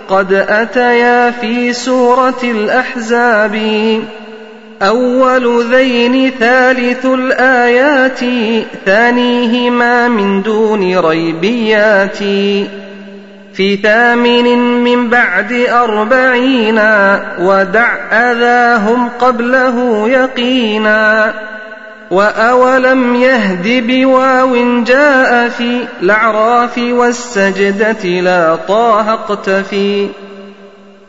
قد 0.09 0.33
أتيا 0.33 1.31
في 1.31 1.73
سورة 1.73 2.43
الأحزاب. 2.43 3.57
أول 4.83 5.75
ذين 5.75 6.31
ثالث 6.41 7.07
الآيات 7.07 8.21
ثانيهما 8.87 10.09
من 10.09 10.43
دون 10.43 10.99
ريبيات. 10.99 12.19
في 13.55 13.77
ثامن 13.77 14.59
من 14.85 15.09
بعد 15.09 15.53
أربعين 15.53 16.81
ودع 17.41 17.95
أذاهم 18.13 19.09
قبله 19.21 20.09
يقينا. 20.09 21.35
وأولم 22.11 23.15
يهد 23.15 23.87
بواو 23.87 24.85
جاء 24.85 25.49
في 25.49 25.87
الأعراف 26.03 26.79
والسجدة 26.79 28.05
لا 28.21 28.57
طه 28.69 29.13
اقتفي 29.13 30.09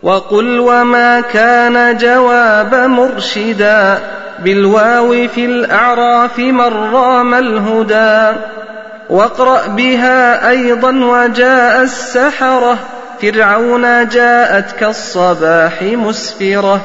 وقل 0.03 0.60
وما 0.60 1.22
كان 1.22 1.98
جواب 1.98 2.76
مرشدا 2.76 3.99
بالواو 4.40 5.28
في 5.28 5.45
الأعراف 5.45 6.40
من 6.40 6.94
رام 6.94 7.34
الهدى 7.34 8.38
واقرأ 9.10 9.68
بها 9.68 10.49
أيضا 10.49 10.91
وجاء 10.91 11.82
السحرة 11.82 12.78
فرعون 13.22 14.07
جاءت 14.07 14.72
كالصباح 14.72 15.82
مسفرة 15.82 16.82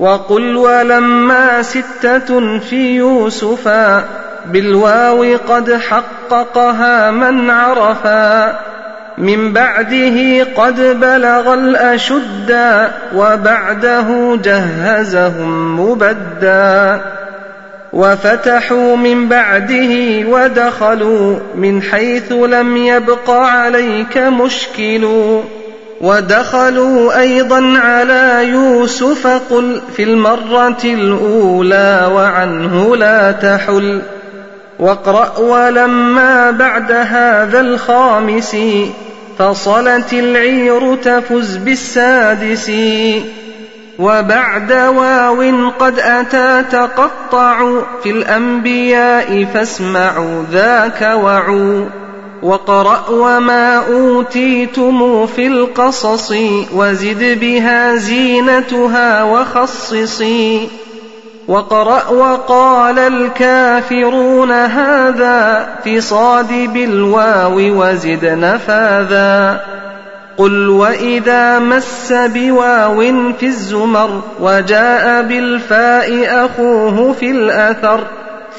وقل 0.00 0.56
ولما 0.56 1.62
ستة 1.62 2.58
في 2.58 2.96
يوسفا 2.96 4.04
بالواو 4.46 5.36
قد 5.48 5.72
حققها 5.72 7.10
من 7.10 7.50
عرفا. 7.50 8.58
من 9.18 9.52
بعده 9.52 10.44
قد 10.56 11.00
بلغ 11.00 11.54
الأشدا 11.54 12.92
وبعده 13.16 14.38
جهزهم 14.44 15.80
مبدا. 15.80 17.00
وفتحوا 17.92 18.96
من 18.96 19.28
بعده 19.28 20.24
ودخلوا 20.28 21.36
من 21.54 21.82
حيث 21.82 22.32
لم 22.32 22.76
يبق 22.76 23.30
عليك 23.30 24.18
مشكل. 24.18 25.06
ودخلوا 26.00 27.20
أيضا 27.20 27.78
على 27.78 28.48
يوسف 28.48 29.26
قل 29.26 29.82
في 29.96 30.02
المرة 30.02 30.80
الأولى 30.84 32.10
وعنه 32.14 32.96
لا 32.96 33.32
تحل 33.32 34.02
واقرأ 34.78 35.38
ولما 35.38 36.50
بعد 36.50 36.92
هذا 36.92 37.60
الخامس 37.60 38.56
فصلت 39.38 40.12
العير 40.12 40.96
تفز 40.96 41.56
بالسادس 41.56 42.72
وبعد 43.98 44.72
واو 44.72 45.70
قد 45.78 45.98
أتى 45.98 46.64
تقطع 46.70 47.82
في 48.02 48.10
الأنبياء 48.10 49.46
فاسمعوا 49.54 50.44
ذاك 50.52 51.02
وعوا 51.14 51.84
وقرأ 52.42 53.04
وما 53.10 53.86
أوتيتم 53.86 55.26
في 55.26 55.46
القصص 55.46 56.32
وزد 56.74 57.38
بها 57.40 57.94
زينتها 57.94 59.24
وخصصي. 59.24 60.68
وقرأ 61.48 62.08
وقال 62.08 62.98
الكافرون 62.98 64.50
هذا 64.50 65.68
في 65.84 66.00
صاد 66.00 66.52
بالواو 66.52 67.56
وزد 67.56 68.24
نفاذا. 68.24 69.60
قل 70.38 70.68
وإذا 70.68 71.58
مس 71.58 72.12
بواو 72.12 73.00
في 73.40 73.46
الزمر 73.46 74.22
وجاء 74.40 75.22
بالفاء 75.22 76.44
أخوه 76.44 77.12
في 77.12 77.30
الأثر 77.30 78.04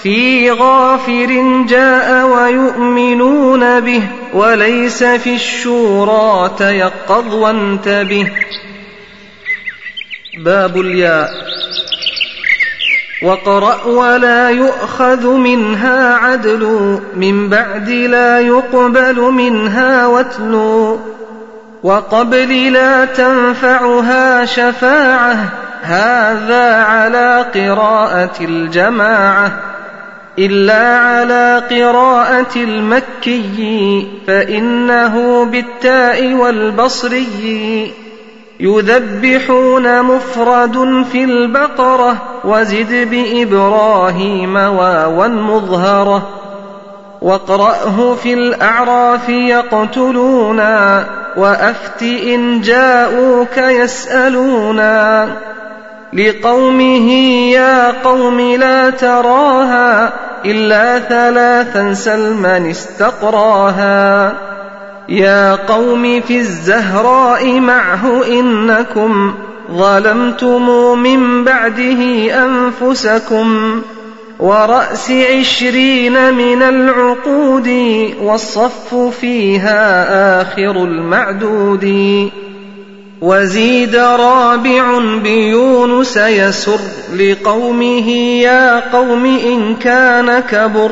في 0.03 0.51
غافر 0.51 1.63
جاء 1.67 2.25
ويؤمنون 2.25 3.79
به 3.79 4.03
وليس 4.33 5.03
في 5.03 5.35
الشورى 5.35 6.51
تيقظ 6.57 7.33
وانتبه. 7.33 8.31
باب 10.37 10.77
الياء. 10.77 11.29
وقرأ 13.23 13.85
ولا 13.85 14.49
يؤخذ 14.49 15.27
منها 15.27 16.15
عدل 16.15 16.99
من 17.15 17.49
بعد 17.49 17.89
لا 17.89 18.39
يقبل 18.39 19.21
منها 19.21 20.07
واتلو 20.07 20.99
وقبل 21.83 22.73
لا 22.73 23.05
تنفعها 23.05 24.45
شفاعة 24.45 25.49
هذا 25.81 26.83
على 26.83 27.45
قراءة 27.55 28.33
الجماعة. 28.41 29.70
إلا 30.45 30.97
على 30.97 31.63
قراءة 31.69 32.55
المكي 32.55 34.07
فإنه 34.27 35.45
بالتاء 35.45 36.33
والبصري 36.33 37.91
يذبحون 38.59 40.03
مفرد 40.03 41.05
في 41.11 41.23
البقرة 41.23 42.15
وزد 42.43 43.09
بإبراهيم 43.09 44.55
واوا 44.55 45.27
مظهرة. 45.27 46.29
واقرأه 47.21 48.15
في 48.23 48.33
الأعراف 48.33 49.29
يقتلونا 49.29 51.05
وأفت 51.37 52.01
إن 52.03 52.61
جاءوك 52.61 53.57
يسألونا. 53.57 55.29
لقومه 56.13 57.11
يا 57.51 57.91
قوم 57.91 58.39
لا 58.39 58.89
تراها 58.89 60.13
إلا 60.45 60.99
ثلاثا 60.99 61.93
سلما 61.93 62.71
استقراها 62.71 64.33
يا 65.09 65.55
قوم 65.55 66.21
في 66.21 66.37
الزهراء 66.37 67.59
معه 67.59 68.27
إنكم 68.27 69.33
ظلمتم 69.71 70.69
من 70.99 71.43
بعده 71.43 72.31
أنفسكم 72.45 73.81
ورأس 74.39 75.11
عشرين 75.11 76.33
من 76.33 76.61
العقود 76.63 77.69
والصف 78.21 78.95
فيها 78.95 80.41
آخر 80.41 80.71
المعدود 80.71 81.85
وزيد 83.21 83.95
رابع 83.95 84.99
بيونس 85.23 86.17
يسر 86.17 86.79
لقومه 87.15 88.09
يا 88.41 88.79
قوم 88.79 89.25
إن 89.25 89.75
كان 89.75 90.39
كبر. 90.39 90.91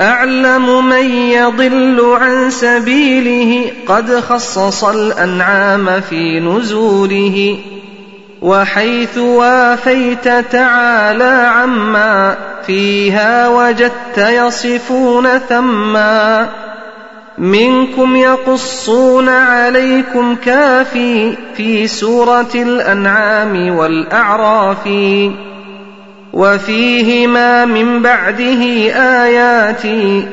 أعلم 0.00 0.88
من 0.88 1.10
يضل 1.14 2.16
عن 2.20 2.50
سبيله 2.50 3.70
قد 3.86 4.20
خصص 4.20 4.84
الأنعام 4.84 6.00
في 6.00 6.40
نزوله. 6.40 7.58
وحيث 8.42 9.18
وافيت 9.18 10.28
تعالى 10.52 11.50
عما 11.54 12.36
فيها 12.66 13.48
وجدت 13.48 14.18
يصفون 14.18 15.38
ثما. 15.38 16.48
منكم 17.38 18.16
يقصون 18.16 19.28
عليكم 19.28 20.34
كافي 20.34 21.34
في 21.56 21.86
سورة 21.86 22.50
الأنعام 22.54 23.76
والأعراف 23.76 24.88
وفيهما 26.32 27.64
من 27.64 28.02
بعده 28.02 28.62
آيات 29.24 29.82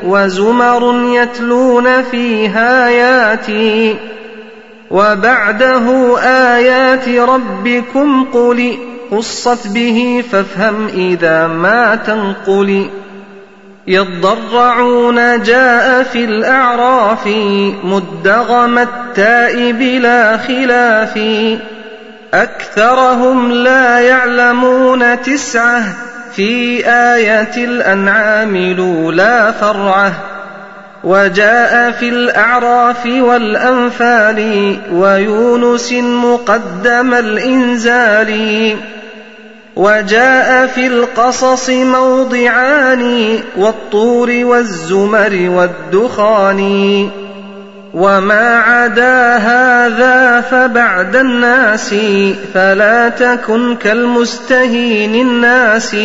وزمر 0.05 1.13
يتلون 1.13 2.01
فيها 2.01 2.87
آياتي 2.87 3.95
وبعده 4.91 6.17
آيات 6.55 7.09
ربكم 7.09 8.25
قل 8.33 8.77
قصت 9.11 9.67
به 9.67 10.23
فافهم 10.31 10.87
إذا 10.87 11.47
ما 11.47 11.95
تنقل 11.95 12.87
يضرعون 13.87 15.43
جاء 15.43 16.03
في 16.03 16.25
الأعراف 16.25 17.27
مدغم 17.83 18.77
التاء 18.77 19.71
بلا 19.71 20.37
خلاف. 20.37 21.19
أكثرهم 22.33 23.51
لا 23.51 23.99
يعلمون 23.99 25.21
تسعة 25.21 25.83
في 26.35 26.85
آية 26.89 27.65
الأنعام 27.65 28.57
لولا 28.57 29.51
فرعة. 29.51 30.13
وجاء 31.03 31.91
في 31.91 32.09
الأعراف 32.09 33.05
والأنفال 33.05 34.77
ويونس 34.91 35.93
مقدم 35.93 37.13
الإنزال. 37.13 38.75
وجاء 39.75 40.67
في 40.67 40.87
القصص 40.87 41.69
موضعان 41.69 43.35
والطور 43.57 44.31
والزمر 44.43 45.49
والدخان. 45.49 47.09
وما 47.93 48.59
عدا 48.59 49.35
هذا 49.35 50.41
فبعد 50.41 51.15
الناس 51.15 51.95
فلا 52.53 53.09
تكن 53.09 53.75
كالمستهين 53.75 55.15
الناس. 55.15 55.95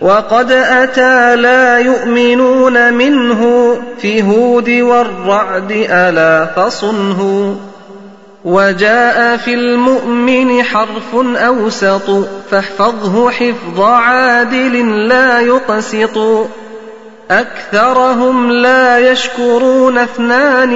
وقد 0.00 0.52
أتى 0.52 1.36
لا 1.36 1.78
يؤمنون 1.78 2.92
منه 2.92 3.72
في 4.00 4.22
هود 4.22 4.70
والرعد 4.70 5.86
ألا 5.90 6.46
فصنه. 6.56 7.56
وجاء 8.48 9.36
في 9.36 9.54
المؤمن 9.54 10.62
حرف 10.62 11.14
أوسط 11.36 12.10
فاحفظه 12.50 13.30
حفظ 13.30 13.80
عادل 13.80 15.08
لا 15.08 15.40
يقسط. 15.40 16.18
أكثرهم 17.30 18.50
لا 18.50 18.98
يشكرون 19.12 19.98
اثنان 19.98 20.70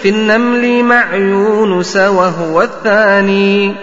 في 0.00 0.08
النمل 0.08 0.82
مع 0.82 1.14
يونس 1.14 1.96
وهو 1.96 2.62
الثاني. 2.62 3.74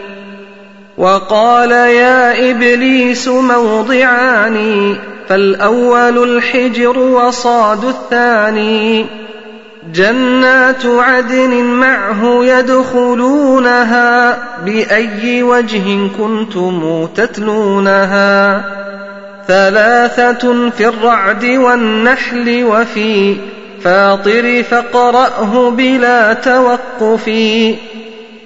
وقال 0.98 1.72
يا 1.72 2.52
إبليس 2.52 3.28
موضعان 3.28 4.96
فالأول 5.28 6.24
الحجر 6.24 7.00
وصاد 7.00 7.86
الثاني. 7.86 9.21
جنات 9.94 10.86
عدن 10.86 11.64
معه 11.64 12.46
يدخلونها 12.46 14.38
بأي 14.66 15.44
وجه 15.44 16.08
كنتم 16.18 17.08
تتلونها 17.16 18.64
ثلاثة 19.48 20.70
في 20.70 20.88
الرعد 20.88 21.46
والنحل 21.46 22.64
وفي 22.64 23.36
فاطر 23.84 24.64
فاقرأه 24.64 25.70
بلا 25.70 26.34
توقف 26.34 27.32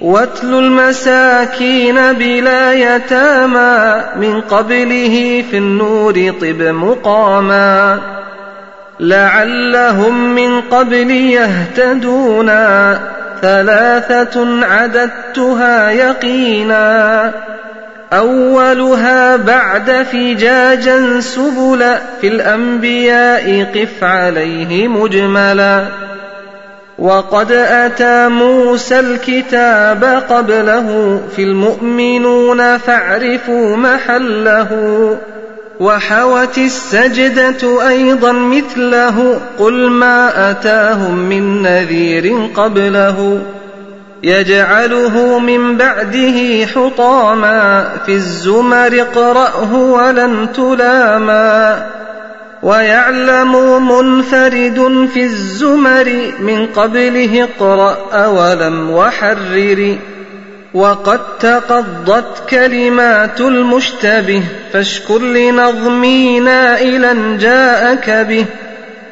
واتل 0.01 0.53
المساكين 0.53 2.13
بلا 2.13 2.73
يتامى 2.73 4.03
من 4.15 4.41
قبله 4.41 5.43
في 5.51 5.57
النور 5.57 6.33
طب 6.41 6.61
مقاما 6.61 7.99
لعلهم 8.99 10.35
من 10.35 10.61
قبل 10.61 11.11
يهتدونا 11.11 12.99
ثلاثة 13.41 14.65
عددتها 14.65 15.89
يقينا 15.89 17.31
أولها 18.13 19.35
بعد 19.35 19.91
فجاجا 20.11 21.19
سبلا 21.19 21.99
في 22.22 22.27
الأنبياء 22.27 23.63
قف 23.76 24.03
عليه 24.03 24.88
مجملا 24.88 25.85
وقد 26.99 27.51
أتى 27.51 28.27
موسى 28.27 28.99
الكتاب 28.99 30.03
قبله 30.30 31.19
في 31.35 31.43
المؤمنون 31.43 32.77
فاعرفوا 32.77 33.77
محله 33.77 34.69
وحوت 35.80 36.57
السجدة 36.57 37.88
أيضا 37.88 38.31
مثله 38.31 39.41
قل 39.60 39.89
ما 39.89 40.52
أتاهم 40.52 41.18
من 41.18 41.61
نذير 41.61 42.49
قبله 42.56 43.41
يجعله 44.23 45.39
من 45.39 45.77
بعده 45.77 46.65
حطاما 46.65 47.89
في 48.06 48.11
الزمر 48.11 49.02
اقرأه 49.02 49.73
ولن 49.73 50.47
تلاما 50.53 51.85
ويعلم 52.64 53.88
منفرد 53.89 55.07
في 55.14 55.23
الزمر 55.23 56.31
من 56.39 56.68
قبله 56.68 57.43
اقرأ 57.43 57.97
أولم 58.14 58.89
وحرر 58.89 59.97
وقد 60.76 61.38
تقضت 61.39 62.49
كلمات 62.49 63.41
المشتبه 63.41 64.43
فاشكر 64.73 65.22
لنظمي 65.22 66.39
نائلا 66.39 67.38
جاءك 67.38 68.10
به. 68.10 68.45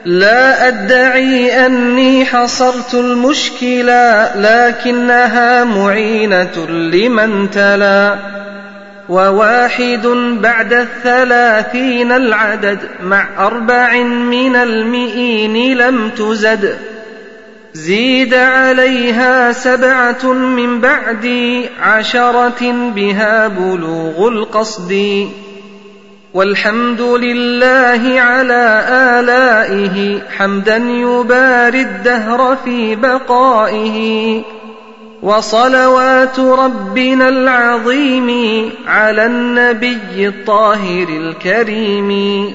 لا 0.05 0.67
أدعي 0.67 1.65
أني 1.65 2.25
حصرت 2.25 2.93
المشكلا 2.93 4.31
لكنها 4.35 5.63
معينة 5.63 6.67
لمن 6.69 7.51
تلا. 7.51 8.15
وواحد 9.09 10.07
بعد 10.41 10.73
الثلاثين 10.73 12.11
العدد 12.11 12.79
مع 13.03 13.27
أربع 13.39 13.93
من 14.03 14.55
المئين 14.55 15.77
لم 15.77 16.09
تزد. 16.09 16.77
زيد 17.73 18.33
عليها 18.33 19.51
سبعة 19.51 20.33
من 20.33 20.81
بعد 20.81 21.61
عشرة 21.81 22.91
بها 22.95 23.47
بلوغ 23.47 24.27
القصد. 24.27 25.27
والحمد 26.33 27.01
لله 27.01 28.21
على 28.21 28.85
آلائه 28.89 30.21
حمدا 30.37 30.77
يباري 30.77 31.81
الدهر 31.81 32.57
في 32.65 32.95
بقائه. 32.95 34.41
وصلوات 35.23 36.39
ربنا 36.39 37.29
العظيم 37.29 38.29
على 38.87 39.25
النبي 39.25 40.27
الطاهر 40.27 41.07
الكريم. 41.09 42.53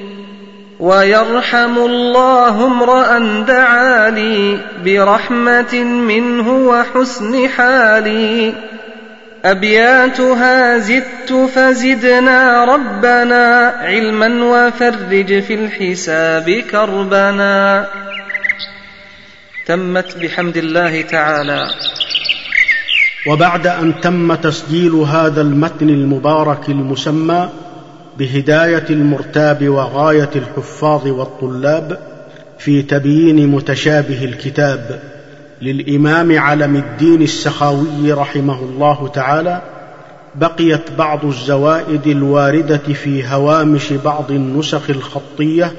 ويرحم 0.80 1.78
الله 1.78 2.66
امرأ 2.66 3.18
دعا 3.42 4.10
لي 4.10 4.58
برحمة 4.84 5.74
منه 5.84 6.48
وحسن 6.50 7.48
حالي. 7.48 8.54
أبياتها 9.44 10.78
زدت 10.78 11.50
فزدنا 11.54 12.64
ربنا 12.64 13.74
علما 13.80 14.44
وفرج 14.44 15.42
في 15.42 15.54
الحساب 15.54 16.50
كربنا. 16.50 17.86
تمت 19.66 20.16
بحمد 20.22 20.56
الله 20.56 21.02
تعالى. 21.02 21.66
وبعد 23.26 23.66
أن 23.66 24.00
تم 24.00 24.34
تسجيل 24.34 24.94
هذا 24.94 25.40
المتن 25.40 25.88
المبارك 25.88 26.68
المسمى 26.68 27.48
بهداية 28.18 28.84
المرتاب 28.90 29.68
وغاية 29.68 30.30
الحفاظ 30.36 31.06
والطلاب 31.06 31.98
في 32.58 32.82
تبيين 32.82 33.48
متشابه 33.48 34.24
الكتاب 34.24 35.00
للإمام 35.62 36.38
علم 36.38 36.76
الدين 36.76 37.22
السخاوي 37.22 38.12
رحمه 38.12 38.62
الله 38.62 39.08
تعالى 39.08 39.62
بقيت 40.34 40.90
بعض 40.98 41.24
الزوائد 41.24 42.06
الواردة 42.06 42.76
في 42.76 43.26
هوامش 43.26 43.92
بعض 43.92 44.30
النسخ 44.30 44.90
الخطية 44.90 45.72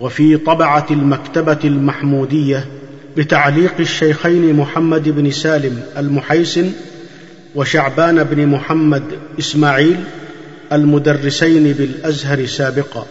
وفي 0.00 0.36
طبعة 0.36 0.86
المكتبة 0.90 1.58
المحمودية 1.64 2.64
بتعليق 3.16 3.74
الشيخين 3.80 4.54
محمد 4.54 5.08
بن 5.08 5.30
سالم 5.30 5.82
المحيسن 5.96 6.70
وشعبان 7.54 8.24
بن 8.24 8.46
محمد 8.46 9.02
إسماعيل 9.38 9.96
المدرسين 10.72 11.72
بالأزهر 11.72 12.46
سابقا. 12.46 13.06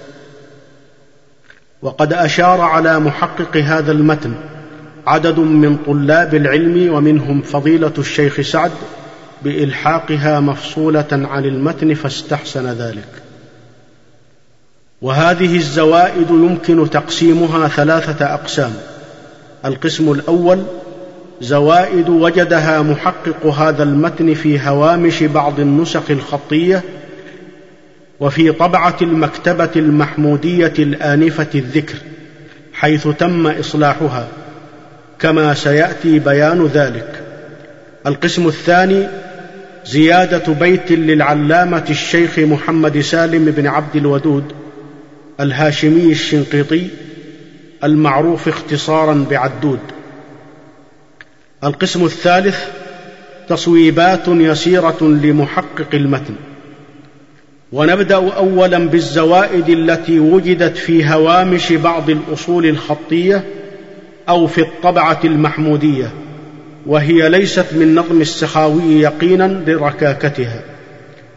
وقد 1.81 2.13
أشار 2.13 2.61
على 2.61 2.99
محقق 2.99 3.57
هذا 3.57 3.91
المتن 3.91 4.34
عدد 5.07 5.39
من 5.39 5.77
طلاب 5.77 6.35
العلم 6.35 6.93
ومنهم 6.93 7.41
فضيلة 7.41 7.93
الشيخ 7.97 8.41
سعد 8.41 8.71
بإلحاقها 9.43 10.39
مفصولة 10.39 11.07
عن 11.11 11.45
المتن 11.45 11.93
فاستحسن 11.93 12.67
ذلك. 12.67 13.09
وهذه 15.01 15.55
الزوائد 15.55 16.29
يمكن 16.29 16.89
تقسيمها 16.89 17.67
ثلاثة 17.67 18.34
أقسام. 18.34 18.73
القسم 19.65 20.11
الأول 20.11 20.63
زوائد 21.41 22.09
وجدها 22.09 22.81
محقق 22.81 23.45
هذا 23.45 23.84
المتن 23.84 24.34
في 24.34 24.59
هوامش 24.59 25.23
بعض 25.23 25.59
النسخ 25.59 26.11
الخطية 26.11 26.84
وفي 28.19 28.52
طبعة 28.52 28.98
المكتبة 29.02 29.69
المحمودية 29.76 30.73
الآنفة 30.80 31.48
الذكر 31.56 31.95
حيث 32.73 33.07
تم 33.07 33.48
إصلاحها 33.48 34.27
كما 35.19 35.53
سيأتي 35.53 36.19
بيان 36.19 36.65
ذلك. 36.65 37.23
القسم 38.07 38.48
الثاني 38.48 39.07
زيادة 39.85 40.53
بيت 40.53 40.91
للعلامة 40.91 41.85
الشيخ 41.89 42.39
محمد 42.39 42.99
سالم 42.99 43.45
بن 43.45 43.68
عبد 43.68 43.95
الودود 43.95 44.53
الهاشمي 45.39 46.11
الشنقيطي 46.11 46.88
المعروف 47.84 48.48
اختصارا 48.48 49.26
بعدود. 49.30 49.80
القسم 51.64 52.06
الثالث 52.06 52.65
تصويبات 53.49 54.27
يسيرة 54.27 54.98
لمحقق 55.02 55.88
المتن. 55.94 56.35
ونبدأ 57.72 58.15
اولا 58.15 58.77
بالزوائد 58.77 59.69
التي 59.69 60.19
وجدت 60.19 60.77
في 60.77 61.06
هوامش 61.06 61.73
بعض 61.73 62.10
الأصول 62.10 62.65
الخطية 62.65 63.44
أو 64.30 64.48
في 64.48 64.61
الطبعة 64.61 65.19
المحمودية 65.23 66.11
وهي 66.85 67.30
ليست 67.30 67.65
من 67.72 67.95
نظم 67.95 68.22
السخاوي 68.22 69.02
يقينا 69.02 69.64
لركاكتها 69.68 70.61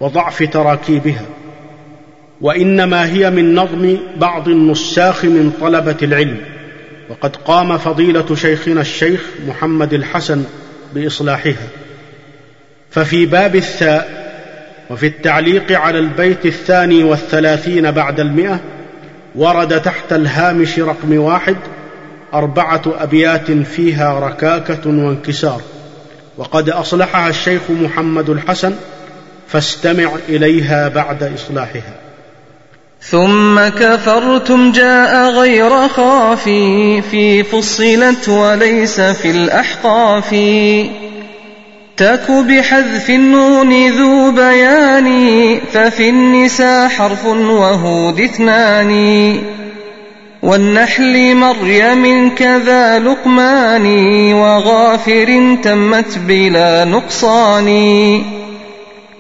وضعف 0.00 0.42
تراكيبها 0.42 1.24
وإنما 2.40 3.06
هي 3.06 3.30
من 3.30 3.54
نظم 3.54 3.96
بعض 4.16 4.48
النساخ 4.48 5.24
من 5.24 5.52
طلبة 5.60 5.96
العلم 6.02 6.36
وقد 7.08 7.36
قام 7.36 7.78
فضيلة 7.78 8.34
شيخنا 8.34 8.80
الشيخ 8.80 9.20
محمد 9.48 9.94
الحسن 9.94 10.44
بإصلاحها. 10.94 11.68
ففي 12.90 13.26
باب 13.26 13.56
الثاء 13.56 14.19
وفي 14.90 15.06
التعليق 15.06 15.80
على 15.80 15.98
البيت 15.98 16.46
الثاني 16.46 17.04
والثلاثين 17.04 17.90
بعد 17.90 18.20
المئة 18.20 18.60
ورد 19.34 19.82
تحت 19.82 20.12
الهامش 20.12 20.78
رقم 20.78 21.18
واحد 21.18 21.56
أربعة 22.34 22.82
أبيات 22.86 23.50
فيها 23.50 24.20
ركاكة 24.20 24.80
وانكسار. 24.86 25.60
وقد 26.38 26.70
أصلحها 26.70 27.28
الشيخ 27.28 27.62
محمد 27.70 28.30
الحسن 28.30 28.74
فاستمع 29.48 30.10
إليها 30.28 30.88
بعد 30.88 31.22
إصلاحها. 31.22 31.94
ثم 33.02 33.68
كفرتم 33.68 34.72
جاء 34.72 35.30
غير 35.30 35.88
خافي 35.88 37.02
في 37.02 37.42
فصلت 37.42 38.28
وليس 38.28 39.00
في 39.00 39.30
الأحقاف. 39.30 40.34
تك 42.00 42.30
بحذف 42.30 43.10
النون 43.10 43.88
ذو 43.88 44.30
بيان 44.30 45.60
ففي 45.72 46.08
النساء 46.08 46.88
حرف 46.88 47.26
وهود 47.26 48.20
اثنان 48.20 48.92
والنحل 50.42 51.34
مريم 51.36 52.34
كذا 52.34 52.98
لقمان 52.98 53.86
وغافر 54.32 55.56
تمت 55.62 56.18
بلا 56.18 56.84
نقصان 56.84 57.68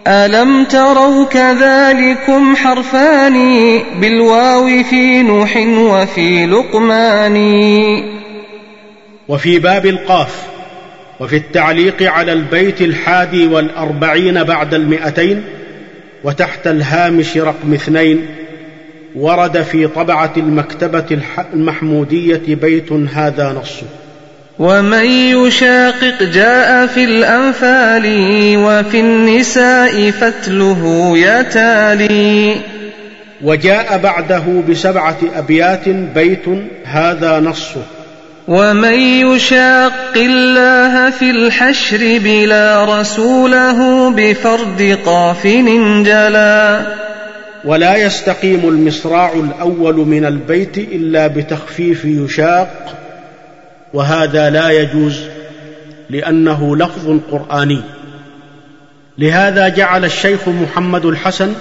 ألم 0.06 0.64
تروا 0.64 1.24
كذلكم 1.24 2.56
حرفان 2.56 3.36
بالواو 4.00 4.82
في 4.82 5.22
نوح 5.22 5.56
وفي 5.66 6.46
لقمان 6.46 7.36
وفي 9.28 9.58
باب 9.58 9.86
القاف 9.86 10.49
وفي 11.20 11.36
التعليق 11.36 12.02
على 12.02 12.32
البيت 12.32 12.80
الحادي 12.80 13.46
والأربعين 13.46 14.42
بعد 14.44 14.74
المئتين 14.74 15.42
وتحت 16.24 16.66
الهامش 16.66 17.36
رقم 17.36 17.74
اثنين 17.74 18.26
ورد 19.14 19.62
في 19.62 19.86
طبعة 19.86 20.32
المكتبة 20.36 21.18
المحمودية 21.54 22.54
بيت 22.54 22.92
هذا 22.92 23.52
نصه. 23.52 23.86
ومن 24.58 25.04
يشاقق 25.04 26.22
جاء 26.22 26.86
في 26.86 27.04
الأنفال 27.04 28.04
وفي 28.56 29.00
النساء 29.00 30.10
فتله 30.10 31.12
يتالي. 31.18 32.56
وجاء 33.42 33.98
بعده 33.98 34.62
بسبعة 34.68 35.18
أبيات 35.36 35.88
بيت 35.88 36.44
هذا 36.84 37.40
نصه. 37.40 37.99
ومن 38.50 39.00
يشاق 39.00 40.16
الله 40.16 41.10
في 41.10 41.30
الحشر 41.30 41.98
بلا 42.18 43.00
رسوله 43.00 44.10
بفرد 44.10 44.98
قاف 45.04 45.46
جلا 46.04 46.82
ولا 47.64 47.96
يستقيم 47.96 48.68
المصراع 48.68 49.32
الأول 49.32 49.94
من 49.94 50.24
البيت 50.24 50.78
إلا 50.78 51.26
بتخفيف 51.26 52.04
يشاق 52.04 52.96
وهذا 53.94 54.50
لا 54.50 54.70
يجوز 54.70 55.20
لأنه 56.10 56.76
لفظ 56.76 57.18
قرآني 57.30 57.80
لهذا 59.18 59.68
جعل 59.68 60.04
الشيخ 60.04 60.48
محمد 60.48 61.06
الحسن 61.06 61.52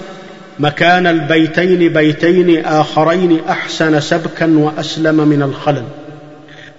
مكان 0.60 1.08
البيتين 1.08 1.94
بيتين 1.94 2.66
آخرين 2.66 3.40
أحسن 3.50 4.00
سبكا 4.00 4.58
وأسلم 4.58 5.28
من 5.28 5.42
الخلل 5.44 5.84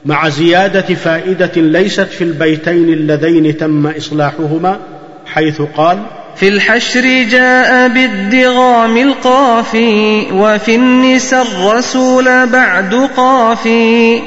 مع 0.05 0.28
زيادة 0.28 0.94
فائدة 0.94 1.52
ليست 1.56 2.01
في 2.01 2.24
البيتين 2.24 2.89
اللذين 2.89 3.56
تم 3.56 3.86
إصلاحهما 3.86 4.78
حيث 5.27 5.62
قال 5.77 5.98
في 6.36 6.48
الحشر 6.48 7.01
جاء 7.31 7.89
بالدغام 7.89 8.97
القافي 8.97 10.27
وفي 10.32 10.74
النساء 10.74 11.43
الرسول 11.43 12.47
بعد 12.47 13.09
قافي. 13.16 14.20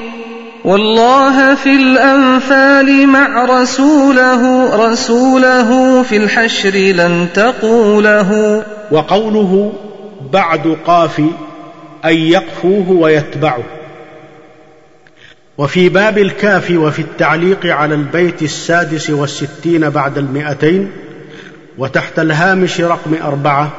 والله 0.66 1.56
في 1.56 1.76
الأنفال 1.76 3.08
مع 3.08 3.46
رسوله 3.46 4.70
رسوله 4.88 6.04
في 6.04 6.18
الحشر 6.18 6.70
لن 6.70 7.28
تقوله. 7.34 8.64
وقوله 8.92 9.74
بعد 10.34 10.78
قاف 10.88 11.20
أن 12.06 12.16
يقفوه 12.16 12.92
ويتبعه. 12.92 13.64
وفي 15.58 15.90
باب 15.90 16.18
الكاف 16.18 16.72
وفي 16.72 17.00
التعليق 17.00 17.66
على 17.66 17.96
البيت 17.96 18.42
السادس 18.42 19.10
والستين 19.10 19.90
بعد 19.90 20.18
المئتين 20.18 20.92
وتحت 21.78 22.20
الهامش 22.20 22.82
رقم 22.82 23.14
أربعة 23.24 23.70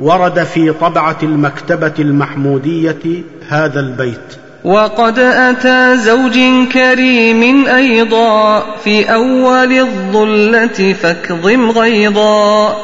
ورد 0.00 0.44
في 0.44 0.72
طبعة 0.72 1.16
المكتبة 1.22 1.92
المحمودية 1.98 3.22
هذا 3.48 3.80
البيت. 3.80 4.36
وقد 4.64 5.18
أتى 5.18 5.96
زوج 5.96 6.38
كريم 6.72 7.66
أيضا 7.66 8.60
في 8.76 9.14
أول 9.14 9.72
الظلة 9.72 10.92
فاكظم 10.92 11.70
غيظا. 11.70 12.76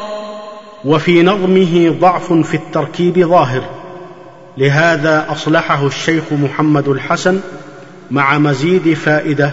وفي 0.85 1.23
نظمه 1.23 1.95
ضعف 1.99 2.33
في 2.33 2.53
التركيب 2.53 3.19
ظاهر 3.19 3.63
لهذا 4.57 5.25
أصلحه 5.29 5.87
الشيخ 5.87 6.23
محمد 6.31 6.87
الحسن 6.87 7.39
مع 8.11 8.37
مزيد 8.37 8.93
فائدة 8.93 9.51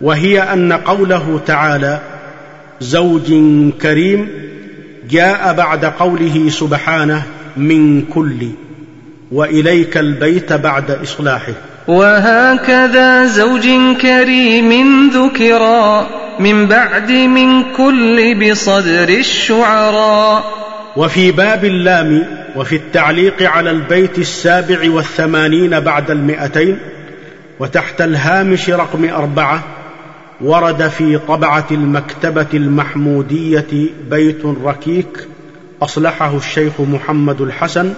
وهي 0.00 0.42
أن 0.42 0.72
قوله 0.72 1.40
تعالى 1.46 2.00
زوج 2.80 3.32
كريم 3.82 4.28
جاء 5.10 5.52
بعد 5.52 5.84
قوله 5.84 6.48
سبحانه 6.48 7.22
من 7.56 8.02
كل 8.02 8.48
وإليك 9.32 9.96
البيت 9.96 10.52
بعد 10.52 10.90
إصلاحه. 10.90 11.52
وهكذا 11.88 13.24
زوج 13.24 13.68
كريم 14.02 15.10
ذكرا 15.10 16.06
من 16.40 16.66
بعد 16.66 17.10
من 17.10 17.62
كل 17.76 18.50
بصدر 18.50 19.08
الشعراء 19.08 20.44
وفي 20.96 21.30
باب 21.30 21.64
اللام 21.64 22.26
وفي 22.56 22.76
التعليق 22.76 23.42
على 23.42 23.70
البيت 23.70 24.18
السابع 24.18 24.90
والثمانين 24.90 25.80
بعد 25.80 26.10
المئتين 26.10 26.78
وتحت 27.60 28.00
الهامش 28.00 28.70
رقم 28.70 29.08
أربعة 29.08 29.62
ورد 30.40 30.88
في 30.88 31.18
طبعة 31.18 31.66
المكتبة 31.70 32.46
المحمودية 32.54 33.66
بيت 34.10 34.42
ركيك 34.64 35.28
أصلحه 35.82 36.36
الشيخ 36.36 36.80
محمد 36.80 37.40
الحسن 37.40 37.92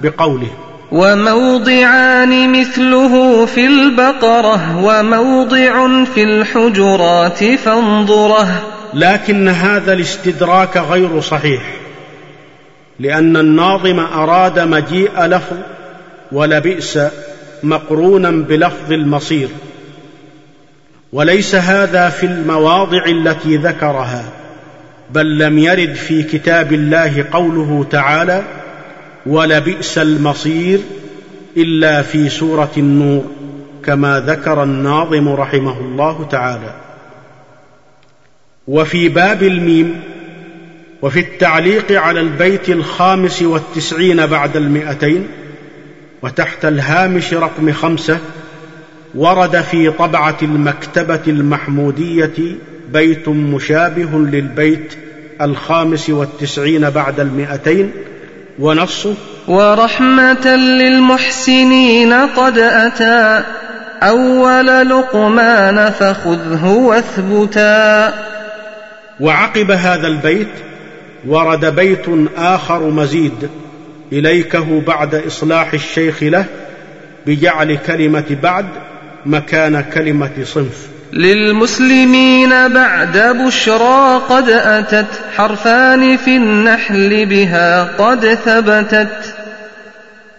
بقوله. 0.00 0.50
وموضعان 0.92 2.60
مثله 2.60 3.46
في 3.46 3.66
البقرة 3.66 4.84
وموضع 4.84 6.04
في 6.04 6.22
الحجرات 6.22 7.44
فانظرة. 7.44 8.62
لكن 8.94 9.48
هذا 9.48 9.92
الاستدراك 9.92 10.76
غير 10.76 11.20
صحيح 11.20 11.62
لأن 13.00 13.36
الناظم 13.36 14.00
أراد 14.00 14.58
مجيء 14.58 15.20
لفظ 15.20 15.56
ولبئس 16.32 16.98
مقرونا 17.64 18.30
بلفظ 18.30 18.92
المصير. 18.92 19.48
وليس 21.12 21.54
هذا 21.54 22.08
في 22.08 22.26
المواضع 22.26 23.04
التي 23.06 23.56
ذكرها 23.56 24.24
بل 25.10 25.38
لم 25.38 25.58
يرد 25.58 25.94
في 25.94 26.22
كتاب 26.22 26.72
الله 26.72 27.24
قوله 27.32 27.86
تعالى 27.90 28.42
ولبئس 29.26 29.98
المصير 29.98 30.78
إلا 31.56 32.02
في 32.02 32.28
سورة 32.28 32.70
النور 32.76 33.24
كما 33.84 34.20
ذكر 34.20 34.62
الناظم 34.62 35.28
رحمه 35.28 35.80
الله 35.80 36.26
تعالى. 36.30 36.74
وفي 38.68 39.08
باب 39.08 39.42
الميم 39.42 40.00
وفي 41.02 41.20
التعليق 41.20 42.00
على 42.00 42.20
البيت 42.20 42.68
الخامس 42.68 43.42
والتسعين 43.42 44.26
بعد 44.26 44.56
المئتين 44.56 45.28
وتحت 46.22 46.64
الهامش 46.64 47.34
رقم 47.34 47.72
خمسة 47.72 48.18
ورد 49.14 49.60
في 49.60 49.90
طبعة 49.90 50.36
المكتبة 50.42 51.20
المحمودية 51.26 52.56
بيت 52.92 53.28
مشابه 53.28 54.18
للبيت 54.18 54.94
الخامس 55.40 56.10
والتسعين 56.10 56.90
بعد 56.90 57.20
المئتين 57.20 57.90
ونصه 58.58 59.14
ورحمة 59.48 60.56
للمحسنين 60.56 62.12
قد 62.12 62.58
أتى 62.58 63.44
أول 64.02 64.66
لقمان 64.66 65.90
فخذه 65.90 66.66
واثبتا. 66.66 68.14
وعقب 69.20 69.70
هذا 69.70 70.06
البيت 70.06 70.48
ورد 71.26 71.64
بيت 71.64 72.06
آخر 72.36 72.80
مزيد 72.90 73.48
إليكه 74.12 74.80
بعد 74.80 75.14
إصلاح 75.14 75.72
الشيخ 75.72 76.22
له 76.22 76.44
بجعل 77.26 77.76
كلمة 77.86 78.36
بعد 78.42 78.66
مكان 79.26 79.84
كلمة 79.94 80.30
صنف. 80.44 80.86
للمسلمين 81.12 82.68
بعد 82.68 83.18
بشرى 83.18 84.20
قد 84.28 84.48
أتت 84.48 85.20
حرفان 85.36 86.16
في 86.16 86.36
النحل 86.36 87.26
بها 87.26 87.82
قد 87.82 88.34
ثبتت. 88.34 89.34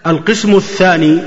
القسم 0.06 0.56
الثاني 0.56 1.18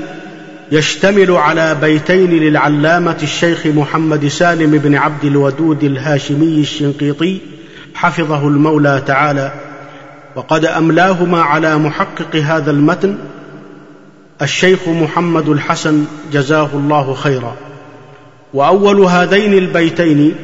يشتمل 0.72 1.30
على 1.30 1.76
بيتين 1.80 2.30
للعلامة 2.30 3.16
الشيخ 3.22 3.66
محمد 3.66 4.26
سالم 4.28 4.70
بن 4.70 4.94
عبد 4.94 5.24
الودود 5.24 5.84
الهاشمي 5.84 6.60
الشنقيطي 6.60 7.38
حفظه 7.94 8.48
المولى 8.48 9.02
تعالى 9.06 9.52
وقد 10.38 10.64
أملاهما 10.64 11.42
على 11.42 11.78
محقق 11.78 12.36
هذا 12.36 12.70
المتن 12.70 13.18
الشيخ 14.42 14.88
محمد 14.88 15.48
الحسن 15.48 16.04
جزاه 16.32 16.68
الله 16.74 17.14
خيرا. 17.14 17.54
وأول 18.54 19.00
هذين 19.00 19.52
البيتين 19.52 20.34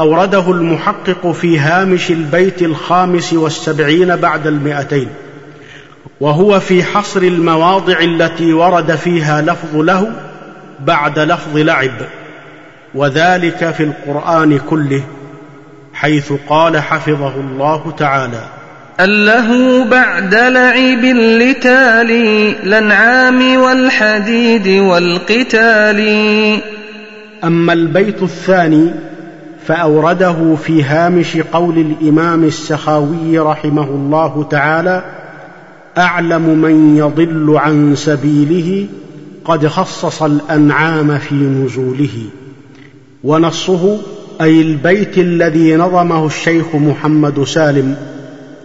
أورده 0.00 0.50
المحقق 0.50 1.30
في 1.30 1.58
هامش 1.58 2.10
البيت 2.10 2.62
الخامس 2.62 3.32
والسبعين 3.32 4.16
بعد 4.16 4.46
المئتين 4.46 5.08
وهو 6.20 6.60
في 6.60 6.82
حصر 6.84 7.22
المواضع 7.22 7.98
التي 8.00 8.52
ورد 8.52 8.94
فيها 8.94 9.42
لفظ 9.42 9.76
له 9.76 10.12
بعد 10.80 11.18
لفظ 11.18 11.56
لعب 11.56 11.96
وذلك 12.94 13.70
في 13.70 13.82
القرآن 13.82 14.58
كله 14.58 15.02
حيث 15.94 16.32
قال 16.48 16.78
حفظه 16.78 17.34
الله 17.34 17.94
تعالى. 17.98 18.59
أله 19.00 19.84
بعد 19.84 20.34
لعب 20.34 21.04
لتالي 21.14 22.52
الأنعام 22.62 23.56
والحديد 23.56 24.68
والقتال. 24.68 26.00
أما 27.44 27.72
البيت 27.72 28.22
الثاني 28.22 28.90
فأورده 29.66 30.56
في 30.64 30.82
هامش 30.82 31.36
قول 31.36 31.78
الإمام 31.78 32.44
السخاوي 32.44 33.38
رحمه 33.38 33.88
الله 33.88 34.46
تعالى 34.50 35.02
أعلم 35.98 36.42
من 36.42 36.96
يضل 36.96 37.56
عن 37.56 37.96
سبيله 37.96 38.86
قد 39.44 39.66
خصص 39.66 40.22
الأنعام 40.22 41.18
في 41.18 41.34
نزوله. 41.34 42.24
ونصه 43.24 43.98
أي 44.40 44.60
البيت 44.60 45.18
الذي 45.18 45.76
نظمه 45.76 46.26
الشيخ 46.26 46.74
محمد 46.74 47.44
سالم 47.44 47.96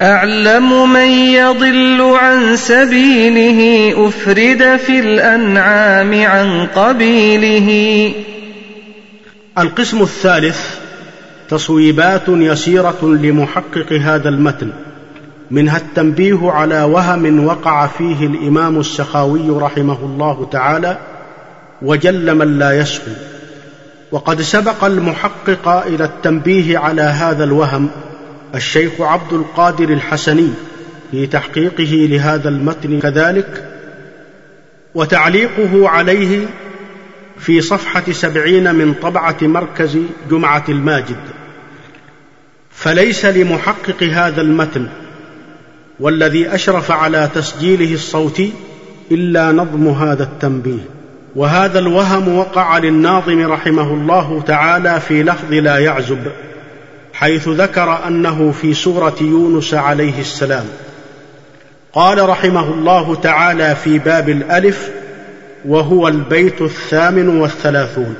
أعلم 0.01 0.93
من 0.93 1.09
يضل 1.09 2.01
عن 2.01 2.55
سبيله 2.55 3.93
أفرد 4.07 4.77
في 4.77 4.99
الأنعام 4.99 6.26
عن 6.26 6.67
قبيله. 6.76 8.11
القسم 9.57 10.01
الثالث 10.01 10.59
تصويبات 11.49 12.23
يسيرة 12.27 12.97
لمحقق 13.01 13.93
هذا 13.93 14.30
المتن 14.30 14.72
منها 15.51 15.77
التنبيه 15.77 16.51
على 16.51 16.81
وهم 16.84 17.45
وقع 17.45 17.88
فيه 17.88 18.26
الإمام 18.26 18.80
السخاوي 18.80 19.49
رحمه 19.49 19.97
الله 20.05 20.47
تعالى 20.51 20.97
وجل 21.81 22.35
من 22.35 22.59
لا 22.59 22.80
يسهو 22.80 23.13
وقد 24.11 24.41
سبق 24.41 24.84
المحقق 24.84 25.67
إلى 25.67 26.03
التنبيه 26.03 26.77
على 26.77 27.01
هذا 27.01 27.43
الوهم 27.43 27.89
الشيخ 28.56 29.02
عبد 29.02 29.34
القادر 29.34 29.90
الحسني 29.90 30.49
في 31.11 31.27
تحقيقه 31.27 32.07
لهذا 32.10 32.49
المتن 32.49 32.99
كذلك 32.99 33.72
وتعليقه 34.95 35.90
عليه 35.90 36.45
في 37.40 37.61
صفحة 37.61 38.11
سبعين 38.11 38.76
من 38.76 38.94
طبعة 38.94 39.38
مركز 39.41 39.98
جمعة 40.30 40.64
الماجد. 40.69 41.19
فليس 42.72 43.26
لمحقق 43.26 44.03
هذا 44.03 44.41
المتن 44.41 44.88
والذي 45.99 46.56
أشرف 46.56 46.91
على 46.91 47.30
تسجيله 47.36 47.94
الصوتي 47.94 48.53
إلا 49.11 49.52
نظم 49.52 49.88
هذا 49.88 50.23
التنبيه. 50.23 50.86
وهذا 51.36 51.80
الوهم 51.80 52.38
وقع 52.38 52.77
للناظم 52.77 53.52
رحمه 53.52 53.94
الله 53.94 54.44
تعالى 54.48 54.99
في 54.99 55.23
لفظ 55.23 55.53
لا 55.53 55.77
يعزب. 55.77 56.32
حيث 57.15 57.47
ذكر 57.47 58.07
أنه 58.07 58.53
في 58.61 58.73
سورة 58.73 59.15
يونس 59.21 59.73
عليه 59.73 60.19
السلام 60.19 60.65
قال 61.93 62.29
رحمه 62.29 62.73
الله 62.73 63.15
تعالى 63.15 63.75
في 63.75 63.99
باب 63.99 64.29
الألف 64.29 64.89
وهو 65.65 66.07
البيت 66.07 66.61
الثامن 66.61 67.27
والثلاثون 67.27 68.15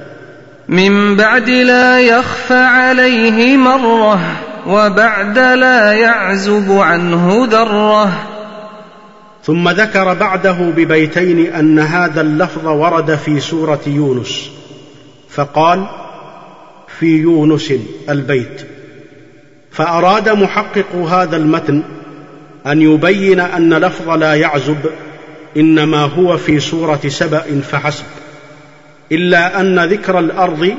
من 0.68 1.16
بعد 1.16 1.50
لا 1.50 2.02
يخفى 2.02 2.54
عليه 2.54 3.58
مرة 3.58 4.20
وبعد 4.68 5.40
لا 5.40 5.94
يعزب 5.94 6.72
عنه 6.72 7.48
ذرة. 7.52 8.12
ثم 9.44 9.70
ذكر 9.70 10.14
بعده 10.14 10.52
ببيتين 10.52 11.54
أن 11.54 11.80
هذا 11.80 12.22
اللفظ 12.22 12.68
ورد 12.68 13.16
في 13.16 13.40
سورة 13.40 13.82
يونس 13.88 14.50
فقال 15.30 15.86
في 17.00 17.06
يونس 17.06 17.74
البيت. 18.10 18.75
فأراد 19.76 20.30
محقق 20.30 20.96
هذا 20.96 21.38
المتن 21.38 21.84
أن 22.68 22.82
يبين 22.82 23.40
أن 23.40 23.74
لفظ 23.74 24.10
لا 24.10 24.34
يعزب 24.34 24.78
إنما 25.58 26.02
هو 26.02 26.38
في 26.38 26.60
سورة 26.60 27.00
سبأ 27.08 27.62
فحسب 27.72 28.06
إلا 29.12 29.60
أن 29.60 29.80
ذكر 29.80 30.20
الأرض 30.20 30.76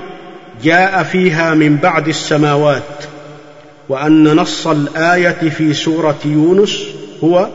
جاء 0.63 1.03
فيها 1.03 1.55
من 1.55 1.77
بعد 1.77 2.09
السماوات 2.09 3.05
وأن 3.89 4.25
نص 4.37 4.67
الآية 4.67 5.51
في 5.51 5.75
سورة 5.75 6.19
يونس 6.25 6.83
هو 7.25 7.49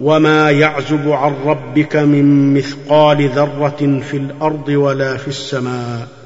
وما 0.00 0.50
يعزب 0.50 1.10
عن 1.10 1.34
ربك 1.44 1.96
من 1.96 2.54
مثقال 2.54 3.28
ذرة 3.28 4.00
في 4.10 4.16
الأرض 4.16 4.68
ولا 4.68 5.16
في 5.16 5.28
السماء 5.28 6.17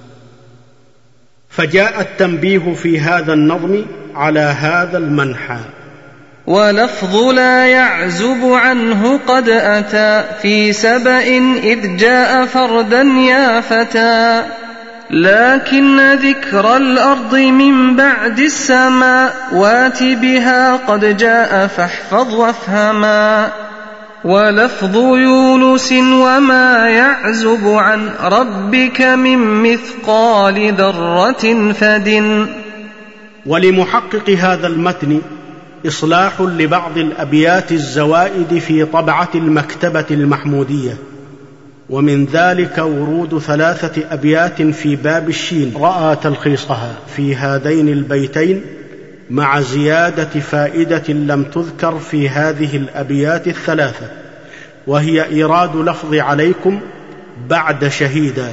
فجاء 1.57 2.01
التنبيه 2.01 2.75
في 2.83 3.01
هذا 3.01 3.33
النظم 3.33 3.85
على 4.15 4.41
هذا 4.41 4.99
المنحى. 4.99 5.59
ولفظ 6.47 7.17
لا 7.17 7.67
يعزب 7.67 8.45
عنه 8.45 9.21
قد 9.27 9.49
أتى 9.49 10.25
في 10.43 10.73
سبأ 10.73 11.23
إذ 11.57 11.97
جاء 11.97 12.47
فردا 12.47 13.03
يا 13.03 13.61
فتى. 13.61 14.43
لكن 15.11 16.15
ذكر 16.15 16.77
الأرض 16.77 17.35
من 17.35 17.97
بعد 17.97 18.39
السماء 18.39 19.35
وات 19.53 20.03
بها 20.03 20.77
قد 20.77 21.17
جاء 21.17 21.67
فاحفظ 21.67 22.35
وافهما. 22.35 23.51
ولفظ 24.25 24.97
يونس 24.97 25.93
وما 25.93 26.89
يعزب 26.89 27.67
عن 27.67 28.11
ربك 28.23 29.01
من 29.01 29.39
مثقال 29.39 30.75
ذرة 30.75 31.73
فدن 31.73 32.47
ولمحقق 33.47 34.31
هذا 34.31 34.67
المتن 34.67 35.21
إصلاح 35.87 36.41
لبعض 36.41 36.99
الأبيات 36.99 37.73
الزوائد 37.73 38.59
في 38.59 38.85
طبعة 38.85 39.29
المكتبة 39.35 40.05
المحمودية 40.11 40.97
ومن 41.91 42.25
ذلك 42.25 42.79
ورود 42.79 43.39
ثلاثة 43.39 44.03
أبيات 44.11 44.63
في 44.63 44.97
باب 44.97 45.29
الشين. 45.29 45.73
رأى 45.77 46.17
تلخيصها 46.17 46.93
في 47.17 47.37
هذين 47.37 47.89
البيتين 47.89 48.63
مع 49.31 49.61
زيادة 49.61 50.41
فائدة 50.41 51.09
لم 51.09 51.45
تذكر 51.45 51.99
في 51.99 52.29
هذه 52.29 52.77
الأبيات 52.77 53.49
الثلاثة 53.49 54.07
وهي 54.87 55.25
إيراد 55.25 55.77
لفظ 55.77 56.15
عليكم 56.15 56.81
بعد 57.49 57.89
شهيدا 57.89 58.53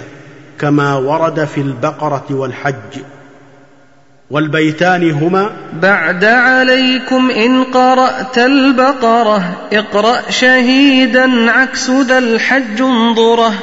كما 0.60 0.96
ورد 0.96 1.46
في 1.46 1.62
البقرة 1.62 2.26
والحج. 2.30 3.02
والبيتان 4.32 5.12
هما 5.12 5.50
بعد 5.82 6.26
عليكم 6.26 7.30
إن 7.30 7.64
قرأت 7.64 8.38
البقرة 8.38 9.58
اقرأ 9.74 10.30
شهيدا 10.30 11.52
عكس 11.52 11.90
ذا 11.90 12.18
الحج 12.18 12.82
انظره. 12.82 13.54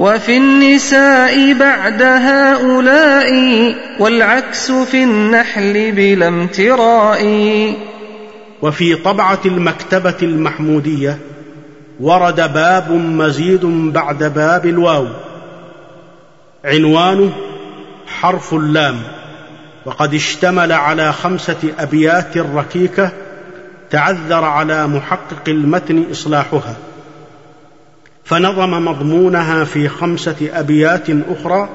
وفي 0.00 0.36
النساء 0.36 1.52
بعد 1.52 2.02
هؤلاء 2.02 3.32
والعكس 3.98 4.72
في 4.72 5.04
النحل 5.04 5.92
بلا 5.92 6.28
امتراء. 6.28 7.24
وفي 8.62 8.94
طبعة 8.94 9.38
المكتبة 9.46 10.14
المحمودية 10.22 11.18
ورد 12.00 12.52
باب 12.52 12.92
مزيد 12.92 13.64
بعد 13.92 14.24
باب 14.24 14.66
الواو. 14.66 15.06
عنوانه 16.64 17.32
حرف 18.06 18.54
اللام. 18.54 18.96
وقد 19.86 20.14
اشتمل 20.14 20.72
على 20.72 21.12
خمسة 21.12 21.72
أبيات 21.78 22.38
ركيكة 22.38 23.10
تعذر 23.90 24.44
على 24.44 24.86
محقق 24.86 25.48
المتن 25.48 26.04
إصلاحها. 26.10 26.76
فنظم 28.24 28.70
مضمونها 28.70 29.64
في 29.64 29.88
خمسة 29.88 30.36
أبيات 30.54 31.06
أخرى 31.10 31.68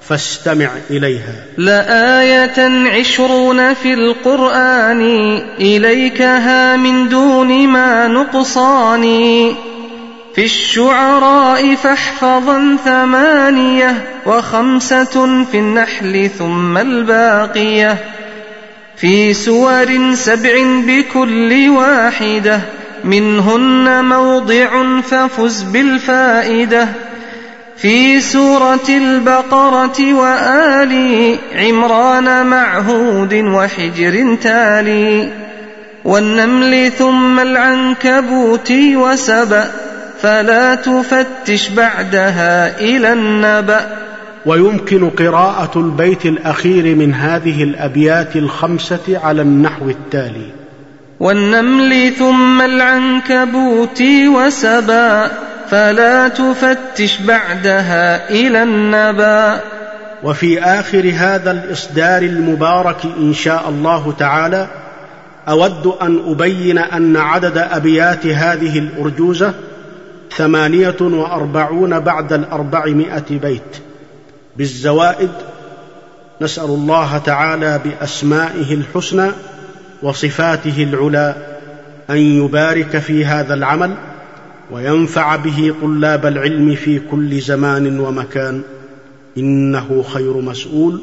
فاستمع 0.00 0.68
إليها. 0.90 1.34
لآية 1.58 2.88
عشرون 2.98 3.74
في 3.74 3.94
القرآن 3.94 5.02
إليكها 5.58 6.76
من 6.76 7.08
دون 7.08 7.68
ما 7.68 8.08
نقصان. 8.08 9.02
في 10.34 10.44
الشعراء 10.44 11.74
فاحفظا 11.74 12.76
ثمانية 12.84 13.94
وخمسة 14.26 15.44
في 15.44 15.58
النحل 15.58 16.30
ثم 16.38 16.78
الباقية. 16.78 17.98
في 18.96 19.34
سور 19.34 20.14
سبع 20.14 20.52
بكل 20.86 21.68
واحدة 21.68 22.60
منهن 23.04 24.04
موضع 24.04 25.00
ففز 25.00 25.62
بالفائدة. 25.62 26.88
في 27.76 28.20
سورة 28.20 28.88
البقرة 28.88 30.14
وآل 30.14 31.36
عمران 31.54 32.46
معهود 32.46 33.34
وحجر 33.34 34.36
تالي. 34.42 35.28
والنمل 36.04 36.92
ثم 36.92 37.40
العنكبوت 37.40 38.72
وسبأ 38.72 39.70
فلا 40.22 40.74
تفتش 40.74 41.68
بعدها 41.68 42.80
إلى 42.80 43.12
النبأ. 43.12 43.96
ويمكن 44.46 45.10
قراءة 45.10 45.70
البيت 45.76 46.26
الأخير 46.26 46.96
من 46.96 47.14
هذه 47.14 47.62
الأبيات 47.62 48.36
الخمسة 48.36 49.20
على 49.24 49.42
النحو 49.42 49.88
التالي. 49.88 50.59
والنمل 51.20 52.12
ثم 52.18 52.60
العنكبوت 52.60 54.02
وسبا 54.26 55.30
فلا 55.70 56.28
تفتش 56.28 57.20
بعدها 57.20 58.30
إلى 58.30 58.62
النبا. 58.62 59.60
وفي 60.22 60.62
آخر 60.62 61.12
هذا 61.14 61.50
الإصدار 61.50 62.22
المبارك 62.22 62.96
إن 63.18 63.34
شاء 63.34 63.68
الله 63.68 64.14
تعالى 64.18 64.68
أود 65.48 65.86
أن 66.02 66.22
أبين 66.26 66.78
أن 66.78 67.16
عدد 67.16 67.58
أبيات 67.58 68.26
هذه 68.26 68.78
الأرجوزة 68.78 69.54
ثمانية 70.36 70.96
وأربعون 71.00 72.00
بعد 72.00 72.32
الأربعمائة 72.32 73.24
بيت. 73.30 73.76
بالزوائد 74.56 75.30
نسأل 76.40 76.64
الله 76.64 77.18
تعالى 77.18 77.80
بأسمائه 77.84 78.74
الحسنى 78.74 79.30
وصفاته 80.02 80.82
العلى 80.82 81.34
أن 82.10 82.16
يبارك 82.16 82.98
في 82.98 83.24
هذا 83.24 83.54
العمل 83.54 83.94
وينفع 84.70 85.36
به 85.36 85.74
طلاب 85.82 86.26
العلم 86.26 86.74
في 86.74 87.00
كل 87.10 87.40
زمان 87.40 88.00
ومكان. 88.00 88.62
إنه 89.38 90.02
خير 90.02 90.40
مسؤول 90.40 91.00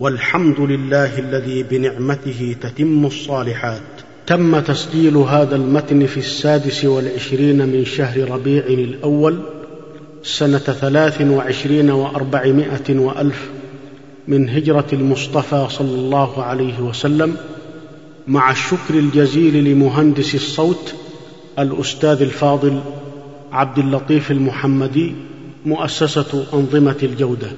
والحمد 0.00 0.60
لله 0.60 1.18
الذي 1.18 1.62
بنعمته 1.62 2.56
تتم 2.60 3.06
الصالحات. 3.06 3.80
تم 4.26 4.60
تسجيل 4.60 5.16
هذا 5.16 5.56
المتن 5.56 6.06
في 6.06 6.16
السادس 6.16 6.84
والعشرين 6.84 7.68
من 7.68 7.84
شهر 7.84 8.30
ربيع 8.30 8.64
الأول 8.66 9.38
سنة 10.22 10.58
ثلاث 10.58 11.22
وعشرين 11.22 11.90
وأربعمائة 11.90 12.98
وألف 12.98 13.50
من 14.28 14.48
هجرة 14.48 14.86
المصطفى 14.92 15.66
صلى 15.70 15.94
الله 15.94 16.42
عليه 16.42 16.80
وسلم 16.80 17.36
مع 18.28 18.50
الشكر 18.50 18.94
الجزيل 18.94 19.64
لمهندس 19.64 20.34
الصوت 20.34 20.94
الأستاذ 21.58 22.22
الفاضل 22.22 22.80
عبد 23.52 23.78
اللطيف 23.78 24.30
المحمدي 24.30 25.14
مؤسسة 25.66 26.46
أنظمة 26.54 26.96
الجودة. 27.02 27.48